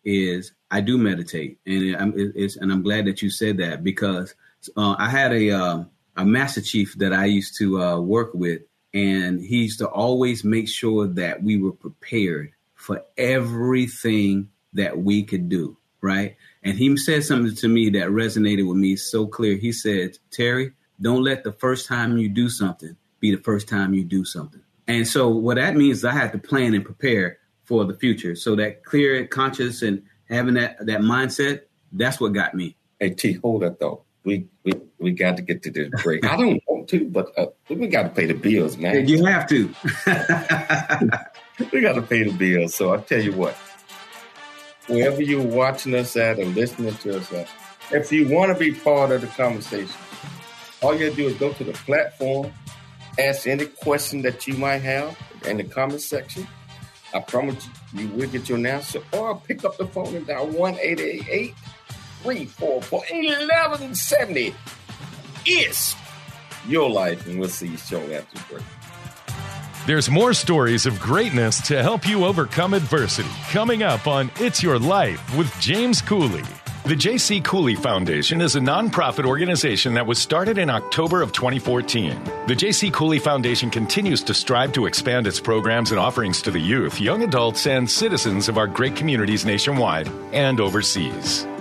is 0.03 0.51
I 0.69 0.81
do 0.81 0.97
meditate, 0.97 1.59
and 1.65 1.95
I'm, 1.95 2.13
and 2.15 2.71
I'm 2.71 2.83
glad 2.83 3.05
that 3.05 3.21
you 3.21 3.29
said 3.29 3.57
that 3.57 3.83
because 3.83 4.36
uh, 4.75 4.95
I 4.97 5.09
had 5.09 5.31
a 5.31 5.51
uh, 5.51 5.83
a 6.17 6.25
master 6.25 6.61
chief 6.61 6.95
that 6.95 7.13
I 7.13 7.25
used 7.25 7.57
to 7.57 7.81
uh, 7.81 7.99
work 7.99 8.33
with, 8.33 8.61
and 8.93 9.41
he 9.41 9.63
used 9.63 9.79
to 9.79 9.88
always 9.88 10.43
make 10.43 10.67
sure 10.67 11.07
that 11.07 11.43
we 11.43 11.57
were 11.57 11.71
prepared 11.71 12.51
for 12.75 13.03
everything 13.17 14.49
that 14.76 14.99
we 14.99 15.23
could 15.23 15.49
do, 15.49 15.78
right? 16.01 16.36
And 16.63 16.78
he 16.78 16.95
said 16.97 17.23
something 17.23 17.55
to 17.55 17.67
me 17.67 17.89
that 17.91 18.07
resonated 18.09 18.67
with 18.67 18.78
me 18.78 18.95
so 18.95 19.28
clear. 19.28 19.55
He 19.55 19.71
said, 19.71 20.17
Terry, 20.32 20.71
don't 21.01 21.23
let 21.23 21.43
the 21.43 21.51
first 21.51 21.88
time 21.88 22.17
you 22.17 22.30
do 22.30 22.49
something 22.49 22.95
be 23.19 23.36
the 23.36 23.41
first 23.41 23.67
time 23.67 23.93
you 23.93 24.03
do 24.03 24.23
something. 24.23 24.61
And 24.88 25.07
so 25.07 25.30
what 25.30 25.55
that 25.55 25.76
means 25.76 25.99
is 25.99 26.05
I 26.05 26.11
have 26.11 26.32
to 26.34 26.38
plan 26.38 26.73
and 26.73 26.86
prepare 26.86 27.39
for 27.63 27.84
the 27.86 27.95
future. 27.95 28.36
So 28.36 28.55
that 28.57 28.84
clear 28.84 29.26
conscious 29.26 29.82
and 29.82 30.03
having 30.30 30.53
that 30.55 30.86
that 30.86 31.01
mindset, 31.01 31.61
that's 31.91 32.19
what 32.19 32.34
got 32.34 32.53
me. 32.53 32.78
Hey 32.99 33.11
T, 33.11 33.34
hold 33.34 33.63
that 33.63 33.80
though. 33.80 34.03
We 34.23 34.47
we 34.63 34.73
we 34.99 35.11
got 35.11 35.38
to 35.38 35.43
get 35.43 35.63
to 35.63 35.71
this 35.71 35.89
break. 36.03 36.26
I 36.26 36.36
don't 36.38 36.61
want 36.67 36.88
to, 36.89 37.09
but 37.09 37.32
uh, 37.38 37.47
we 37.69 37.88
got 37.88 38.03
to 38.03 38.09
pay 38.09 38.26
the 38.26 38.34
bills, 38.34 38.78
man. 38.78 39.07
You 39.07 39.26
have 39.26 39.47
to. 39.49 39.73
we 41.71 41.82
got 41.82 41.93
to 41.93 42.01
pay 42.01 42.23
the 42.23 42.34
bills. 42.38 42.76
So 42.76 42.93
I 42.93 42.97
tell 42.97 43.21
you 43.21 43.34
what, 43.34 43.55
wherever 44.88 45.21
you're 45.21 45.41
watching 45.41 45.93
us 45.95 46.15
at 46.15 46.39
or 46.39 46.45
listening 46.45 46.93
to 46.95 47.17
us 47.17 47.33
at, 47.33 47.49
if 47.91 48.11
you 48.11 48.27
want 48.29 48.51
to 48.51 48.59
be 48.59 48.71
part 48.71 49.11
of 49.11 49.21
the 49.21 49.27
conversation, 49.27 49.95
all 50.81 50.93
you 50.93 51.05
gotta 51.05 51.15
do 51.15 51.27
is 51.27 51.36
go 51.36 51.53
to 51.53 51.63
the 51.63 51.73
platform, 51.73 52.51
ask 53.19 53.47
any 53.47 53.65
question 53.65 54.21
that 54.23 54.47
you 54.47 54.55
might 54.55 54.79
have 54.79 55.17
in 55.45 55.57
the 55.57 55.63
comment 55.63 56.01
section. 56.01 56.47
I 57.13 57.19
promise 57.19 57.67
you, 57.93 58.01
you 58.01 58.07
will 58.09 58.27
get 58.27 58.49
your 58.49 58.65
answer, 58.67 59.01
or 59.13 59.39
pick 59.39 59.63
up 59.63 59.77
the 59.77 59.88
phone 59.88 60.15
and 60.15 60.27
dial 60.27 60.47
1 60.47 60.75
344 60.75 62.89
1170. 62.89 64.53
It's 65.45 65.95
your 66.67 66.89
life, 66.89 67.27
and 67.27 67.39
we'll 67.39 67.49
see 67.49 67.67
you 67.67 67.77
shortly 67.77 68.15
after 68.15 68.41
break. 68.51 68.63
There's 69.86 70.09
more 70.09 70.33
stories 70.33 70.88
of 70.88 70.99
greatness 70.99 71.61
to 71.67 71.83
help 71.83 72.07
you 72.07 72.25
overcome 72.25 72.73
adversity 72.73 73.29
coming 73.51 73.83
up 73.83 74.07
on 74.07 74.31
It's 74.39 74.63
Your 74.63 74.79
Life 74.79 75.38
with 75.38 75.53
James 75.59 76.01
Cooley. 76.01 76.41
The 76.86 76.95
J.C. 76.95 77.41
Cooley 77.41 77.75
Foundation 77.75 78.41
is 78.41 78.55
a 78.55 78.59
nonprofit 78.59 79.25
organization 79.25 79.93
that 79.93 80.07
was 80.07 80.17
started 80.17 80.57
in 80.57 80.71
October 80.71 81.21
of 81.21 81.33
2014. 81.33 82.19
The 82.47 82.55
J.C. 82.55 82.89
Cooley 82.89 83.19
Foundation 83.19 83.69
continues 83.69 84.23
to 84.23 84.33
strive 84.33 84.71
to 84.71 84.88
expand 84.88 85.27
its 85.27 85.39
programs 85.39 85.91
and 85.91 85.99
offerings 85.99 86.41
to 86.41 86.49
the 86.49 86.59
youth, 86.59 86.99
young 86.99 87.21
adults, 87.21 87.67
and 87.67 87.88
citizens 87.88 88.49
of 88.49 88.57
our 88.57 88.67
great 88.67 88.95
communities 88.95 89.45
nationwide 89.45 90.09
and 90.31 90.59
overseas. 90.59 91.45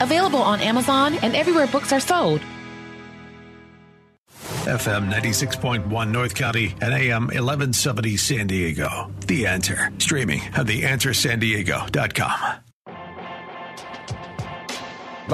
available 0.00 0.42
on 0.42 0.60
Amazon 0.60 1.14
and 1.22 1.34
everywhere 1.34 1.66
books 1.66 1.92
are 1.92 2.00
sold. 2.00 2.40
FM 4.64 5.12
96.1 5.12 6.10
North 6.10 6.34
County 6.34 6.74
and 6.80 6.94
AM 6.94 7.24
1170 7.24 8.16
San 8.16 8.46
Diego. 8.46 9.10
The 9.26 9.46
Answer. 9.46 9.92
Streaming 9.98 10.40
at 10.40 10.66
theanswersandiego.com. 10.66 12.63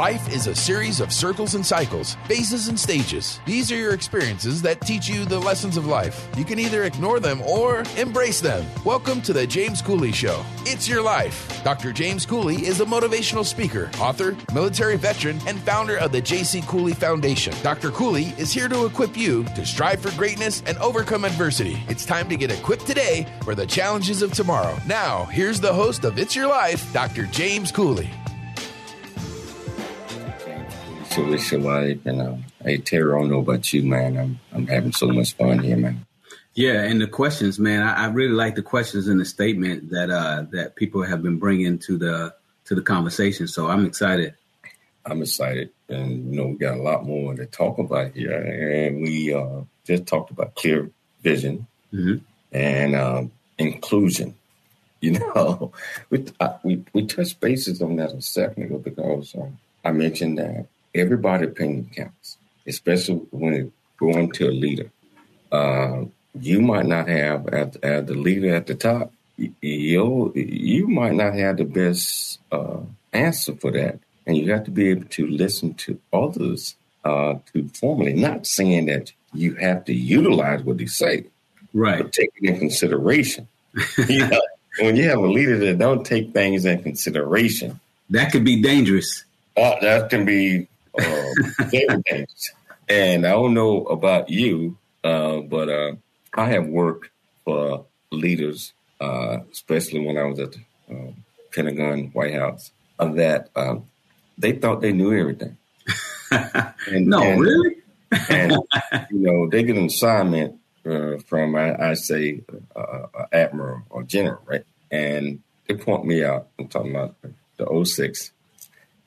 Life 0.00 0.34
is 0.34 0.46
a 0.46 0.54
series 0.54 0.98
of 1.00 1.12
circles 1.12 1.54
and 1.54 1.66
cycles, 1.66 2.16
phases 2.24 2.68
and 2.68 2.80
stages. 2.80 3.38
These 3.44 3.70
are 3.70 3.76
your 3.76 3.92
experiences 3.92 4.62
that 4.62 4.80
teach 4.80 5.06
you 5.06 5.26
the 5.26 5.38
lessons 5.38 5.76
of 5.76 5.84
life. 5.84 6.26
You 6.38 6.44
can 6.46 6.58
either 6.58 6.84
ignore 6.84 7.20
them 7.20 7.42
or 7.42 7.84
embrace 7.98 8.40
them. 8.40 8.64
Welcome 8.82 9.20
to 9.20 9.34
the 9.34 9.46
James 9.46 9.82
Cooley 9.82 10.12
Show. 10.12 10.42
It's 10.60 10.88
your 10.88 11.02
life. 11.02 11.62
Dr. 11.64 11.92
James 11.92 12.24
Cooley 12.24 12.64
is 12.64 12.80
a 12.80 12.86
motivational 12.86 13.44
speaker, 13.44 13.90
author, 14.00 14.38
military 14.54 14.96
veteran, 14.96 15.38
and 15.46 15.60
founder 15.60 15.98
of 15.98 16.12
the 16.12 16.22
J.C. 16.22 16.62
Cooley 16.62 16.94
Foundation. 16.94 17.52
Dr. 17.62 17.90
Cooley 17.90 18.32
is 18.38 18.54
here 18.54 18.68
to 18.68 18.86
equip 18.86 19.18
you 19.18 19.44
to 19.54 19.66
strive 19.66 20.00
for 20.00 20.16
greatness 20.16 20.62
and 20.64 20.78
overcome 20.78 21.26
adversity. 21.26 21.78
It's 21.90 22.06
time 22.06 22.26
to 22.30 22.38
get 22.38 22.50
equipped 22.50 22.86
today 22.86 23.26
for 23.44 23.54
the 23.54 23.66
challenges 23.66 24.22
of 24.22 24.32
tomorrow. 24.32 24.78
Now, 24.86 25.26
here's 25.26 25.60
the 25.60 25.74
host 25.74 26.04
of 26.04 26.18
It's 26.18 26.34
Your 26.34 26.48
Life, 26.48 26.90
Dr. 26.94 27.26
James 27.26 27.70
Cooley. 27.70 28.10
Your 31.16 31.26
life, 31.60 32.06
and 32.06 32.20
uh, 32.20 32.36
hey 32.62 32.78
Terry, 32.78 33.12
I 33.12 33.18
don't 33.18 33.30
know 33.30 33.40
about 33.40 33.72
you, 33.72 33.82
man. 33.82 34.16
I'm 34.16 34.40
I'm 34.52 34.66
having 34.68 34.92
so 34.92 35.08
much 35.08 35.32
fun 35.32 35.58
here, 35.58 35.76
man. 35.76 36.06
Yeah, 36.54 36.82
and 36.82 37.00
the 37.00 37.08
questions, 37.08 37.58
man. 37.58 37.82
I, 37.82 38.04
I 38.04 38.06
really 38.06 38.32
like 38.32 38.54
the 38.54 38.62
questions 38.62 39.08
in 39.08 39.18
the 39.18 39.24
statement 39.24 39.90
that 39.90 40.10
uh, 40.10 40.44
that 40.52 40.76
people 40.76 41.02
have 41.02 41.20
been 41.20 41.38
bringing 41.38 41.78
to 41.80 41.98
the 41.98 42.34
to 42.66 42.76
the 42.76 42.82
conversation. 42.82 43.48
So 43.48 43.66
I'm 43.66 43.86
excited. 43.86 44.34
I'm 45.04 45.22
excited, 45.22 45.70
and 45.88 46.32
you 46.32 46.36
know 46.36 46.46
we 46.48 46.58
got 46.58 46.78
a 46.78 46.82
lot 46.82 47.04
more 47.04 47.34
to 47.34 47.46
talk 47.46 47.78
about 47.78 48.12
here, 48.14 48.32
and 48.32 49.02
we 49.02 49.34
uh, 49.34 49.62
just 49.84 50.06
talked 50.06 50.30
about 50.30 50.54
clear 50.54 50.90
vision 51.22 51.66
mm-hmm. 51.92 52.18
and 52.52 52.94
um, 52.94 53.32
inclusion. 53.58 54.34
You 55.02 55.12
know, 55.12 55.72
we, 56.10 56.26
I, 56.38 56.56
we 56.62 56.84
we 56.92 57.06
touched 57.06 57.40
bases 57.40 57.80
on 57.80 57.96
that 57.96 58.12
a 58.12 58.20
second 58.20 58.64
ago 58.64 58.76
because 58.76 59.34
um, 59.34 59.58
I 59.82 59.92
mentioned 59.92 60.36
that 60.36 60.66
everybody 60.94 61.46
opinion 61.46 61.90
counts, 61.94 62.36
especially 62.66 63.16
when 63.30 63.54
it's 63.54 63.72
going 63.98 64.32
to 64.32 64.48
a 64.48 64.50
leader. 64.50 64.90
Uh, 65.52 66.04
you 66.38 66.60
might 66.60 66.86
not 66.86 67.08
have, 67.08 67.48
as, 67.48 67.76
as 67.76 68.06
the 68.06 68.14
leader 68.14 68.54
at 68.54 68.66
the 68.66 68.74
top, 68.74 69.12
you 69.36 70.32
you 70.34 70.86
might 70.86 71.14
not 71.14 71.34
have 71.34 71.56
the 71.56 71.64
best 71.64 72.38
uh, 72.52 72.80
answer 73.12 73.54
for 73.56 73.70
that, 73.72 73.98
and 74.26 74.36
you 74.36 74.52
have 74.52 74.64
to 74.64 74.70
be 74.70 74.88
able 74.90 75.06
to 75.06 75.26
listen 75.26 75.74
to 75.74 75.98
others 76.12 76.76
uh, 77.04 77.34
to 77.52 77.68
formally. 77.68 78.12
Not 78.12 78.46
saying 78.46 78.86
that 78.86 79.12
you 79.32 79.54
have 79.54 79.84
to 79.86 79.94
utilize 79.94 80.62
what 80.62 80.78
they 80.78 80.86
say, 80.86 81.24
right? 81.72 82.02
But 82.02 82.12
take 82.12 82.30
it 82.36 82.50
in 82.50 82.58
consideration. 82.58 83.48
you 84.08 84.26
know, 84.26 84.42
when 84.78 84.96
you 84.96 85.08
have 85.08 85.18
a 85.18 85.26
leader 85.26 85.58
that 85.58 85.78
don't 85.78 86.04
take 86.04 86.32
things 86.32 86.64
in 86.64 86.82
consideration, 86.82 87.80
that 88.10 88.32
could 88.32 88.44
be 88.44 88.60
dangerous. 88.60 89.24
Uh, 89.56 89.80
that 89.80 90.10
can 90.10 90.24
be 90.24 90.68
uh, 90.98 91.32
very. 91.70 92.52
And 92.88 93.26
I 93.26 93.30
don't 93.30 93.54
know 93.54 93.84
about 93.84 94.30
you, 94.30 94.76
uh, 95.04 95.38
but 95.40 95.68
uh, 95.68 95.92
I 96.34 96.46
have 96.46 96.66
worked 96.66 97.10
for 97.44 97.86
leaders, 98.10 98.72
uh, 99.00 99.38
especially 99.52 100.04
when 100.04 100.18
I 100.18 100.24
was 100.24 100.40
at 100.40 100.52
the 100.52 100.94
uh, 100.94 101.12
Pentagon, 101.54 102.10
White 102.12 102.34
House, 102.34 102.72
of 102.98 103.16
that 103.16 103.48
um, 103.56 103.84
they 104.38 104.52
thought 104.52 104.80
they 104.80 104.92
knew 104.92 105.16
everything. 105.16 105.56
and, 106.30 107.06
no, 107.06 107.22
and, 107.22 107.40
really? 107.40 107.76
and 108.28 108.52
you 109.10 109.18
know, 109.18 109.48
they 109.48 109.62
get 109.62 109.76
an 109.76 109.86
assignment 109.86 110.58
uh, 110.86 111.18
from 111.26 111.54
I, 111.54 111.90
I 111.90 111.94
say 111.94 112.40
uh, 112.74 113.06
admiral 113.32 113.82
or 113.90 114.02
general, 114.02 114.42
right? 114.46 114.64
And 114.90 115.42
they 115.68 115.74
point 115.74 116.04
me 116.04 116.24
out. 116.24 116.48
I'm 116.58 116.68
talking 116.68 116.90
about 116.90 117.14
the 117.56 117.84
06 117.84 118.32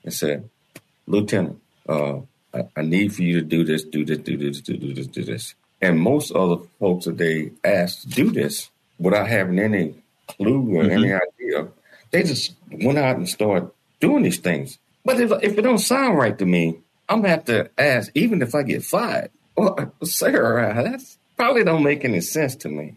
and 0.04 0.14
said, 0.14 0.50
Lieutenant, 1.08 1.60
uh, 1.88 2.20
I, 2.54 2.68
I, 2.78 2.82
need 2.82 3.14
for 3.14 3.24
you 3.24 3.40
to 3.40 3.46
do 3.46 3.64
this, 3.64 3.84
do 3.84 4.06
this, 4.06 4.20
do 4.20 4.38
this, 4.38 4.62
do 4.62 4.78
this, 4.78 5.08
do 5.08 5.24
this. 5.24 5.56
And 5.82 6.00
most 6.00 6.32
other 6.32 6.64
folks 6.80 7.06
that 7.06 7.18
they 7.18 7.52
ask 7.64 8.02
to 8.02 8.08
do 8.10 8.32
this 8.32 8.70
without 9.00 9.28
having 9.28 9.60
any 9.60 9.96
clue 10.28 10.78
or 10.78 10.84
mm-hmm. 10.84 10.92
any 10.92 11.14
idea, 11.14 11.68
they 12.12 12.24
just 12.24 12.54
went 12.72 12.98
out 12.98 13.18
and 13.18 13.28
started 13.28 13.70
doing 14.00 14.24
these 14.24 14.40
things. 14.40 14.78
But 15.04 15.20
if, 15.20 15.32
if 15.44 15.58
it 15.58 15.62
don't 15.62 15.80
sound 15.80 16.18
right 16.18 16.38
to 16.38 16.46
me, 16.46 16.78
I'm 17.10 17.22
gonna 17.22 17.30
have 17.30 17.46
to 17.46 17.70
ask, 17.78 18.12
even 18.16 18.42
if 18.42 18.56
I 18.56 18.64
get 18.64 18.84
fired. 18.84 19.32
Well, 19.56 19.94
sir, 20.02 20.74
that's 20.84 21.20
probably 21.38 21.64
don't 21.64 21.84
make 21.84 22.04
any 22.04 22.22
sense 22.22 22.56
to 22.56 22.70
me. 22.70 22.96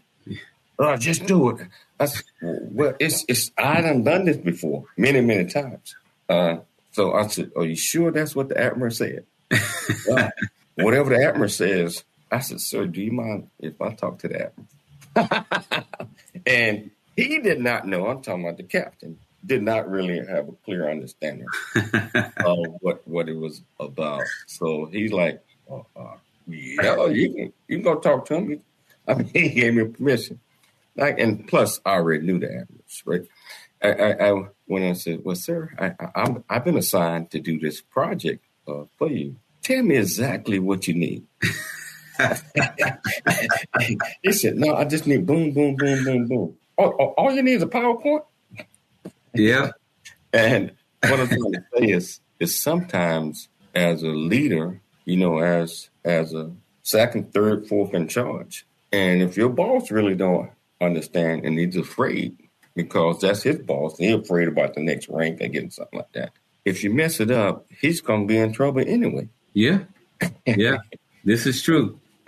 Uh, 0.79 0.97
just 0.97 1.27
do 1.27 1.49
it. 1.49 1.67
That's, 1.99 2.23
well, 2.41 2.95
it's 2.99 3.25
it's 3.27 3.51
I 3.55 3.81
done 3.81 4.03
done 4.03 4.25
this 4.25 4.37
before 4.37 4.85
many 4.97 5.21
many 5.21 5.45
times. 5.45 5.95
Uh, 6.27 6.57
so 6.97 7.13
I 7.13 7.27
said, 7.27 7.51
Are 7.55 7.63
you 7.63 7.75
sure 7.75 8.11
that's 8.11 8.35
what 8.35 8.49
the 8.49 8.59
admiral 8.59 8.89
said? 8.89 9.27
well, 10.07 10.31
whatever 10.73 11.15
the 11.15 11.23
admiral 11.23 11.47
says, 11.47 12.03
I 12.31 12.39
said, 12.39 12.59
Sir, 12.59 12.87
do 12.87 12.99
you 12.99 13.11
mind 13.11 13.51
if 13.59 13.79
I 13.79 13.93
talk 13.93 14.17
to 14.19 14.27
the 14.27 14.51
admiral? 15.15 15.85
and 16.47 16.89
he 17.15 17.37
did 17.37 17.61
not 17.61 17.87
know, 17.87 18.07
I'm 18.07 18.23
talking 18.23 18.43
about 18.43 18.57
the 18.57 18.63
captain, 18.63 19.19
did 19.45 19.61
not 19.61 19.87
really 19.87 20.25
have 20.25 20.49
a 20.49 20.53
clear 20.65 20.89
understanding 20.89 21.45
of 22.43 22.57
what, 22.81 23.07
what 23.07 23.29
it 23.29 23.37
was 23.37 23.61
about. 23.79 24.23
So 24.47 24.85
he's 24.91 25.13
like, 25.13 25.43
oh, 25.69 25.85
uh, 25.95 26.15
Yeah, 26.47 27.05
you 27.09 27.31
can, 27.31 27.53
you 27.67 27.77
can 27.77 27.83
go 27.83 27.99
talk 27.99 28.25
to 28.25 28.37
him. 28.37 28.63
I 29.07 29.13
mean, 29.13 29.29
he 29.31 29.49
gave 29.49 29.75
me 29.75 29.83
permission. 29.85 30.39
Like, 30.95 31.19
and 31.19 31.47
plus, 31.47 31.79
I 31.85 31.91
already 31.91 32.25
knew 32.25 32.39
the 32.39 32.47
admirals, 32.47 33.03
right? 33.05 33.27
I, 33.81 33.89
I, 33.89 34.29
I 34.29 34.43
went 34.67 34.85
and 34.85 34.97
said, 34.97 35.21
"Well, 35.23 35.35
sir, 35.35 35.69
I, 35.77 36.41
I've 36.49 36.65
been 36.65 36.77
assigned 36.77 37.31
to 37.31 37.39
do 37.39 37.59
this 37.59 37.81
project 37.81 38.45
uh, 38.67 38.85
for 38.97 39.09
you. 39.09 39.35
Tell 39.61 39.83
me 39.83 39.97
exactly 39.97 40.59
what 40.59 40.87
you 40.87 40.93
need." 40.95 41.25
he 44.23 44.31
said, 44.31 44.57
"No, 44.57 44.75
I 44.75 44.85
just 44.85 45.05
need 45.05 45.25
boom, 45.25 45.51
boom, 45.51 45.75
boom, 45.75 46.03
boom, 46.03 46.27
boom. 46.27 46.57
All, 46.77 46.89
all 47.17 47.31
you 47.31 47.43
need 47.43 47.55
is 47.55 47.63
a 47.63 47.67
PowerPoint." 47.67 48.23
Yeah. 49.33 49.71
and 50.33 50.71
what 51.01 51.19
I'm 51.19 51.27
trying 51.27 51.53
to 51.53 51.63
say 51.77 51.85
is, 51.89 52.19
is 52.39 52.59
sometimes 52.59 53.49
as 53.75 54.01
a 54.01 54.07
leader, 54.07 54.81
you 55.05 55.17
know, 55.17 55.37
as 55.37 55.89
as 56.03 56.33
a 56.33 56.51
second, 56.81 57.33
third, 57.33 57.67
fourth 57.67 57.93
in 57.93 58.07
charge, 58.07 58.65
and 58.91 59.21
if 59.21 59.37
your 59.37 59.49
boss 59.49 59.91
really 59.91 60.15
don't 60.15 60.49
understand 60.81 61.45
and 61.45 61.57
he's 61.57 61.75
afraid 61.75 62.46
because 62.77 63.19
that's 63.19 63.41
his 63.41 63.57
boss. 63.57 63.97
He's 63.97 64.13
afraid 64.13 64.47
about 64.47 64.75
the 64.75 64.81
next 64.81 65.09
rank 65.09 65.41
or 65.41 65.47
getting 65.47 65.71
something 65.71 65.97
like 65.97 66.13
that. 66.13 66.31
If 66.63 66.83
you 66.83 66.93
mess 66.93 67.19
it 67.19 67.31
up, 67.31 67.65
he's 67.81 67.99
going 68.01 68.21
to 68.21 68.27
be 68.27 68.37
in 68.37 68.53
trouble 68.53 68.83
anyway. 68.87 69.27
Yeah. 69.53 69.79
Yeah. 70.45 70.77
this 71.25 71.45
is 71.45 71.61
true. 71.61 71.99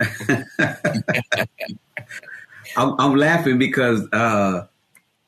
I'm, 2.76 2.98
I'm, 2.98 3.14
laughing 3.16 3.58
because 3.58 4.06
uh, 4.12 4.66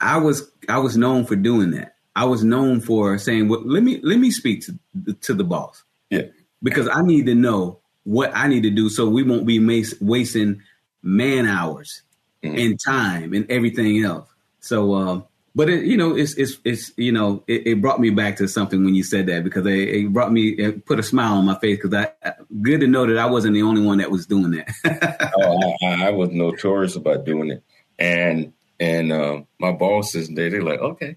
I 0.00 0.18
was 0.18 0.50
I 0.68 0.78
was 0.78 0.96
known 0.96 1.24
for 1.24 1.36
doing 1.36 1.70
that. 1.72 1.96
I 2.16 2.24
was 2.24 2.44
known 2.44 2.80
for 2.80 3.18
saying, 3.18 3.48
"Well, 3.48 3.62
let 3.64 3.82
me 3.82 4.00
let 4.02 4.18
me 4.18 4.30
speak 4.30 4.64
to 4.66 4.78
to 5.22 5.34
the 5.34 5.44
boss." 5.44 5.82
Yeah, 6.10 6.26
because 6.62 6.88
I 6.88 7.02
need 7.02 7.26
to 7.26 7.34
know 7.34 7.80
what 8.04 8.30
I 8.34 8.48
need 8.48 8.62
to 8.62 8.70
do 8.70 8.88
so 8.88 9.08
we 9.08 9.22
won't 9.22 9.46
be 9.46 9.58
wasting 10.00 10.62
man 11.02 11.46
hours 11.46 12.02
mm-hmm. 12.42 12.56
and 12.56 12.80
time 12.80 13.34
and 13.34 13.50
everything 13.50 14.04
else. 14.04 14.31
So, 14.62 14.94
um, 14.94 15.24
but 15.54 15.68
it, 15.68 15.84
you 15.84 15.96
know, 15.96 16.16
it's 16.16 16.34
it's 16.38 16.56
it's 16.64 16.92
you 16.96 17.12
know, 17.12 17.44
it, 17.46 17.66
it, 17.66 17.82
brought 17.82 18.00
me 18.00 18.08
back 18.08 18.36
to 18.36 18.48
something 18.48 18.84
when 18.84 18.94
you 18.94 19.04
said 19.04 19.26
that 19.26 19.44
because 19.44 19.66
it, 19.66 19.88
it 19.88 20.12
brought 20.12 20.32
me, 20.32 20.50
it 20.50 20.86
put 20.86 20.98
a 20.98 21.02
smile 21.02 21.34
on 21.34 21.44
my 21.44 21.58
face 21.58 21.78
because 21.82 21.92
I 21.92 22.32
good 22.62 22.80
to 22.80 22.86
know 22.86 23.06
that 23.06 23.18
I 23.18 23.26
wasn't 23.26 23.54
the 23.54 23.62
only 23.62 23.82
one 23.82 23.98
that 23.98 24.10
was 24.10 24.26
doing 24.26 24.52
that. 24.52 25.32
oh, 25.36 25.74
I, 25.86 26.06
I, 26.06 26.10
was 26.10 26.30
notorious 26.30 26.96
about 26.96 27.26
doing 27.26 27.50
it, 27.50 27.62
and 27.98 28.52
and 28.80 29.12
uh, 29.12 29.42
my 29.58 29.72
bosses 29.72 30.28
they 30.28 30.48
they're 30.48 30.62
like, 30.62 30.80
okay, 30.80 31.16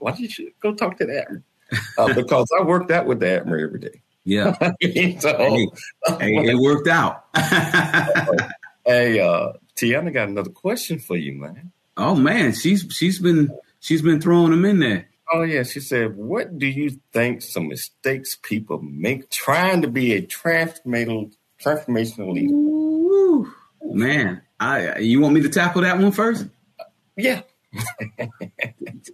why 0.00 0.10
don't 0.10 0.38
you 0.38 0.50
go 0.60 0.74
talk 0.74 0.98
to 0.98 1.06
that? 1.06 1.28
uh, 1.98 2.14
because 2.14 2.48
I 2.58 2.64
worked 2.64 2.90
out 2.90 3.06
with 3.06 3.20
the 3.20 3.28
Admiral 3.28 3.64
every 3.64 3.80
day. 3.80 4.02
Yeah. 4.24 4.56
so, 5.18 5.36
hey, 5.36 5.68
hey, 6.18 6.50
it 6.50 6.58
worked 6.58 6.88
out. 6.88 7.24
hey, 8.84 9.20
uh, 9.20 9.52
Tiana 9.76 10.12
got 10.12 10.28
another 10.28 10.50
question 10.50 10.98
for 10.98 11.16
you, 11.16 11.34
man. 11.34 11.72
Oh 11.96 12.14
man, 12.14 12.52
she's 12.52 12.86
she's 12.90 13.18
been 13.18 13.50
she's 13.80 14.02
been 14.02 14.20
throwing 14.20 14.50
them 14.50 14.64
in 14.64 14.78
there. 14.80 15.08
Oh 15.32 15.42
yeah, 15.42 15.62
she 15.62 15.80
said, 15.80 16.16
"What 16.16 16.58
do 16.58 16.66
you 16.66 16.98
think 17.12 17.42
some 17.42 17.68
mistakes 17.68 18.36
people 18.42 18.80
make 18.82 19.30
trying 19.30 19.82
to 19.82 19.88
be 19.88 20.14
a 20.14 20.22
transformational 20.22 21.32
transformational 21.62 22.32
leader?" 22.32 22.54
Ooh, 22.54 23.52
man, 23.82 24.42
I 24.60 24.98
you 24.98 25.20
want 25.20 25.34
me 25.34 25.42
to 25.42 25.48
tackle 25.48 25.82
that 25.82 25.98
one 25.98 26.12
first? 26.12 26.46
Yeah. 27.16 27.42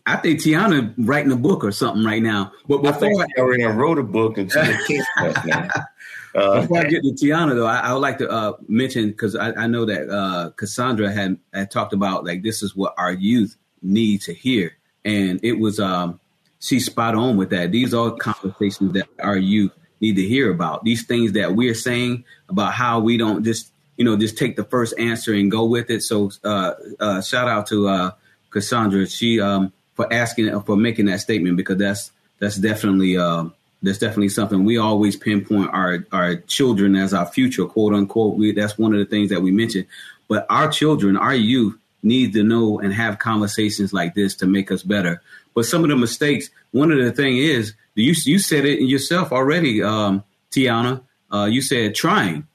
I 0.07 0.17
think 0.17 0.41
Tiana 0.41 0.93
writing 0.99 1.31
a 1.31 1.37
book 1.37 1.63
or 1.63 1.71
something 1.71 2.05
right 2.05 2.23
now. 2.23 2.53
But 2.67 2.83
before 2.83 3.23
I, 3.23 3.41
already 3.41 3.65
wrote 3.65 3.99
a 3.99 4.03
book 4.03 4.39
and 4.39 4.51
she's 4.51 5.07
a 5.19 5.47
now. 5.47 5.69
Uh, 6.39 6.61
Before 6.61 6.79
I 6.79 6.85
get 6.85 7.03
to 7.03 7.13
Tiana, 7.13 7.55
though, 7.55 7.67
I, 7.67 7.79
I 7.79 7.93
would 7.93 8.01
like 8.01 8.19
to 8.19 8.31
uh, 8.31 8.53
mention 8.69 9.09
because 9.09 9.35
I, 9.35 9.53
I, 9.53 9.67
know 9.67 9.85
that 9.85 10.09
uh, 10.09 10.51
Cassandra 10.51 11.11
had, 11.11 11.39
had 11.53 11.71
talked 11.71 11.93
about 11.93 12.25
like 12.25 12.43
this 12.43 12.63
is 12.63 12.77
what 12.77 12.95
our 12.97 13.13
youth 13.13 13.57
need 13.83 14.23
to 14.23 14.35
hear, 14.35 14.77
and 15.05 15.41
it 15.43 15.55
was 15.59 15.81
um, 15.81 16.21
she's 16.61 16.87
spot 16.87 17.15
on 17.15 17.37
with 17.37 17.51
that. 17.51 17.73
These 17.73 17.93
are 17.93 18.13
conversations 18.13 18.93
that 18.93 19.09
our 19.21 19.37
youth 19.37 19.73
need 20.01 20.17
to 20.17 20.23
hear 20.23 20.51
about. 20.51 20.85
These 20.85 21.07
things 21.07 21.33
that 21.33 21.55
we're 21.55 21.75
saying 21.75 22.25
about 22.49 22.73
how 22.73 23.01
we 23.01 23.17
don't 23.17 23.45
just 23.45 23.73
you 23.97 24.05
know 24.05 24.17
just 24.17 24.39
take 24.39 24.57
the 24.57 24.65
first 24.65 24.99
answer 24.99 25.35
and 25.35 25.51
go 25.51 25.65
with 25.65 25.91
it. 25.91 26.03
So 26.03 26.31
uh, 26.45 26.75
uh, 27.01 27.21
shout 27.21 27.49
out 27.49 27.67
to 27.69 27.89
uh, 27.89 28.11
Cassandra, 28.51 29.07
she 29.09 29.41
um, 29.41 29.73
for 29.95 30.13
asking 30.13 30.61
for 30.63 30.77
making 30.77 31.07
that 31.07 31.21
statement 31.21 31.57
because 31.57 31.79
that's 31.79 32.13
that's 32.39 32.57
definitely. 32.57 33.17
Um, 33.17 33.55
that's 33.83 33.99
definitely 33.99 34.31
something 34.31 34.65
we 34.65 34.79
always 34.79 35.17
pinpoint 35.17 35.71
our 35.73 36.05
our 36.13 36.37
children 36.37 36.97
as 36.97 37.15
our 37.15 37.27
future, 37.27 37.65
quote 37.65 37.95
unquote. 37.95 38.37
We, 38.37 38.53
that's 38.53 38.77
one 38.77 38.93
of 38.93 38.99
the 38.99 39.07
things 39.07 39.31
that 39.31 39.43
we 39.43 39.51
mention. 39.51 39.87
But 40.27 40.47
our 40.51 40.69
children, 40.69 41.17
our 41.17 41.35
youth, 41.35 41.79
need 42.03 42.33
to 42.35 42.43
know 42.43 42.79
and 42.81 42.93
have 42.93 43.19
conversations 43.19 43.93
like 43.93 44.15
this 44.15 44.35
to 44.37 44.47
make 44.47 44.71
us 44.71 44.83
better. 44.83 45.23
But 45.55 45.65
some 45.65 45.85
of 45.85 45.91
the 45.91 45.97
mistakes, 45.97 46.51
one 46.71 46.93
of 46.93 46.99
the 46.99 47.13
thing 47.13 47.39
is 47.39 47.75
you 47.95 48.15
you 48.25 48.39
said 48.39 48.65
it 48.65 48.81
yourself 48.83 49.33
already, 49.33 49.83
um, 49.83 50.25
Tiana. 50.51 51.03
Uh, 51.31 51.45
you 51.45 51.61
said 51.61 51.95
trying. 51.95 52.47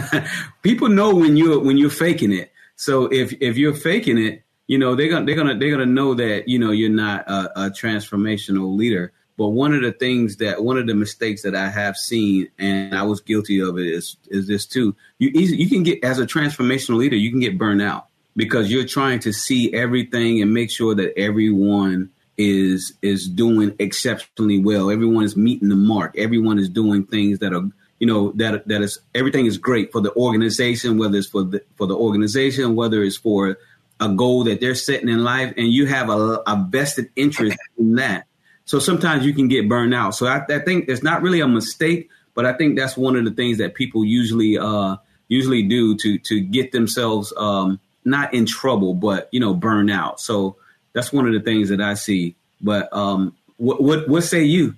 People 0.62 0.88
know 0.88 1.14
when 1.14 1.36
you're 1.36 1.60
when 1.60 1.78
you're 1.78 1.90
faking 1.90 2.32
it. 2.32 2.52
So 2.76 3.06
if 3.06 3.32
if 3.40 3.56
you're 3.56 3.74
faking 3.74 4.18
it, 4.18 4.42
you 4.66 4.78
know 4.78 4.94
they're 4.94 5.08
gonna 5.08 5.26
they're 5.26 5.34
gonna 5.34 5.58
they're 5.58 5.70
gonna 5.70 5.86
know 5.86 6.14
that 6.14 6.48
you 6.48 6.58
know 6.58 6.70
you're 6.70 6.90
not 6.90 7.28
a, 7.28 7.66
a 7.66 7.70
transformational 7.70 8.76
leader. 8.76 9.12
But 9.38 9.50
one 9.50 9.72
of 9.72 9.82
the 9.82 9.92
things 9.92 10.38
that 10.38 10.64
one 10.64 10.78
of 10.78 10.88
the 10.88 10.96
mistakes 10.96 11.42
that 11.42 11.54
I 11.54 11.70
have 11.70 11.96
seen, 11.96 12.48
and 12.58 12.92
I 12.92 13.04
was 13.04 13.20
guilty 13.20 13.60
of 13.60 13.78
it, 13.78 13.86
is 13.86 14.16
is 14.26 14.48
this 14.48 14.66
too. 14.66 14.96
You 15.18 15.30
you 15.30 15.68
can 15.68 15.84
get 15.84 16.02
as 16.02 16.18
a 16.18 16.26
transformational 16.26 16.96
leader, 16.96 17.14
you 17.14 17.30
can 17.30 17.38
get 17.38 17.56
burned 17.56 17.80
out 17.80 18.08
because 18.34 18.68
you're 18.68 18.84
trying 18.84 19.20
to 19.20 19.32
see 19.32 19.72
everything 19.72 20.42
and 20.42 20.52
make 20.52 20.72
sure 20.72 20.92
that 20.96 21.16
everyone 21.16 22.10
is 22.36 22.94
is 23.00 23.28
doing 23.28 23.76
exceptionally 23.78 24.58
well. 24.58 24.90
Everyone 24.90 25.22
is 25.22 25.36
meeting 25.36 25.68
the 25.68 25.76
mark. 25.76 26.18
Everyone 26.18 26.58
is 26.58 26.68
doing 26.68 27.06
things 27.06 27.38
that 27.38 27.54
are 27.54 27.62
you 28.00 28.08
know 28.08 28.32
that 28.32 28.66
that 28.66 28.82
is 28.82 28.98
everything 29.14 29.46
is 29.46 29.56
great 29.56 29.92
for 29.92 30.00
the 30.00 30.12
organization, 30.14 30.98
whether 30.98 31.16
it's 31.16 31.28
for 31.28 31.44
the 31.44 31.62
for 31.76 31.86
the 31.86 31.96
organization, 31.96 32.74
whether 32.74 33.04
it's 33.04 33.16
for 33.16 33.56
a 34.00 34.08
goal 34.08 34.42
that 34.44 34.60
they're 34.60 34.74
setting 34.74 35.08
in 35.08 35.22
life, 35.22 35.54
and 35.56 35.68
you 35.68 35.86
have 35.86 36.08
a, 36.08 36.42
a 36.46 36.66
vested 36.70 37.10
interest 37.14 37.58
in 37.78 37.94
that 37.94 38.27
so 38.68 38.78
sometimes 38.78 39.24
you 39.24 39.32
can 39.32 39.48
get 39.48 39.66
burned 39.66 39.94
out. 39.94 40.14
So 40.14 40.26
I, 40.26 40.44
I, 40.46 40.58
think 40.58 40.90
it's 40.90 41.02
not 41.02 41.22
really 41.22 41.40
a 41.40 41.48
mistake, 41.48 42.10
but 42.34 42.44
I 42.44 42.52
think 42.52 42.78
that's 42.78 42.98
one 42.98 43.16
of 43.16 43.24
the 43.24 43.30
things 43.30 43.56
that 43.56 43.72
people 43.72 44.04
usually 44.04 44.58
uh, 44.58 44.96
usually 45.28 45.62
do 45.62 45.96
to 45.96 46.18
to 46.18 46.40
get 46.40 46.72
themselves 46.72 47.32
um, 47.38 47.80
not 48.04 48.34
in 48.34 48.44
trouble, 48.44 48.92
but 48.92 49.30
you 49.32 49.40
know, 49.40 49.54
burn 49.54 49.88
out. 49.88 50.20
So 50.20 50.56
that's 50.92 51.10
one 51.14 51.26
of 51.26 51.32
the 51.32 51.40
things 51.40 51.70
that 51.70 51.80
I 51.80 51.94
see. 51.94 52.34
But 52.60 52.92
um, 52.92 53.34
what 53.56 53.82
what, 53.82 54.06
what 54.06 54.24
say 54.24 54.42
you, 54.42 54.74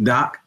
Doc? 0.00 0.38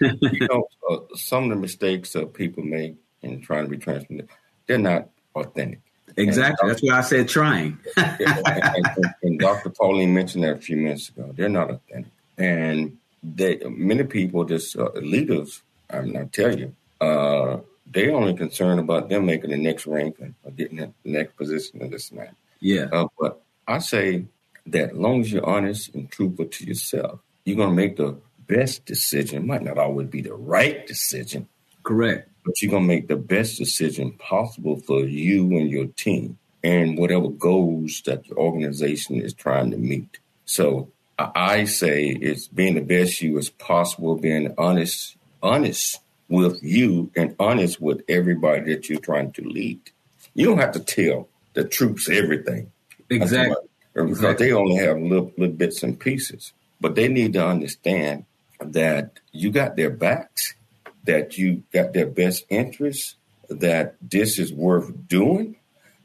you 0.00 0.48
know, 0.50 0.66
uh, 0.90 0.96
some 1.14 1.44
of 1.44 1.50
the 1.50 1.56
mistakes 1.56 2.12
that 2.14 2.34
people 2.34 2.64
make 2.64 2.96
in 3.22 3.40
trying 3.40 3.66
to 3.66 3.70
be 3.70 3.78
transparent, 3.78 4.28
they're 4.66 4.78
not 4.78 5.08
authentic. 5.36 5.78
Exactly. 6.16 6.68
That's 6.68 6.82
why 6.82 6.98
I 6.98 7.02
said 7.02 7.28
trying. 7.28 7.78
and, 7.96 8.20
and, 8.20 9.14
and, 9.22 9.38
Dr. 9.38 9.70
Pauline 9.70 10.12
mentioned 10.12 10.42
that 10.42 10.56
a 10.56 10.60
few 10.60 10.76
minutes 10.76 11.08
ago. 11.08 11.32
They're 11.34 11.48
not 11.48 11.70
authentic 11.70 12.11
and 12.38 12.96
they 13.22 13.60
many 13.68 14.04
people 14.04 14.44
just 14.44 14.76
uh, 14.76 14.90
leaders. 14.94 15.62
I'm 15.90 16.12
not 16.12 16.32
tell 16.32 16.58
you, 16.58 16.74
uh, 17.00 17.58
they 17.90 18.10
only 18.10 18.34
concerned 18.34 18.80
about 18.80 19.08
them 19.08 19.26
making 19.26 19.50
the 19.50 19.58
next 19.58 19.86
rank 19.86 20.16
or 20.20 20.50
getting 20.50 20.78
the 20.78 20.92
next 21.04 21.36
position 21.36 21.82
in 21.82 21.90
this 21.90 22.10
man. 22.12 22.34
Yeah. 22.60 22.86
Uh, 22.92 23.08
but 23.18 23.42
I 23.68 23.78
say 23.78 24.24
that 24.66 24.90
as 24.90 24.96
long 24.96 25.20
as 25.20 25.32
you're 25.32 25.48
honest 25.48 25.94
and 25.94 26.10
truthful 26.10 26.46
to 26.46 26.64
yourself, 26.64 27.20
you're 27.44 27.56
gonna 27.56 27.74
make 27.74 27.96
the 27.96 28.16
best 28.46 28.84
decision. 28.86 29.38
It 29.38 29.46
might 29.46 29.62
not 29.62 29.78
always 29.78 30.08
be 30.08 30.22
the 30.22 30.34
right 30.34 30.86
decision. 30.86 31.48
Correct. 31.82 32.28
But 32.44 32.60
you're 32.60 32.70
gonna 32.70 32.86
make 32.86 33.08
the 33.08 33.16
best 33.16 33.58
decision 33.58 34.12
possible 34.12 34.80
for 34.80 35.00
you 35.00 35.44
and 35.56 35.70
your 35.70 35.86
team 35.86 36.38
and 36.64 36.96
whatever 36.96 37.28
goals 37.28 38.02
that 38.06 38.26
your 38.26 38.38
organization 38.38 39.20
is 39.20 39.34
trying 39.34 39.70
to 39.72 39.76
meet. 39.76 40.18
So 40.44 40.90
I 41.18 41.64
say 41.64 42.06
it's 42.06 42.48
being 42.48 42.74
the 42.74 42.80
best 42.80 43.20
you 43.20 43.38
as 43.38 43.50
possible, 43.50 44.16
being 44.16 44.54
honest, 44.58 45.16
honest 45.42 46.00
with 46.28 46.62
you 46.62 47.10
and 47.14 47.36
honest 47.38 47.80
with 47.80 48.02
everybody 48.08 48.72
that 48.72 48.88
you're 48.88 49.00
trying 49.00 49.32
to 49.32 49.42
lead. 49.42 49.80
You 50.34 50.46
don't 50.46 50.58
have 50.58 50.72
to 50.72 50.80
tell 50.80 51.28
the 51.54 51.64
troops 51.64 52.08
everything. 52.08 52.72
Exactly. 53.10 53.56
Because 53.92 54.10
exactly. 54.10 54.46
they 54.46 54.52
only 54.52 54.76
have 54.76 54.98
little, 54.98 55.32
little 55.36 55.54
bits 55.54 55.82
and 55.82 55.98
pieces. 56.00 56.52
But 56.80 56.94
they 56.94 57.08
need 57.08 57.34
to 57.34 57.46
understand 57.46 58.24
that 58.60 59.20
you 59.32 59.50
got 59.50 59.76
their 59.76 59.90
backs, 59.90 60.54
that 61.04 61.36
you 61.36 61.62
got 61.72 61.92
their 61.92 62.06
best 62.06 62.46
interests, 62.48 63.16
that 63.48 63.96
this 64.00 64.38
is 64.38 64.52
worth 64.52 65.08
doing, 65.08 65.56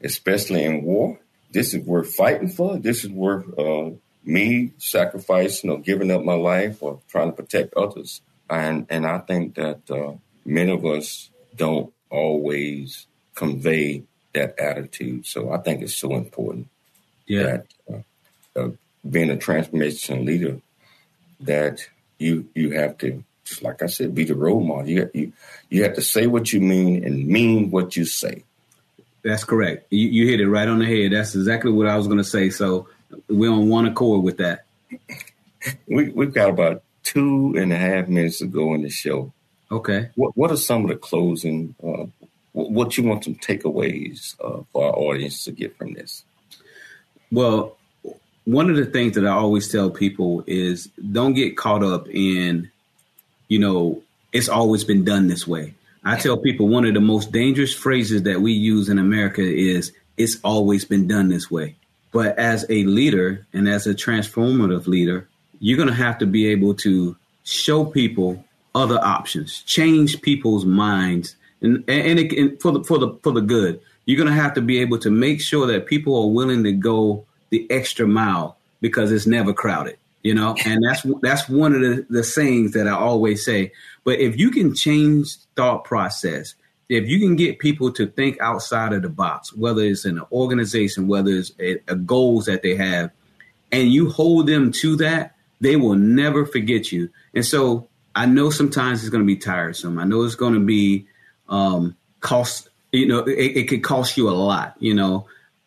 especially 0.02 0.64
in 0.64 0.82
war. 0.82 1.18
This 1.50 1.72
is 1.72 1.84
worth 1.86 2.14
fighting 2.14 2.48
for. 2.48 2.78
This 2.78 3.04
is 3.04 3.10
worth 3.10 3.58
uh, 3.58 3.90
me 4.28 4.72
sacrificing 4.76 5.70
or 5.70 5.78
giving 5.78 6.10
up 6.10 6.22
my 6.22 6.34
life 6.34 6.82
or 6.82 7.00
trying 7.08 7.30
to 7.30 7.36
protect 7.36 7.74
others. 7.74 8.20
And 8.48 8.86
and 8.90 9.06
I 9.06 9.18
think 9.18 9.54
that 9.54 9.90
uh, 9.90 10.12
many 10.44 10.70
of 10.70 10.84
us 10.84 11.30
don't 11.56 11.92
always 12.10 13.06
convey 13.34 14.04
that 14.34 14.58
attitude. 14.58 15.26
So 15.26 15.50
I 15.50 15.58
think 15.58 15.82
it's 15.82 15.96
so 15.96 16.14
important 16.14 16.68
yeah. 17.26 17.42
that 17.42 17.66
uh, 17.90 18.60
uh, 18.60 18.70
being 19.08 19.30
a 19.30 19.36
transformation 19.36 20.24
leader, 20.24 20.60
that 21.40 21.88
you 22.18 22.48
you 22.54 22.72
have 22.72 22.98
to 22.98 23.24
just 23.44 23.62
like 23.62 23.82
I 23.82 23.86
said, 23.86 24.14
be 24.14 24.24
the 24.24 24.34
role 24.34 24.60
model. 24.60 24.90
You 24.90 25.10
you 25.14 25.32
you 25.70 25.82
have 25.84 25.94
to 25.94 26.02
say 26.02 26.26
what 26.26 26.52
you 26.52 26.60
mean 26.60 27.02
and 27.04 27.26
mean 27.26 27.70
what 27.70 27.96
you 27.96 28.04
say. 28.04 28.44
That's 29.24 29.44
correct. 29.44 29.86
You, 29.90 30.08
you 30.08 30.28
hit 30.28 30.40
it 30.40 30.48
right 30.48 30.68
on 30.68 30.78
the 30.78 30.86
head. 30.86 31.12
That's 31.12 31.34
exactly 31.34 31.72
what 31.72 31.88
I 31.88 31.96
was 31.96 32.06
going 32.06 32.18
to 32.18 32.24
say. 32.24 32.50
So 32.50 32.88
we're 33.28 33.50
on 33.50 33.68
one 33.68 33.86
accord 33.86 34.22
with 34.22 34.38
that. 34.38 34.64
We 35.86 36.10
we've 36.10 36.32
got 36.32 36.50
about 36.50 36.82
two 37.02 37.54
and 37.58 37.72
a 37.72 37.76
half 37.76 38.08
minutes 38.08 38.38
to 38.38 38.46
go 38.46 38.74
in 38.74 38.82
the 38.82 38.90
show. 38.90 39.32
Okay. 39.70 40.10
What 40.14 40.36
what 40.36 40.50
are 40.50 40.56
some 40.56 40.84
of 40.84 40.88
the 40.88 40.96
closing? 40.96 41.74
Uh, 41.82 42.06
what 42.52 42.96
you 42.96 43.04
want 43.04 43.24
some 43.24 43.36
takeaways 43.36 44.34
uh, 44.40 44.62
for 44.72 44.86
our 44.86 44.94
audience 44.94 45.44
to 45.44 45.52
get 45.52 45.76
from 45.76 45.94
this? 45.94 46.24
Well, 47.30 47.76
one 48.44 48.70
of 48.70 48.76
the 48.76 48.86
things 48.86 49.14
that 49.14 49.26
I 49.26 49.32
always 49.32 49.70
tell 49.70 49.90
people 49.90 50.42
is 50.46 50.86
don't 51.12 51.34
get 51.34 51.56
caught 51.56 51.84
up 51.84 52.08
in, 52.08 52.70
you 53.48 53.58
know, 53.58 54.02
it's 54.32 54.48
always 54.48 54.84
been 54.84 55.04
done 55.04 55.28
this 55.28 55.46
way. 55.46 55.74
I 56.04 56.16
tell 56.16 56.38
people 56.38 56.68
one 56.68 56.86
of 56.86 56.94
the 56.94 57.00
most 57.00 57.32
dangerous 57.32 57.74
phrases 57.74 58.22
that 58.22 58.40
we 58.40 58.52
use 58.52 58.88
in 58.88 58.98
America 58.98 59.42
is 59.42 59.92
it's 60.16 60.38
always 60.42 60.84
been 60.84 61.06
done 61.06 61.28
this 61.28 61.50
way. 61.50 61.76
But 62.18 62.36
as 62.36 62.66
a 62.68 62.82
leader 62.82 63.46
and 63.52 63.68
as 63.68 63.86
a 63.86 63.94
transformative 63.94 64.88
leader, 64.88 65.28
you're 65.60 65.76
going 65.76 65.88
to 65.88 65.94
have 65.94 66.18
to 66.18 66.26
be 66.26 66.48
able 66.48 66.74
to 66.74 67.16
show 67.44 67.84
people 67.84 68.44
other 68.74 68.98
options, 69.00 69.62
change 69.62 70.20
people's 70.20 70.64
minds, 70.64 71.36
and 71.60 71.84
and, 71.86 72.18
it, 72.18 72.32
and 72.36 72.60
for 72.60 72.72
the 72.72 72.82
for 72.82 72.98
the 72.98 73.16
for 73.22 73.30
the 73.30 73.40
good. 73.40 73.80
You're 74.04 74.16
going 74.16 74.34
to 74.34 74.42
have 74.42 74.54
to 74.54 74.60
be 74.60 74.80
able 74.80 74.98
to 74.98 75.12
make 75.12 75.40
sure 75.40 75.68
that 75.68 75.86
people 75.86 76.20
are 76.20 76.26
willing 76.32 76.64
to 76.64 76.72
go 76.72 77.24
the 77.50 77.70
extra 77.70 78.08
mile 78.08 78.56
because 78.80 79.12
it's 79.12 79.28
never 79.28 79.52
crowded, 79.52 79.96
you 80.24 80.34
know. 80.34 80.56
And 80.66 80.82
that's 80.84 81.06
that's 81.22 81.48
one 81.48 81.72
of 81.72 81.82
the, 81.82 82.04
the 82.10 82.24
sayings 82.24 82.72
that 82.72 82.88
I 82.88 82.94
always 82.94 83.44
say. 83.44 83.70
But 84.02 84.18
if 84.18 84.36
you 84.36 84.50
can 84.50 84.74
change 84.74 85.36
thought 85.54 85.84
process, 85.84 86.56
if 86.88 87.06
you 87.08 87.18
can 87.18 87.36
get 87.36 87.58
people 87.58 87.92
to 87.92 88.06
think 88.06 88.40
outside 88.40 88.92
of 88.92 89.02
the 89.02 89.08
box, 89.08 89.52
whether 89.52 89.82
it's 89.82 90.04
in 90.04 90.18
an 90.18 90.24
organization, 90.32 91.06
whether 91.06 91.30
it's 91.30 91.52
a, 91.60 91.78
a 91.88 91.94
goals 91.94 92.46
that 92.46 92.62
they 92.62 92.74
have, 92.76 93.10
and 93.70 93.92
you 93.92 94.08
hold 94.10 94.46
them 94.46 94.72
to 94.72 94.96
that, 94.96 95.34
they 95.60 95.76
will 95.76 95.96
never 95.96 96.46
forget 96.46 96.90
you. 96.90 97.10
And 97.34 97.44
so 97.44 97.88
I 98.14 98.26
know 98.26 98.50
sometimes 98.50 99.00
it's 99.00 99.10
going 99.10 99.22
to 99.22 99.26
be 99.26 99.36
tiresome. 99.36 99.98
I 99.98 100.04
know 100.04 100.22
it's 100.22 100.34
going 100.34 100.54
to 100.54 100.64
be 100.64 101.06
um, 101.48 101.96
cost. 102.20 102.68
You 102.92 103.06
know, 103.06 103.18
it, 103.18 103.56
it 103.56 103.68
could 103.68 103.82
cost 103.84 104.16
you 104.16 104.30
a 104.30 104.32
lot. 104.32 104.74
You 104.78 104.94
know, 104.94 105.26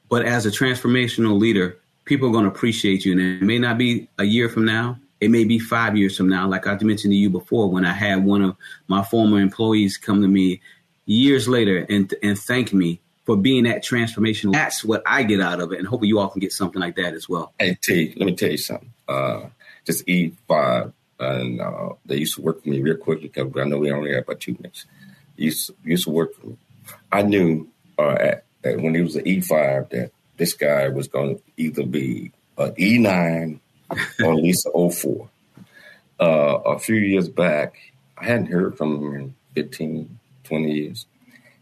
but 0.09 0.25
as 0.25 0.45
a 0.45 0.49
transformational 0.49 1.39
leader, 1.39 1.77
people 2.05 2.29
are 2.29 2.31
going 2.31 2.45
to 2.45 2.51
appreciate 2.51 3.05
you. 3.05 3.11
And 3.11 3.21
it 3.21 3.43
may 3.43 3.59
not 3.59 3.77
be 3.77 4.07
a 4.17 4.23
year 4.23 4.49
from 4.49 4.65
now. 4.65 4.97
It 5.19 5.29
may 5.29 5.43
be 5.43 5.59
five 5.59 5.95
years 5.95 6.17
from 6.17 6.29
now. 6.29 6.47
Like 6.47 6.65
I 6.65 6.71
mentioned 6.81 7.11
to 7.11 7.15
you 7.15 7.29
before, 7.29 7.69
when 7.69 7.85
I 7.85 7.93
had 7.93 8.25
one 8.25 8.41
of 8.41 8.55
my 8.87 9.03
former 9.03 9.39
employees 9.39 9.97
come 9.97 10.21
to 10.23 10.27
me 10.27 10.61
years 11.05 11.47
later 11.47 11.85
and 11.89 12.13
and 12.21 12.37
thank 12.37 12.73
me 12.73 12.99
for 13.25 13.37
being 13.37 13.63
that 13.65 13.83
transformation. 13.83 14.51
That's 14.51 14.83
what 14.83 15.03
I 15.05 15.23
get 15.23 15.41
out 15.41 15.61
of 15.61 15.71
it, 15.71 15.79
and 15.79 15.87
hopefully 15.87 16.09
you 16.09 16.19
all 16.19 16.29
can 16.29 16.39
get 16.39 16.51
something 16.51 16.81
like 16.81 16.95
that 16.95 17.13
as 17.13 17.29
well. 17.29 17.53
Hey 17.59 17.77
T, 17.81 18.13
let 18.17 18.25
me 18.25 18.35
tell 18.35 18.51
you 18.51 18.57
something. 18.57 18.91
Uh, 19.07 19.47
just 19.85 20.07
E 20.07 20.33
five, 20.47 20.91
and 21.19 21.61
uh, 21.61 21.89
they 22.05 22.17
used 22.17 22.35
to 22.35 22.41
work 22.41 22.63
for 22.63 22.69
me 22.69 22.81
real 22.81 22.97
quickly 22.97 23.27
because 23.27 23.51
I 23.59 23.65
know 23.65 23.77
we 23.77 23.91
only 23.91 24.13
had 24.13 24.23
about 24.23 24.39
two 24.39 24.53
minutes. 24.53 24.85
Used 25.37 25.67
to, 25.67 25.75
used 25.83 26.05
to 26.05 26.11
work. 26.11 26.31
I 27.11 27.23
knew 27.23 27.67
uh, 27.97 28.11
at, 28.11 28.45
at 28.63 28.79
when 28.79 28.95
he 28.95 29.01
was 29.01 29.15
an 29.15 29.27
E 29.27 29.41
five 29.41 29.89
that 29.89 30.11
this 30.37 30.53
guy 30.53 30.89
was 30.89 31.07
going 31.07 31.35
to 31.35 31.41
either 31.57 31.85
be 31.85 32.31
an 32.57 32.73
E 32.79 32.97
nine 32.97 33.59
or 34.23 34.31
at 34.33 34.35
least 34.35 34.67
an 34.73 34.89
04. 34.91 35.29
Uh, 36.19 36.25
a 36.65 36.79
few 36.79 36.95
years 36.95 37.29
back, 37.29 37.75
I 38.17 38.25
hadn't 38.25 38.47
heard 38.47 38.77
from 38.77 38.97
him 38.97 39.15
in 39.15 39.35
15, 39.55 40.19
20 40.43 40.71
years. 40.71 41.05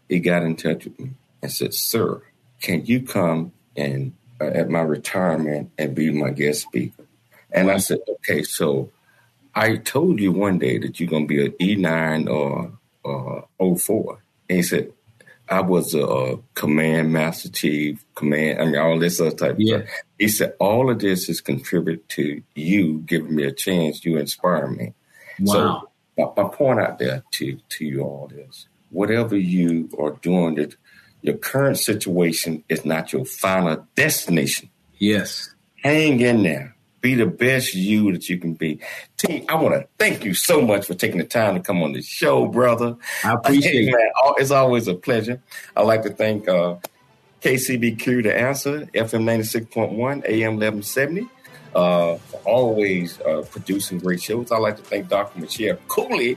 He 0.08 0.20
got 0.20 0.42
in 0.42 0.56
touch 0.56 0.84
with 0.84 0.98
me 0.98 1.10
and 1.42 1.50
said, 1.50 1.74
Sir, 1.74 2.22
can 2.60 2.84
you 2.84 3.02
come 3.02 3.52
and 3.76 4.12
uh, 4.40 4.44
at 4.46 4.68
my 4.68 4.80
retirement 4.80 5.70
and 5.78 5.94
be 5.94 6.10
my 6.10 6.30
guest 6.30 6.62
speaker? 6.62 7.06
And 7.52 7.70
I 7.70 7.78
said, 7.78 8.00
Okay, 8.08 8.42
so 8.42 8.90
I 9.54 9.76
told 9.76 10.20
you 10.20 10.32
one 10.32 10.58
day 10.58 10.78
that 10.78 11.00
you're 11.00 11.08
going 11.08 11.26
to 11.26 11.34
be 11.34 11.44
an 11.44 11.52
E9 11.52 12.28
or, 12.30 12.72
or 13.04 13.76
04. 13.78 14.22
And 14.48 14.56
he 14.56 14.62
said, 14.62 14.92
I 15.48 15.60
was 15.62 15.94
a, 15.94 16.38
command 16.54 17.12
master 17.12 17.48
chief, 17.48 18.04
command, 18.14 18.60
I 18.60 18.64
mean, 18.66 18.76
all 18.76 18.98
this 18.98 19.20
other 19.20 19.32
type 19.32 19.56
yeah. 19.58 19.76
of 19.76 19.82
stuff. 19.82 20.02
He 20.18 20.28
said, 20.28 20.54
all 20.60 20.90
of 20.90 21.00
this 21.00 21.28
is 21.28 21.40
contributed 21.40 22.08
to 22.10 22.42
you 22.54 22.98
giving 23.04 23.34
me 23.34 23.44
a 23.44 23.52
chance. 23.52 24.04
You 24.04 24.18
inspire 24.18 24.68
me. 24.68 24.94
Wow. 25.40 25.52
So 25.52 25.90
my, 26.36 26.42
my 26.42 26.48
point 26.48 26.78
out 26.78 26.98
there 26.98 27.24
to, 27.32 27.58
to 27.68 27.84
you 27.84 28.02
all 28.02 28.30
is 28.32 28.68
whatever 28.90 29.36
you 29.36 29.88
are 29.98 30.12
doing, 30.22 30.56
that 30.56 30.76
your 31.22 31.36
current 31.36 31.78
situation 31.78 32.64
is 32.68 32.84
not 32.84 33.12
your 33.12 33.24
final 33.24 33.86
destination. 33.94 34.70
Yes. 34.98 35.54
Hang 35.76 36.20
in 36.20 36.42
there. 36.42 36.76
Be 37.00 37.14
the 37.14 37.26
best 37.26 37.74
you 37.74 38.12
that 38.12 38.28
you 38.28 38.38
can 38.38 38.52
be. 38.52 38.80
T, 39.16 39.46
I 39.48 39.54
want 39.54 39.74
to 39.74 39.88
thank 39.98 40.24
you 40.24 40.34
so 40.34 40.60
much 40.60 40.86
for 40.86 40.92
taking 40.94 41.16
the 41.16 41.24
time 41.24 41.54
to 41.54 41.60
come 41.60 41.82
on 41.82 41.92
the 41.92 42.02
show, 42.02 42.46
brother. 42.46 42.96
I 43.24 43.32
appreciate 43.32 43.88
it. 43.88 43.92
Man, 43.92 44.10
it's 44.36 44.50
always 44.50 44.86
a 44.86 44.94
pleasure. 44.94 45.40
I'd 45.74 45.86
like 45.86 46.02
to 46.02 46.10
thank 46.10 46.46
uh, 46.46 46.76
KCBQ 47.40 48.24
The 48.24 48.38
Answer, 48.38 48.86
FM 48.94 49.24
96.1, 49.24 50.28
AM 50.28 50.56
1170, 50.56 51.26
uh, 51.74 52.16
for 52.16 52.36
always 52.44 53.18
uh, 53.22 53.46
producing 53.50 53.98
great 53.98 54.20
shows. 54.22 54.52
I'd 54.52 54.58
like 54.58 54.76
to 54.76 54.82
thank 54.82 55.08
Dr. 55.08 55.40
Michelle 55.40 55.78
Cooley 55.88 56.36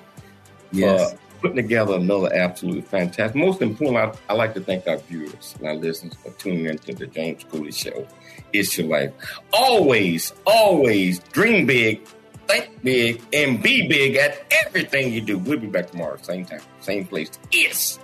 yes. 0.71 1.11
for 1.11 1.19
putting 1.43 1.57
together 1.57 1.95
another 1.95 2.33
absolutely 2.33 2.81
fantastic. 2.81 3.35
Most 3.35 3.61
important, 3.61 4.17
I, 4.29 4.33
I 4.33 4.35
like 4.35 4.53
to 4.53 4.61
thank 4.61 4.87
our 4.87 4.97
viewers 4.97 5.53
and 5.59 5.67
our 5.67 5.75
listeners 5.75 6.13
for 6.15 6.31
tuning 6.31 6.65
into 6.67 6.93
the 6.93 7.05
James 7.05 7.43
Cooley 7.43 7.73
Show. 7.73 8.07
It's 8.53 8.77
your 8.77 8.87
life. 8.87 9.11
Always, 9.51 10.31
always 10.47 11.19
dream 11.19 11.65
big, 11.65 12.07
think 12.47 12.81
big, 12.81 13.21
and 13.33 13.61
be 13.61 13.87
big 13.89 14.15
at 14.15 14.45
everything 14.65 15.11
you 15.11 15.19
do. 15.19 15.37
We'll 15.37 15.59
be 15.59 15.67
back 15.67 15.91
tomorrow, 15.91 16.17
same 16.21 16.45
time, 16.45 16.61
same 16.79 17.05
place. 17.05 17.29
It's 17.51 17.99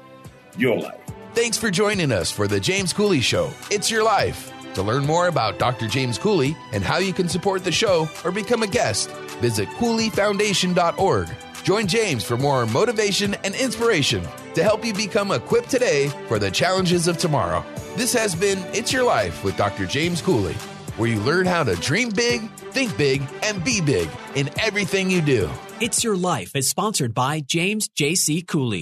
your 0.58 0.78
life. 0.78 1.00
Thanks 1.34 1.58
for 1.58 1.72
joining 1.72 2.12
us 2.12 2.30
for 2.30 2.46
the 2.46 2.60
James 2.60 2.92
Cooley 2.92 3.22
Show. 3.22 3.50
It's 3.72 3.90
your 3.90 4.04
life. 4.04 4.52
To 4.74 4.84
learn 4.84 5.06
more 5.06 5.30
about 5.30 5.60
Dr. 5.60 5.88
James 5.88 6.18
Cooley 6.18 6.58
and 6.74 6.84
how 6.84 6.98
you 6.98 7.14
can 7.14 7.30
support 7.30 7.64
the 7.64 7.72
show 7.72 8.10
or 8.26 8.32
become 8.32 8.64
a 8.64 8.68
guest, 8.68 9.10
visit 9.40 9.70
CooleyFoundation.org. 9.70 11.30
Join 11.70 11.86
James 11.86 12.24
for 12.24 12.36
more 12.36 12.65
motivation 12.65 13.36
and 13.43 13.53
inspiration 13.53 14.28
to 14.55 14.63
help 14.63 14.84
you 14.84 14.91
become 14.91 15.30
equipped 15.30 15.70
today 15.70 16.07
for 16.28 16.39
the 16.39 16.49
challenges 16.49 17.07
of 17.07 17.20
tomorrow. 17.20 17.63
This 17.95 18.11
has 18.13 18.34
been 18.34 18.57
It's 18.74 18.91
Your 18.91 19.03
Life 19.03 19.43
with 19.43 19.55
Dr. 19.55 19.86
James 19.86 20.20
Cooley, 20.20 20.55
where 20.97 21.11
you 21.11 21.20
learn 21.20 21.45
how 21.45 21.63
to 21.63 21.76
dream 21.76 22.09
big, 22.09 22.49
think 22.72 22.97
big, 22.97 23.22
and 23.43 23.63
be 23.63 23.82
big 23.82 24.09
in 24.34 24.49
everything 24.59 25.11
you 25.11 25.22
do. 25.22 25.47
It's 25.80 26.03
Your 26.03 26.17
Life 26.17 26.55
is 26.55 26.67
sponsored 26.67 27.13
by 27.13 27.41
James 27.41 27.88
J.C. 27.88 28.41
Cooley. 28.41 28.82